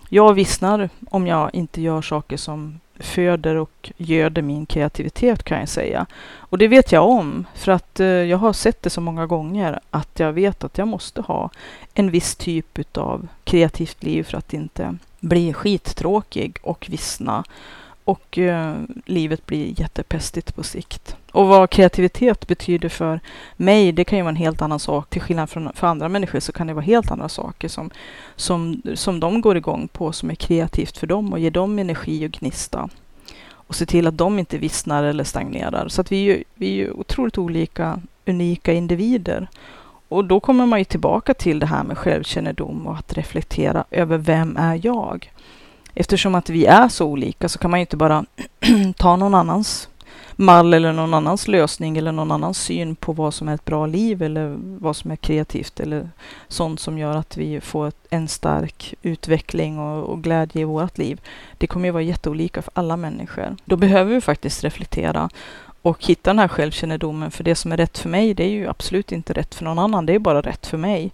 Jag 0.10 0.34
vissnar 0.34 0.90
om 1.10 1.28
jag 1.28 1.56
inte 1.56 1.82
gör 1.82 2.02
saker 2.02 2.38
som 2.38 2.80
föder 3.00 3.56
och 3.56 3.92
göder 3.98 4.42
min 4.42 4.66
kreativitet 4.66 5.44
kan 5.44 5.60
jag 5.60 5.70
säga. 5.70 6.06
Och 6.36 6.58
det 6.58 6.68
vet 6.68 6.92
jag 6.92 7.10
om, 7.10 7.46
för 7.56 7.72
att 7.72 8.00
eh, 8.00 8.08
jag 8.08 8.38
har 8.38 8.54
sett 8.54 8.82
det 8.82 8.90
så 8.90 9.02
många 9.02 9.26
gånger 9.26 9.80
att 9.90 10.20
jag 10.20 10.34
vet 10.34 10.64
att 10.64 10.78
jag 10.78 10.88
måste 10.88 11.22
ha 11.22 11.50
en 11.94 12.12
viss 12.12 12.36
typ 12.36 12.98
av 12.98 13.28
kreativt 13.44 14.04
liv 14.04 14.24
för 14.24 14.38
att 14.38 14.54
inte 14.54 14.98
bli 15.20 15.54
skittråkig 15.54 16.58
och 16.62 16.88
vissna 16.90 17.44
och 18.08 18.38
eh, 18.38 18.76
livet 19.06 19.46
blir 19.46 19.80
jättepestigt 19.80 20.56
på 20.56 20.64
sikt. 20.64 21.16
Och 21.32 21.48
vad 21.48 21.70
kreativitet 21.70 22.48
betyder 22.48 22.90
för 22.90 23.20
mig, 23.56 23.92
det 23.92 24.04
kan 24.04 24.18
ju 24.18 24.24
vara 24.24 24.30
en 24.30 24.36
helt 24.36 24.62
annan 24.62 24.80
sak. 24.80 25.10
Till 25.10 25.22
skillnad 25.22 25.50
från 25.50 25.74
för 25.74 25.88
andra 25.88 26.10
människor 26.10 26.40
så 26.40 26.52
kan 26.52 26.68
det 26.68 26.74
vara 26.74 26.86
helt 26.86 27.12
andra 27.12 27.30
saker 27.30 27.68
som, 27.68 27.90
som, 28.36 28.82
som 28.96 29.20
de 29.20 29.42
går 29.42 29.58
igång 29.58 29.88
på, 29.88 30.12
som 30.12 30.30
är 30.30 30.36
kreativt 30.36 30.98
för 30.98 31.08
dem 31.08 31.34
och 31.34 31.40
ger 31.40 31.52
dem 31.52 31.80
energi 31.80 32.28
och 32.28 32.32
gnista. 32.32 32.90
Och 33.50 33.76
se 33.76 33.86
till 33.86 34.08
att 34.08 34.18
de 34.18 34.40
inte 34.40 34.58
vissnar 34.58 35.04
eller 35.04 35.24
stagnerar. 35.24 35.88
Så 35.88 36.02
att 36.02 36.12
vi 36.12 36.18
är 36.18 36.36
ju, 36.36 36.44
vi 36.56 36.68
är 36.68 36.76
ju 36.76 36.92
otroligt 36.92 37.38
olika, 37.38 38.00
unika 38.26 38.74
individer. 38.74 39.48
Och 40.08 40.26
då 40.26 40.40
kommer 40.40 40.66
man 40.66 40.80
ju 40.80 40.86
tillbaka 40.86 41.34
till 41.34 41.60
det 41.60 41.66
här 41.66 41.84
med 41.84 41.98
självkännedom 41.98 42.88
och 42.88 42.98
att 42.98 43.14
reflektera 43.14 43.86
över 43.92 44.18
vem 44.18 44.58
är 44.58 44.80
jag? 44.84 45.32
Eftersom 46.00 46.36
att 46.36 46.50
vi 46.50 46.66
är 46.66 46.88
så 46.88 47.06
olika 47.06 47.50
så 47.50 47.60
kan 47.60 47.72
man 47.72 47.80
ju 47.80 47.82
inte 47.82 47.98
bara 47.98 48.26
ta 48.98 49.16
någon 49.16 49.36
annans 49.36 49.90
mall 50.36 50.74
eller 50.74 50.94
någon 50.94 51.14
annans 51.14 51.48
lösning 51.48 51.98
eller 51.98 52.12
någon 52.12 52.32
annans 52.32 52.58
syn 52.58 52.96
på 52.96 53.14
vad 53.14 53.34
som 53.34 53.48
är 53.48 53.54
ett 53.54 53.66
bra 53.66 53.86
liv 53.86 54.22
eller 54.22 54.56
vad 54.60 54.96
som 54.96 55.12
är 55.12 55.16
kreativt 55.16 55.80
eller 55.80 56.10
sånt 56.48 56.80
som 56.80 56.98
gör 56.98 57.16
att 57.16 57.38
vi 57.38 57.62
får 57.62 57.92
en 58.10 58.28
stark 58.28 58.94
utveckling 59.02 59.80
och, 59.80 60.04
och 60.04 60.24
glädje 60.24 60.62
i 60.62 60.66
vårt 60.66 60.98
liv. 60.98 61.22
Det 61.58 61.68
kommer 61.68 61.88
ju 61.88 61.92
vara 61.92 62.04
jätteolika 62.04 62.62
för 62.62 62.72
alla 62.76 62.98
människor. 62.98 63.56
Då 63.66 63.76
behöver 63.76 64.14
vi 64.14 64.22
faktiskt 64.22 64.64
reflektera 64.64 65.30
och 65.82 66.06
hitta 66.06 66.30
den 66.30 66.40
här 66.40 66.48
självkännedomen. 66.48 67.32
För 67.32 67.44
det 67.44 67.56
som 67.56 67.72
är 67.72 67.78
rätt 67.78 67.98
för 67.98 68.10
mig, 68.10 68.34
det 68.34 68.44
är 68.44 68.50
ju 68.50 68.68
absolut 68.68 69.12
inte 69.12 69.34
rätt 69.34 69.56
för 69.56 69.64
någon 69.64 69.80
annan. 69.80 70.06
Det 70.06 70.16
är 70.16 70.20
bara 70.20 70.42
rätt 70.42 70.68
för 70.68 70.78
mig. 70.78 71.12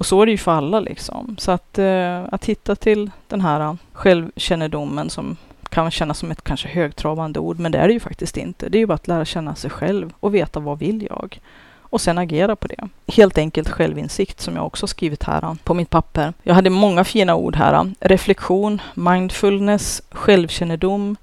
Och 0.00 0.06
så 0.06 0.22
är 0.22 0.26
det 0.26 0.32
ju 0.32 0.38
för 0.38 0.52
alla 0.52 0.80
liksom. 0.80 1.36
Så 1.38 1.50
att, 1.50 1.78
eh, 1.78 2.24
att 2.32 2.44
hitta 2.44 2.76
till 2.76 3.10
den 3.28 3.40
här 3.40 3.60
eh, 3.60 3.74
självkännedomen 3.92 5.10
som 5.10 5.36
kan 5.68 5.90
kännas 5.90 6.18
som 6.18 6.30
ett 6.30 6.44
kanske 6.44 6.68
högtravande 6.68 7.40
ord, 7.40 7.58
men 7.58 7.72
det 7.72 7.78
är 7.78 7.86
det 7.88 7.92
ju 7.92 8.00
faktiskt 8.00 8.36
inte. 8.36 8.68
Det 8.68 8.78
är 8.78 8.80
ju 8.80 8.86
bara 8.86 8.94
att 8.94 9.08
lära 9.08 9.24
känna 9.24 9.54
sig 9.54 9.70
själv 9.70 10.12
och 10.20 10.34
veta 10.34 10.60
vad 10.60 10.78
vill 10.78 11.06
jag? 11.10 11.40
Och 11.78 12.00
sen 12.00 12.18
agera 12.18 12.56
på 12.56 12.68
det. 12.68 12.88
Helt 13.06 13.38
enkelt 13.38 13.68
självinsikt 13.68 14.40
som 14.40 14.56
jag 14.56 14.66
också 14.66 14.86
skrivit 14.86 15.22
här 15.22 15.42
eh, 15.42 15.54
på 15.64 15.74
mitt 15.74 15.90
papper. 15.90 16.32
Jag 16.42 16.54
hade 16.54 16.70
många 16.70 17.04
fina 17.04 17.34
ord 17.34 17.56
här. 17.56 17.74
Eh. 17.74 17.84
Reflektion, 18.00 18.82
mindfulness, 18.94 20.02
självkännedom, 20.10 21.16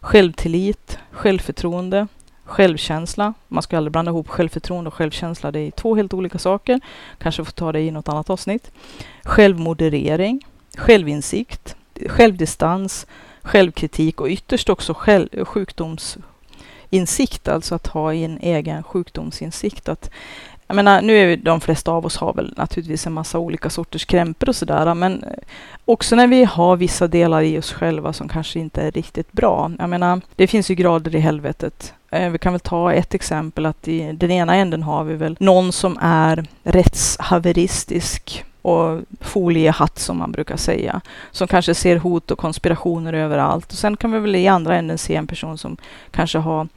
självtillit, 0.00 0.98
självförtroende, 1.10 2.06
självkänsla. 2.44 3.34
Man 3.48 3.62
ska 3.62 3.76
aldrig 3.76 3.92
blanda 3.92 4.10
ihop 4.10 4.28
självförtroende 4.28 4.88
och 4.88 4.94
självkänsla. 4.94 5.52
Det 5.52 5.60
är 5.60 5.70
två 5.70 5.96
helt 5.96 6.14
olika 6.14 6.38
saker. 6.38 6.80
Kanske 7.18 7.44
får 7.44 7.52
ta 7.52 7.72
det 7.72 7.80
i 7.80 7.90
något 7.90 8.08
annat 8.08 8.30
avsnitt. 8.30 8.70
Självmoderering, 9.24 10.46
självinsikt, 10.76 11.76
självdistans, 12.08 13.06
självkritik 13.42 14.20
och 14.20 14.28
ytterst 14.28 14.68
också 14.68 14.94
själv, 14.94 15.44
sjukdomsinsikt, 15.44 17.48
alltså 17.48 17.74
att 17.74 17.86
ha 17.86 18.14
en 18.14 18.38
egen 18.38 18.82
sjukdomsinsikt. 18.82 19.88
Att, 19.88 20.10
jag 20.66 20.76
menar, 20.76 21.02
nu 21.02 21.16
är 21.16 21.26
vi, 21.26 21.36
de 21.36 21.60
flesta 21.60 21.92
av 21.92 22.06
oss 22.06 22.16
har 22.16 22.32
väl 22.32 22.54
naturligtvis 22.56 23.06
en 23.06 23.12
massa 23.12 23.38
olika 23.38 23.70
sorters 23.70 24.04
krämpor 24.04 24.48
och 24.48 24.56
sådär, 24.56 24.94
men 24.94 25.22
eh, 25.22 25.30
också 25.84 26.16
när 26.16 26.26
vi 26.26 26.44
har 26.44 26.76
vissa 26.76 27.08
delar 27.08 27.42
i 27.42 27.58
oss 27.58 27.72
själva 27.72 28.12
som 28.12 28.28
kanske 28.28 28.58
inte 28.58 28.82
är 28.82 28.90
riktigt 28.90 29.32
bra. 29.32 29.70
Jag 29.78 29.90
menar, 29.90 30.20
det 30.36 30.46
finns 30.46 30.70
ju 30.70 30.74
grader 30.74 31.16
i 31.16 31.18
helvetet. 31.18 31.94
Eh, 32.14 32.30
vi 32.30 32.38
kan 32.38 32.52
väl 32.52 32.60
ta 32.60 32.92
ett 32.92 33.14
exempel 33.14 33.66
att 33.66 33.88
i 33.88 34.12
den 34.12 34.30
ena 34.30 34.54
änden 34.54 34.82
har 34.82 35.04
vi 35.04 35.14
väl 35.14 35.36
någon 35.40 35.72
som 35.72 35.98
är 36.00 36.46
rättshaveristisk 36.62 38.44
och 38.62 39.00
foliehatt 39.20 39.98
som 39.98 40.18
man 40.18 40.32
brukar 40.32 40.56
säga. 40.56 41.00
Som 41.30 41.48
kanske 41.48 41.74
ser 41.74 41.96
hot 41.96 42.30
och 42.30 42.38
konspirationer 42.38 43.12
överallt. 43.12 43.72
Och 43.72 43.78
sen 43.78 43.96
kan 43.96 44.12
vi 44.12 44.18
väl 44.18 44.36
i 44.36 44.48
andra 44.48 44.76
änden 44.76 44.98
se 44.98 45.16
en 45.16 45.26
person 45.26 45.58
som 45.58 45.76
kanske 46.10 46.38
har 46.38 46.68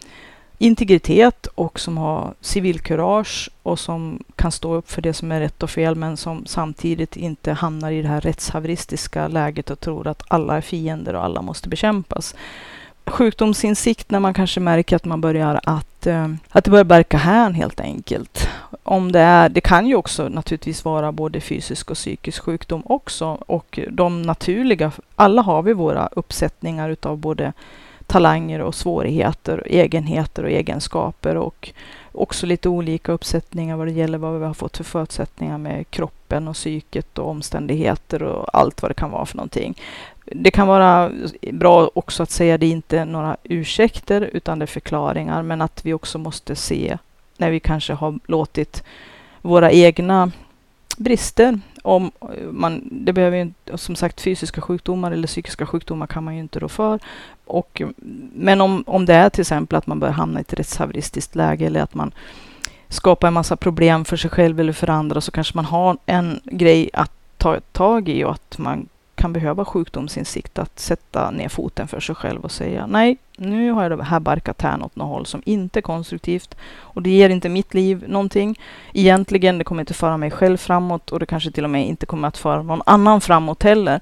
integritet 0.57 1.45
och 1.45 1.79
som 1.79 1.97
har 1.97 2.33
civilkurage 2.41 3.49
och 3.63 3.79
som 3.79 4.23
kan 4.35 4.51
stå 4.51 4.73
upp 4.73 4.91
för 4.91 5.01
det 5.01 5.13
som 5.13 5.31
är 5.31 5.39
rätt 5.39 5.63
och 5.63 5.69
fel 5.69 5.95
men 5.95 6.17
som 6.17 6.45
samtidigt 6.45 7.15
inte 7.15 7.53
hamnar 7.53 7.91
i 7.91 8.01
det 8.01 8.07
här 8.07 8.21
rättshaveristiska 8.21 9.27
läget 9.27 9.69
och 9.69 9.79
tror 9.79 10.07
att 10.07 10.23
alla 10.27 10.57
är 10.57 10.61
fiender 10.61 11.13
och 11.13 11.23
alla 11.23 11.41
måste 11.41 11.69
bekämpas 11.69 12.35
sjukdomsinsikt 13.09 14.11
när 14.11 14.19
man 14.19 14.33
kanske 14.33 14.59
märker 14.59 14.95
att 14.95 15.05
man 15.05 15.21
börjar 15.21 15.59
att, 15.63 16.07
eh, 16.07 16.27
att 16.49 16.63
det 16.63 16.71
börjar 16.71 16.85
verka 16.85 17.17
hän 17.17 17.53
helt 17.53 17.79
enkelt. 17.79 18.49
Om 18.83 19.11
det 19.11 19.19
är, 19.19 19.49
det 19.49 19.61
kan 19.61 19.87
ju 19.87 19.95
också 19.95 20.29
naturligtvis 20.29 20.85
vara 20.85 21.11
både 21.11 21.41
fysisk 21.41 21.91
och 21.91 21.97
psykisk 21.97 22.43
sjukdom 22.43 22.83
också 22.85 23.25
och 23.25 23.79
de 23.91 24.21
naturliga, 24.21 24.91
alla 25.15 25.41
har 25.41 25.61
vi 25.61 25.73
våra 25.73 26.09
uppsättningar 26.11 26.89
utav 26.89 27.17
både 27.17 27.53
talanger 28.07 28.59
och 28.61 28.75
svårigheter, 28.75 29.63
egenheter 29.65 30.43
och 30.43 30.49
egenskaper 30.49 31.35
och 31.35 31.71
också 32.11 32.45
lite 32.45 32.69
olika 32.69 33.11
uppsättningar 33.11 33.77
vad 33.77 33.87
det 33.87 33.91
gäller 33.91 34.17
vad 34.17 34.39
vi 34.39 34.45
har 34.45 34.53
fått 34.53 34.77
för 34.77 34.83
förutsättningar 34.83 35.57
med 35.57 35.89
kroppen 35.89 36.47
och 36.47 36.55
psyket 36.55 37.17
och 37.17 37.29
omständigheter 37.29 38.23
och 38.23 38.49
allt 38.53 38.81
vad 38.81 38.91
det 38.91 38.95
kan 38.95 39.11
vara 39.11 39.25
för 39.25 39.37
någonting 39.37 39.77
det 40.31 40.51
kan 40.51 40.67
vara 40.67 41.11
bra 41.51 41.89
också 41.93 42.23
att 42.23 42.31
säga 42.31 42.57
det 42.57 42.65
är 42.65 42.71
inte 42.71 43.05
några 43.05 43.37
ursäkter 43.43 44.29
utan 44.33 44.59
det 44.59 44.65
är 44.65 44.67
förklaringar, 44.67 45.43
men 45.43 45.61
att 45.61 45.85
vi 45.85 45.93
också 45.93 46.17
måste 46.17 46.55
se 46.55 46.97
när 47.37 47.51
vi 47.51 47.59
kanske 47.59 47.93
har 47.93 48.19
låtit 48.25 48.83
våra 49.41 49.71
egna 49.71 50.31
brister, 50.97 51.59
om 51.83 52.11
man, 52.51 52.81
det 52.91 53.13
behöver 53.13 53.37
ju 53.37 53.51
som 53.75 53.95
sagt 53.95 54.21
fysiska 54.21 54.61
sjukdomar 54.61 55.11
eller 55.11 55.27
psykiska 55.27 55.65
sjukdomar 55.65 56.07
kan 56.07 56.23
man 56.23 56.33
ju 56.33 56.39
inte 56.39 56.59
rå 56.59 56.69
för. 56.69 56.99
Och, 57.45 57.81
men 58.33 58.61
om, 58.61 58.83
om 58.87 59.05
det 59.05 59.13
är 59.13 59.29
till 59.29 59.41
exempel 59.41 59.77
att 59.77 59.87
man 59.87 59.99
börjar 59.99 60.13
hamna 60.13 60.39
i 60.39 60.41
ett 60.41 60.53
rättshaveristiskt 60.53 61.35
läge 61.35 61.65
eller 61.65 61.81
att 61.81 61.93
man 61.93 62.11
skapar 62.89 63.27
en 63.27 63.33
massa 63.33 63.55
problem 63.55 64.05
för 64.05 64.17
sig 64.17 64.29
själv 64.29 64.59
eller 64.59 64.73
för 64.73 64.89
andra 64.89 65.21
så 65.21 65.31
kanske 65.31 65.57
man 65.57 65.65
har 65.65 65.97
en 66.05 66.39
grej 66.43 66.89
att 66.93 67.11
ta 67.37 67.59
tag 67.71 68.09
i 68.09 68.23
och 68.23 68.31
att 68.31 68.57
man 68.57 68.87
kan 69.17 69.33
behöva 69.33 69.65
sjukdomsinsikt 69.65 70.59
att 70.59 70.79
sätta 70.79 71.31
ner 71.31 71.49
foten 71.49 71.87
för 71.87 71.99
sig 71.99 72.15
själv 72.15 72.41
och 72.41 72.51
säga 72.51 72.87
nej, 72.87 73.17
nu 73.37 73.71
har 73.71 73.83
jag 73.83 73.97
det 73.97 74.03
här 74.03 74.19
barkat 74.19 74.61
här 74.61 74.83
åt 74.83 74.95
något 74.95 75.07
håll 75.07 75.25
som 75.25 75.41
inte 75.45 75.79
är 75.79 75.81
konstruktivt 75.81 76.55
och 76.79 77.01
det 77.01 77.09
ger 77.09 77.29
inte 77.29 77.49
mitt 77.49 77.73
liv 77.73 78.03
någonting. 78.07 78.59
Egentligen, 78.93 79.57
det 79.57 79.63
kommer 79.63 79.81
inte 79.81 79.93
föra 79.93 80.17
mig 80.17 80.31
själv 80.31 80.57
framåt 80.57 81.11
och 81.11 81.19
det 81.19 81.25
kanske 81.25 81.51
till 81.51 81.63
och 81.63 81.69
med 81.69 81.87
inte 81.87 82.05
kommer 82.05 82.27
att 82.27 82.37
föra 82.37 82.63
någon 82.63 82.81
annan 82.85 83.21
framåt 83.21 83.63
heller 83.63 84.01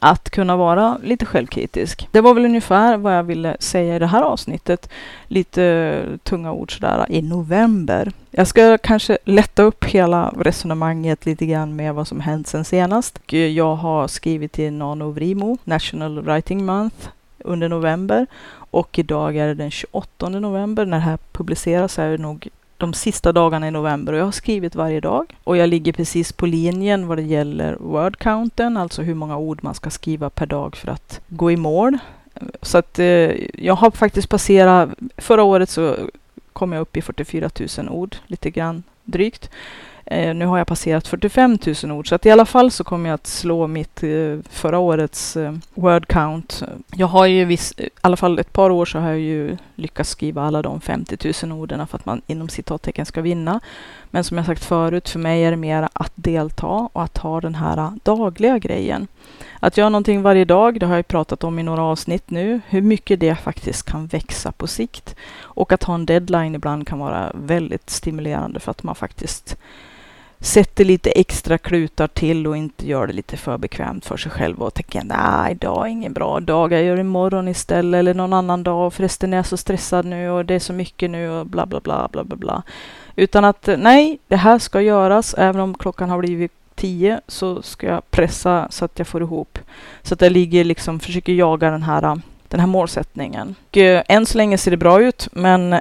att 0.00 0.30
kunna 0.30 0.56
vara 0.56 0.98
lite 1.02 1.26
självkritisk. 1.26 2.08
Det 2.10 2.20
var 2.20 2.34
väl 2.34 2.44
ungefär 2.44 2.96
vad 2.96 3.16
jag 3.16 3.22
ville 3.22 3.56
säga 3.60 3.96
i 3.96 3.98
det 3.98 4.06
här 4.06 4.22
avsnittet. 4.22 4.90
Lite 5.26 6.02
tunga 6.22 6.52
ord 6.52 6.74
sådär 6.74 7.06
i 7.08 7.22
november. 7.22 8.12
Jag 8.30 8.46
ska 8.46 8.78
kanske 8.78 9.18
lätta 9.24 9.62
upp 9.62 9.84
hela 9.84 10.34
resonemanget 10.38 11.26
lite 11.26 11.46
grann 11.46 11.76
med 11.76 11.94
vad 11.94 12.08
som 12.08 12.20
hänt 12.20 12.46
sen 12.48 12.64
senast. 12.64 13.18
Jag 13.54 13.74
har 13.74 14.08
skrivit 14.08 14.52
till 14.52 14.72
NanoVrimo, 14.72 15.58
National 15.64 16.22
Writing 16.22 16.66
Month, 16.66 17.08
under 17.38 17.68
november 17.68 18.26
och 18.70 18.98
idag 18.98 19.36
är 19.36 19.46
det 19.46 19.54
den 19.54 19.70
28 19.70 20.28
november. 20.28 20.86
När 20.86 20.96
det 20.96 21.04
här 21.04 21.18
publiceras 21.32 21.98
är 21.98 22.10
det 22.10 22.18
nog 22.18 22.48
de 22.78 22.94
sista 22.94 23.32
dagarna 23.32 23.68
i 23.68 23.70
november 23.70 24.12
och 24.12 24.18
jag 24.18 24.24
har 24.24 24.32
skrivit 24.32 24.74
varje 24.74 25.00
dag. 25.00 25.36
Och 25.44 25.56
jag 25.56 25.68
ligger 25.68 25.92
precis 25.92 26.32
på 26.32 26.46
linjen 26.46 27.06
vad 27.06 27.18
det 27.18 27.22
gäller 27.22 27.76
word-counten, 27.80 28.76
alltså 28.76 29.02
hur 29.02 29.14
många 29.14 29.36
ord 29.36 29.58
man 29.62 29.74
ska 29.74 29.90
skriva 29.90 30.30
per 30.30 30.46
dag 30.46 30.76
för 30.76 30.88
att 30.88 31.20
gå 31.28 31.50
i 31.50 31.56
mål. 31.56 31.98
Så 32.62 32.78
att 32.78 32.98
eh, 32.98 33.64
jag 33.64 33.74
har 33.74 33.90
faktiskt 33.90 34.28
passerat, 34.28 34.90
förra 35.16 35.42
året 35.42 35.70
så 35.70 35.96
kom 36.52 36.72
jag 36.72 36.80
upp 36.80 36.96
i 36.96 37.02
44 37.02 37.50
000 37.78 37.88
ord, 37.88 38.16
lite 38.26 38.50
grann 38.50 38.82
drygt. 39.04 39.50
Eh, 40.10 40.34
nu 40.34 40.46
har 40.46 40.58
jag 40.58 40.66
passerat 40.66 41.08
45 41.08 41.58
000 41.84 41.92
ord, 41.92 42.08
så 42.08 42.14
att 42.14 42.26
i 42.26 42.30
alla 42.30 42.46
fall 42.46 42.70
så 42.70 42.84
kommer 42.84 43.08
jag 43.08 43.14
att 43.14 43.26
slå 43.26 43.66
mitt 43.66 44.02
eh, 44.02 44.38
förra 44.50 44.78
årets 44.78 45.36
eh, 45.36 45.54
word 45.74 46.06
count. 46.06 46.62
Jag 46.96 47.06
har 47.06 47.26
ju 47.26 47.44
viss, 47.44 47.74
i 47.78 47.90
alla 48.00 48.16
fall 48.16 48.38
ett 48.38 48.52
par 48.52 48.70
år 48.70 48.84
så 48.84 48.98
har 48.98 49.08
jag 49.08 49.20
ju 49.20 49.56
lyckas 49.78 50.08
skriva 50.08 50.42
alla 50.42 50.62
de 50.62 50.80
50 50.80 51.32
000 51.46 51.52
orden 51.52 51.86
för 51.86 51.98
att 51.98 52.06
man 52.06 52.22
inom 52.26 52.48
citattecken 52.48 53.06
ska 53.06 53.20
vinna. 53.20 53.60
Men 54.10 54.24
som 54.24 54.36
jag 54.36 54.46
sagt 54.46 54.64
förut, 54.64 55.08
för 55.08 55.18
mig 55.18 55.44
är 55.44 55.50
det 55.50 55.56
mer 55.56 55.88
att 55.92 56.12
delta 56.14 56.66
och 56.66 57.02
att 57.02 57.18
ha 57.18 57.40
den 57.40 57.54
här 57.54 57.92
dagliga 58.02 58.58
grejen. 58.58 59.06
Att 59.60 59.76
göra 59.76 59.88
någonting 59.88 60.22
varje 60.22 60.44
dag, 60.44 60.80
det 60.80 60.86
har 60.86 60.96
jag 60.96 61.08
pratat 61.08 61.44
om 61.44 61.58
i 61.58 61.62
några 61.62 61.82
avsnitt 61.82 62.30
nu, 62.30 62.60
hur 62.68 62.82
mycket 62.82 63.20
det 63.20 63.34
faktiskt 63.34 63.90
kan 63.90 64.06
växa 64.06 64.52
på 64.52 64.66
sikt. 64.66 65.16
Och 65.40 65.72
att 65.72 65.84
ha 65.84 65.94
en 65.94 66.06
deadline 66.06 66.54
ibland 66.54 66.88
kan 66.88 66.98
vara 66.98 67.32
väldigt 67.34 67.90
stimulerande 67.90 68.60
för 68.60 68.70
att 68.70 68.82
man 68.82 68.94
faktiskt 68.94 69.56
sätter 70.40 70.84
lite 70.84 71.10
extra 71.10 71.58
klutar 71.58 72.06
till 72.06 72.46
och 72.46 72.56
inte 72.56 72.86
gör 72.86 73.06
det 73.06 73.12
lite 73.12 73.36
för 73.36 73.58
bekvämt 73.58 74.06
för 74.06 74.16
sig 74.16 74.32
själv 74.32 74.62
och 74.62 74.74
tänker 74.74 75.02
nej, 75.04 75.52
idag 75.52 75.86
är 75.86 75.90
ingen 75.90 76.12
bra 76.12 76.40
dag, 76.40 76.72
jag 76.72 76.82
gör 76.82 76.98
imorgon 76.98 77.48
istället 77.48 77.98
eller 77.98 78.14
någon 78.14 78.32
annan 78.32 78.62
dag. 78.62 78.92
Förresten 78.92 79.32
är 79.32 79.36
jag 79.36 79.46
så 79.46 79.56
stressad 79.56 80.06
nu 80.06 80.30
och 80.30 80.44
det 80.44 80.54
är 80.54 80.58
så 80.58 80.72
mycket 80.72 81.10
nu 81.10 81.30
och 81.30 81.46
bla 81.46 81.66
bla 81.66 81.80
bla 81.80 82.08
bla 82.12 82.24
bla 82.24 82.36
bla. 82.36 82.62
Utan 83.16 83.44
att 83.44 83.68
nej, 83.78 84.18
det 84.28 84.36
här 84.36 84.58
ska 84.58 84.80
göras. 84.80 85.34
Även 85.38 85.60
om 85.60 85.74
klockan 85.74 86.10
har 86.10 86.18
blivit 86.18 86.52
tio 86.74 87.20
så 87.26 87.62
ska 87.62 87.86
jag 87.86 88.10
pressa 88.10 88.66
så 88.70 88.84
att 88.84 88.98
jag 88.98 89.08
får 89.08 89.22
ihop. 89.22 89.58
Så 90.02 90.14
att 90.14 90.20
jag 90.20 90.32
ligger 90.32 90.64
liksom, 90.64 91.00
försöker 91.00 91.32
jaga 91.32 91.70
den 91.70 91.82
här, 91.82 92.20
den 92.48 92.60
här 92.60 92.66
målsättningen. 92.66 93.54
Och, 93.70 93.76
eh, 93.76 94.02
än 94.08 94.26
så 94.26 94.38
länge 94.38 94.58
ser 94.58 94.70
det 94.70 94.76
bra 94.76 95.02
ut, 95.02 95.28
men 95.32 95.80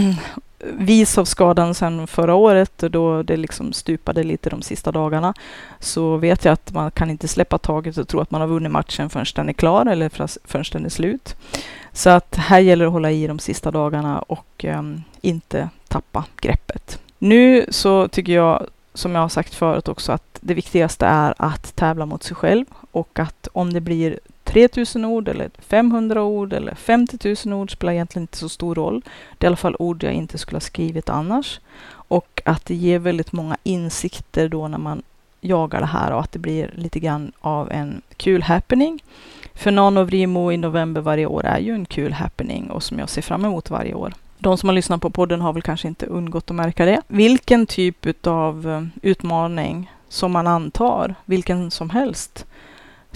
vis 0.72 1.18
av 1.18 1.24
skadan 1.24 1.74
sedan 1.74 2.06
förra 2.06 2.34
året 2.34 2.78
då 2.78 3.22
det 3.22 3.36
liksom 3.36 3.72
stupade 3.72 4.22
lite 4.22 4.50
de 4.50 4.62
sista 4.62 4.92
dagarna 4.92 5.34
så 5.78 6.16
vet 6.16 6.44
jag 6.44 6.52
att 6.52 6.72
man 6.72 6.90
kan 6.90 7.10
inte 7.10 7.28
släppa 7.28 7.58
taget 7.58 7.96
och 7.98 8.08
tro 8.08 8.20
att 8.20 8.30
man 8.30 8.40
har 8.40 8.48
vunnit 8.48 8.72
matchen 8.72 9.10
förrän 9.10 9.26
den 9.34 9.48
är 9.48 9.52
klar 9.52 9.86
eller 9.86 10.08
förrän 10.48 10.64
den 10.72 10.84
är 10.84 10.88
slut. 10.88 11.36
Så 11.92 12.10
att 12.10 12.36
här 12.36 12.60
gäller 12.60 12.84
det 12.84 12.88
att 12.88 12.92
hålla 12.92 13.10
i 13.10 13.26
de 13.26 13.38
sista 13.38 13.70
dagarna 13.70 14.18
och 14.18 14.64
um, 14.64 15.02
inte 15.20 15.68
tappa 15.88 16.24
greppet. 16.40 17.00
Nu 17.18 17.66
så 17.68 18.08
tycker 18.08 18.32
jag, 18.32 18.66
som 18.94 19.14
jag 19.14 19.20
har 19.20 19.28
sagt 19.28 19.54
förut 19.54 19.88
också, 19.88 20.12
att 20.12 20.38
det 20.40 20.54
viktigaste 20.54 21.06
är 21.06 21.34
att 21.36 21.76
tävla 21.76 22.06
mot 22.06 22.22
sig 22.22 22.36
själv 22.36 22.64
och 22.90 23.18
att 23.18 23.48
om 23.52 23.72
det 23.72 23.80
blir 23.80 24.18
3000 24.54 25.04
ord 25.04 25.28
eller 25.28 25.50
500 25.58 26.22
ord 26.22 26.52
eller 26.52 26.74
50 26.74 27.36
000 27.46 27.60
ord 27.60 27.72
spelar 27.72 27.92
egentligen 27.92 28.22
inte 28.22 28.38
så 28.38 28.48
stor 28.48 28.74
roll. 28.74 29.02
Det 29.38 29.44
är 29.44 29.46
i 29.46 29.48
alla 29.48 29.56
fall 29.56 29.76
ord 29.78 30.02
jag 30.02 30.12
inte 30.12 30.38
skulle 30.38 30.56
ha 30.56 30.60
skrivit 30.60 31.08
annars. 31.08 31.60
Och 31.90 32.42
att 32.44 32.66
det 32.66 32.74
ger 32.74 32.98
väldigt 32.98 33.32
många 33.32 33.56
insikter 33.62 34.48
då 34.48 34.68
när 34.68 34.78
man 34.78 35.02
jagar 35.40 35.80
det 35.80 35.86
här 35.86 36.12
och 36.12 36.20
att 36.20 36.32
det 36.32 36.38
blir 36.38 36.70
lite 36.76 37.00
grann 37.00 37.32
av 37.40 37.72
en 37.72 38.02
kul 38.16 38.42
happening. 38.42 39.02
För 39.54 39.70
NanoVrimo 39.70 40.52
i 40.52 40.56
november 40.56 41.00
varje 41.00 41.26
år 41.26 41.44
är 41.44 41.58
ju 41.58 41.74
en 41.74 41.86
kul 41.86 42.12
happening 42.12 42.70
och 42.70 42.82
som 42.82 42.98
jag 42.98 43.08
ser 43.08 43.22
fram 43.22 43.44
emot 43.44 43.70
varje 43.70 43.94
år. 43.94 44.14
De 44.38 44.58
som 44.58 44.68
har 44.68 44.74
lyssnat 44.74 45.00
på 45.00 45.10
podden 45.10 45.40
har 45.40 45.52
väl 45.52 45.62
kanske 45.62 45.88
inte 45.88 46.06
undgått 46.06 46.50
att 46.50 46.56
märka 46.56 46.84
det. 46.84 47.02
Vilken 47.08 47.66
typ 47.66 48.26
av 48.26 48.68
eh, 48.68 49.08
utmaning 49.10 49.90
som 50.08 50.32
man 50.32 50.46
antar, 50.46 51.14
vilken 51.24 51.70
som 51.70 51.90
helst, 51.90 52.46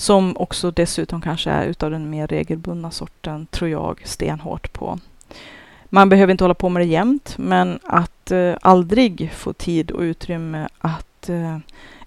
som 0.01 0.37
också 0.37 0.71
dessutom 0.71 1.21
kanske 1.21 1.51
är 1.51 1.67
utav 1.67 1.91
den 1.91 2.11
mer 2.11 2.27
regelbundna 2.27 2.91
sorten, 2.91 3.47
tror 3.51 3.71
jag 3.71 4.01
stenhårt 4.05 4.73
på. 4.73 4.99
Man 5.85 6.09
behöver 6.09 6.31
inte 6.31 6.45
hålla 6.45 6.55
på 6.55 6.69
med 6.69 6.83
det 6.83 6.87
jämt, 6.87 7.35
men 7.39 7.79
att 7.85 8.31
eh, 8.31 8.55
aldrig 8.61 9.33
få 9.33 9.53
tid 9.53 9.91
och 9.91 10.01
utrymme 10.01 10.69
att 10.79 11.29
eh, 11.29 11.59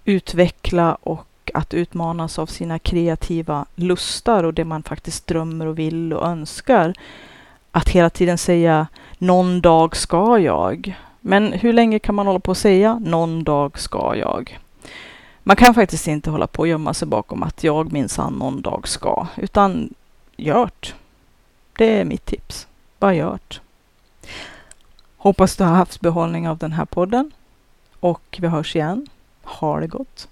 utveckla 0.05 0.93
och 0.93 1.51
att 1.53 1.73
utmanas 1.73 2.39
av 2.39 2.45
sina 2.45 2.79
kreativa 2.79 3.65
lustar 3.75 4.43
och 4.43 4.53
det 4.53 4.65
man 4.65 4.83
faktiskt 4.83 5.27
drömmer 5.27 5.65
och 5.65 5.79
vill 5.79 6.13
och 6.13 6.27
önskar. 6.27 6.93
Att 7.71 7.89
hela 7.89 8.09
tiden 8.09 8.37
säga 8.37 8.87
någon 9.17 9.61
dag 9.61 9.95
ska 9.95 10.39
jag. 10.39 10.95
Men 11.19 11.53
hur 11.53 11.73
länge 11.73 11.99
kan 11.99 12.15
man 12.15 12.27
hålla 12.27 12.39
på 12.39 12.51
att 12.51 12.57
säga 12.57 12.99
någon 12.99 13.43
dag 13.43 13.79
ska 13.79 14.15
jag? 14.15 14.59
Man 15.43 15.55
kan 15.55 15.73
faktiskt 15.73 16.07
inte 16.07 16.29
hålla 16.29 16.47
på 16.47 16.59
och 16.59 16.67
gömma 16.67 16.93
sig 16.93 17.07
bakom 17.07 17.43
att 17.43 17.63
jag 17.63 17.91
minsann 17.91 18.33
någon 18.33 18.61
dag 18.61 18.87
ska, 18.87 19.27
utan 19.35 19.93
gjort. 20.35 20.95
Det 21.77 21.99
är 21.99 22.05
mitt 22.05 22.25
tips. 22.25 22.67
Bara 22.99 23.13
gjort. 23.13 23.61
Hoppas 25.17 25.55
du 25.55 25.63
har 25.63 25.71
haft 25.71 26.01
behållning 26.01 26.49
av 26.49 26.57
den 26.57 26.71
här 26.71 26.85
podden 26.85 27.31
och 27.99 28.37
vi 28.41 28.47
hörs 28.47 28.75
igen. 28.75 29.07
Ha 29.43 29.79
det 29.79 29.87
gott! 29.87 30.27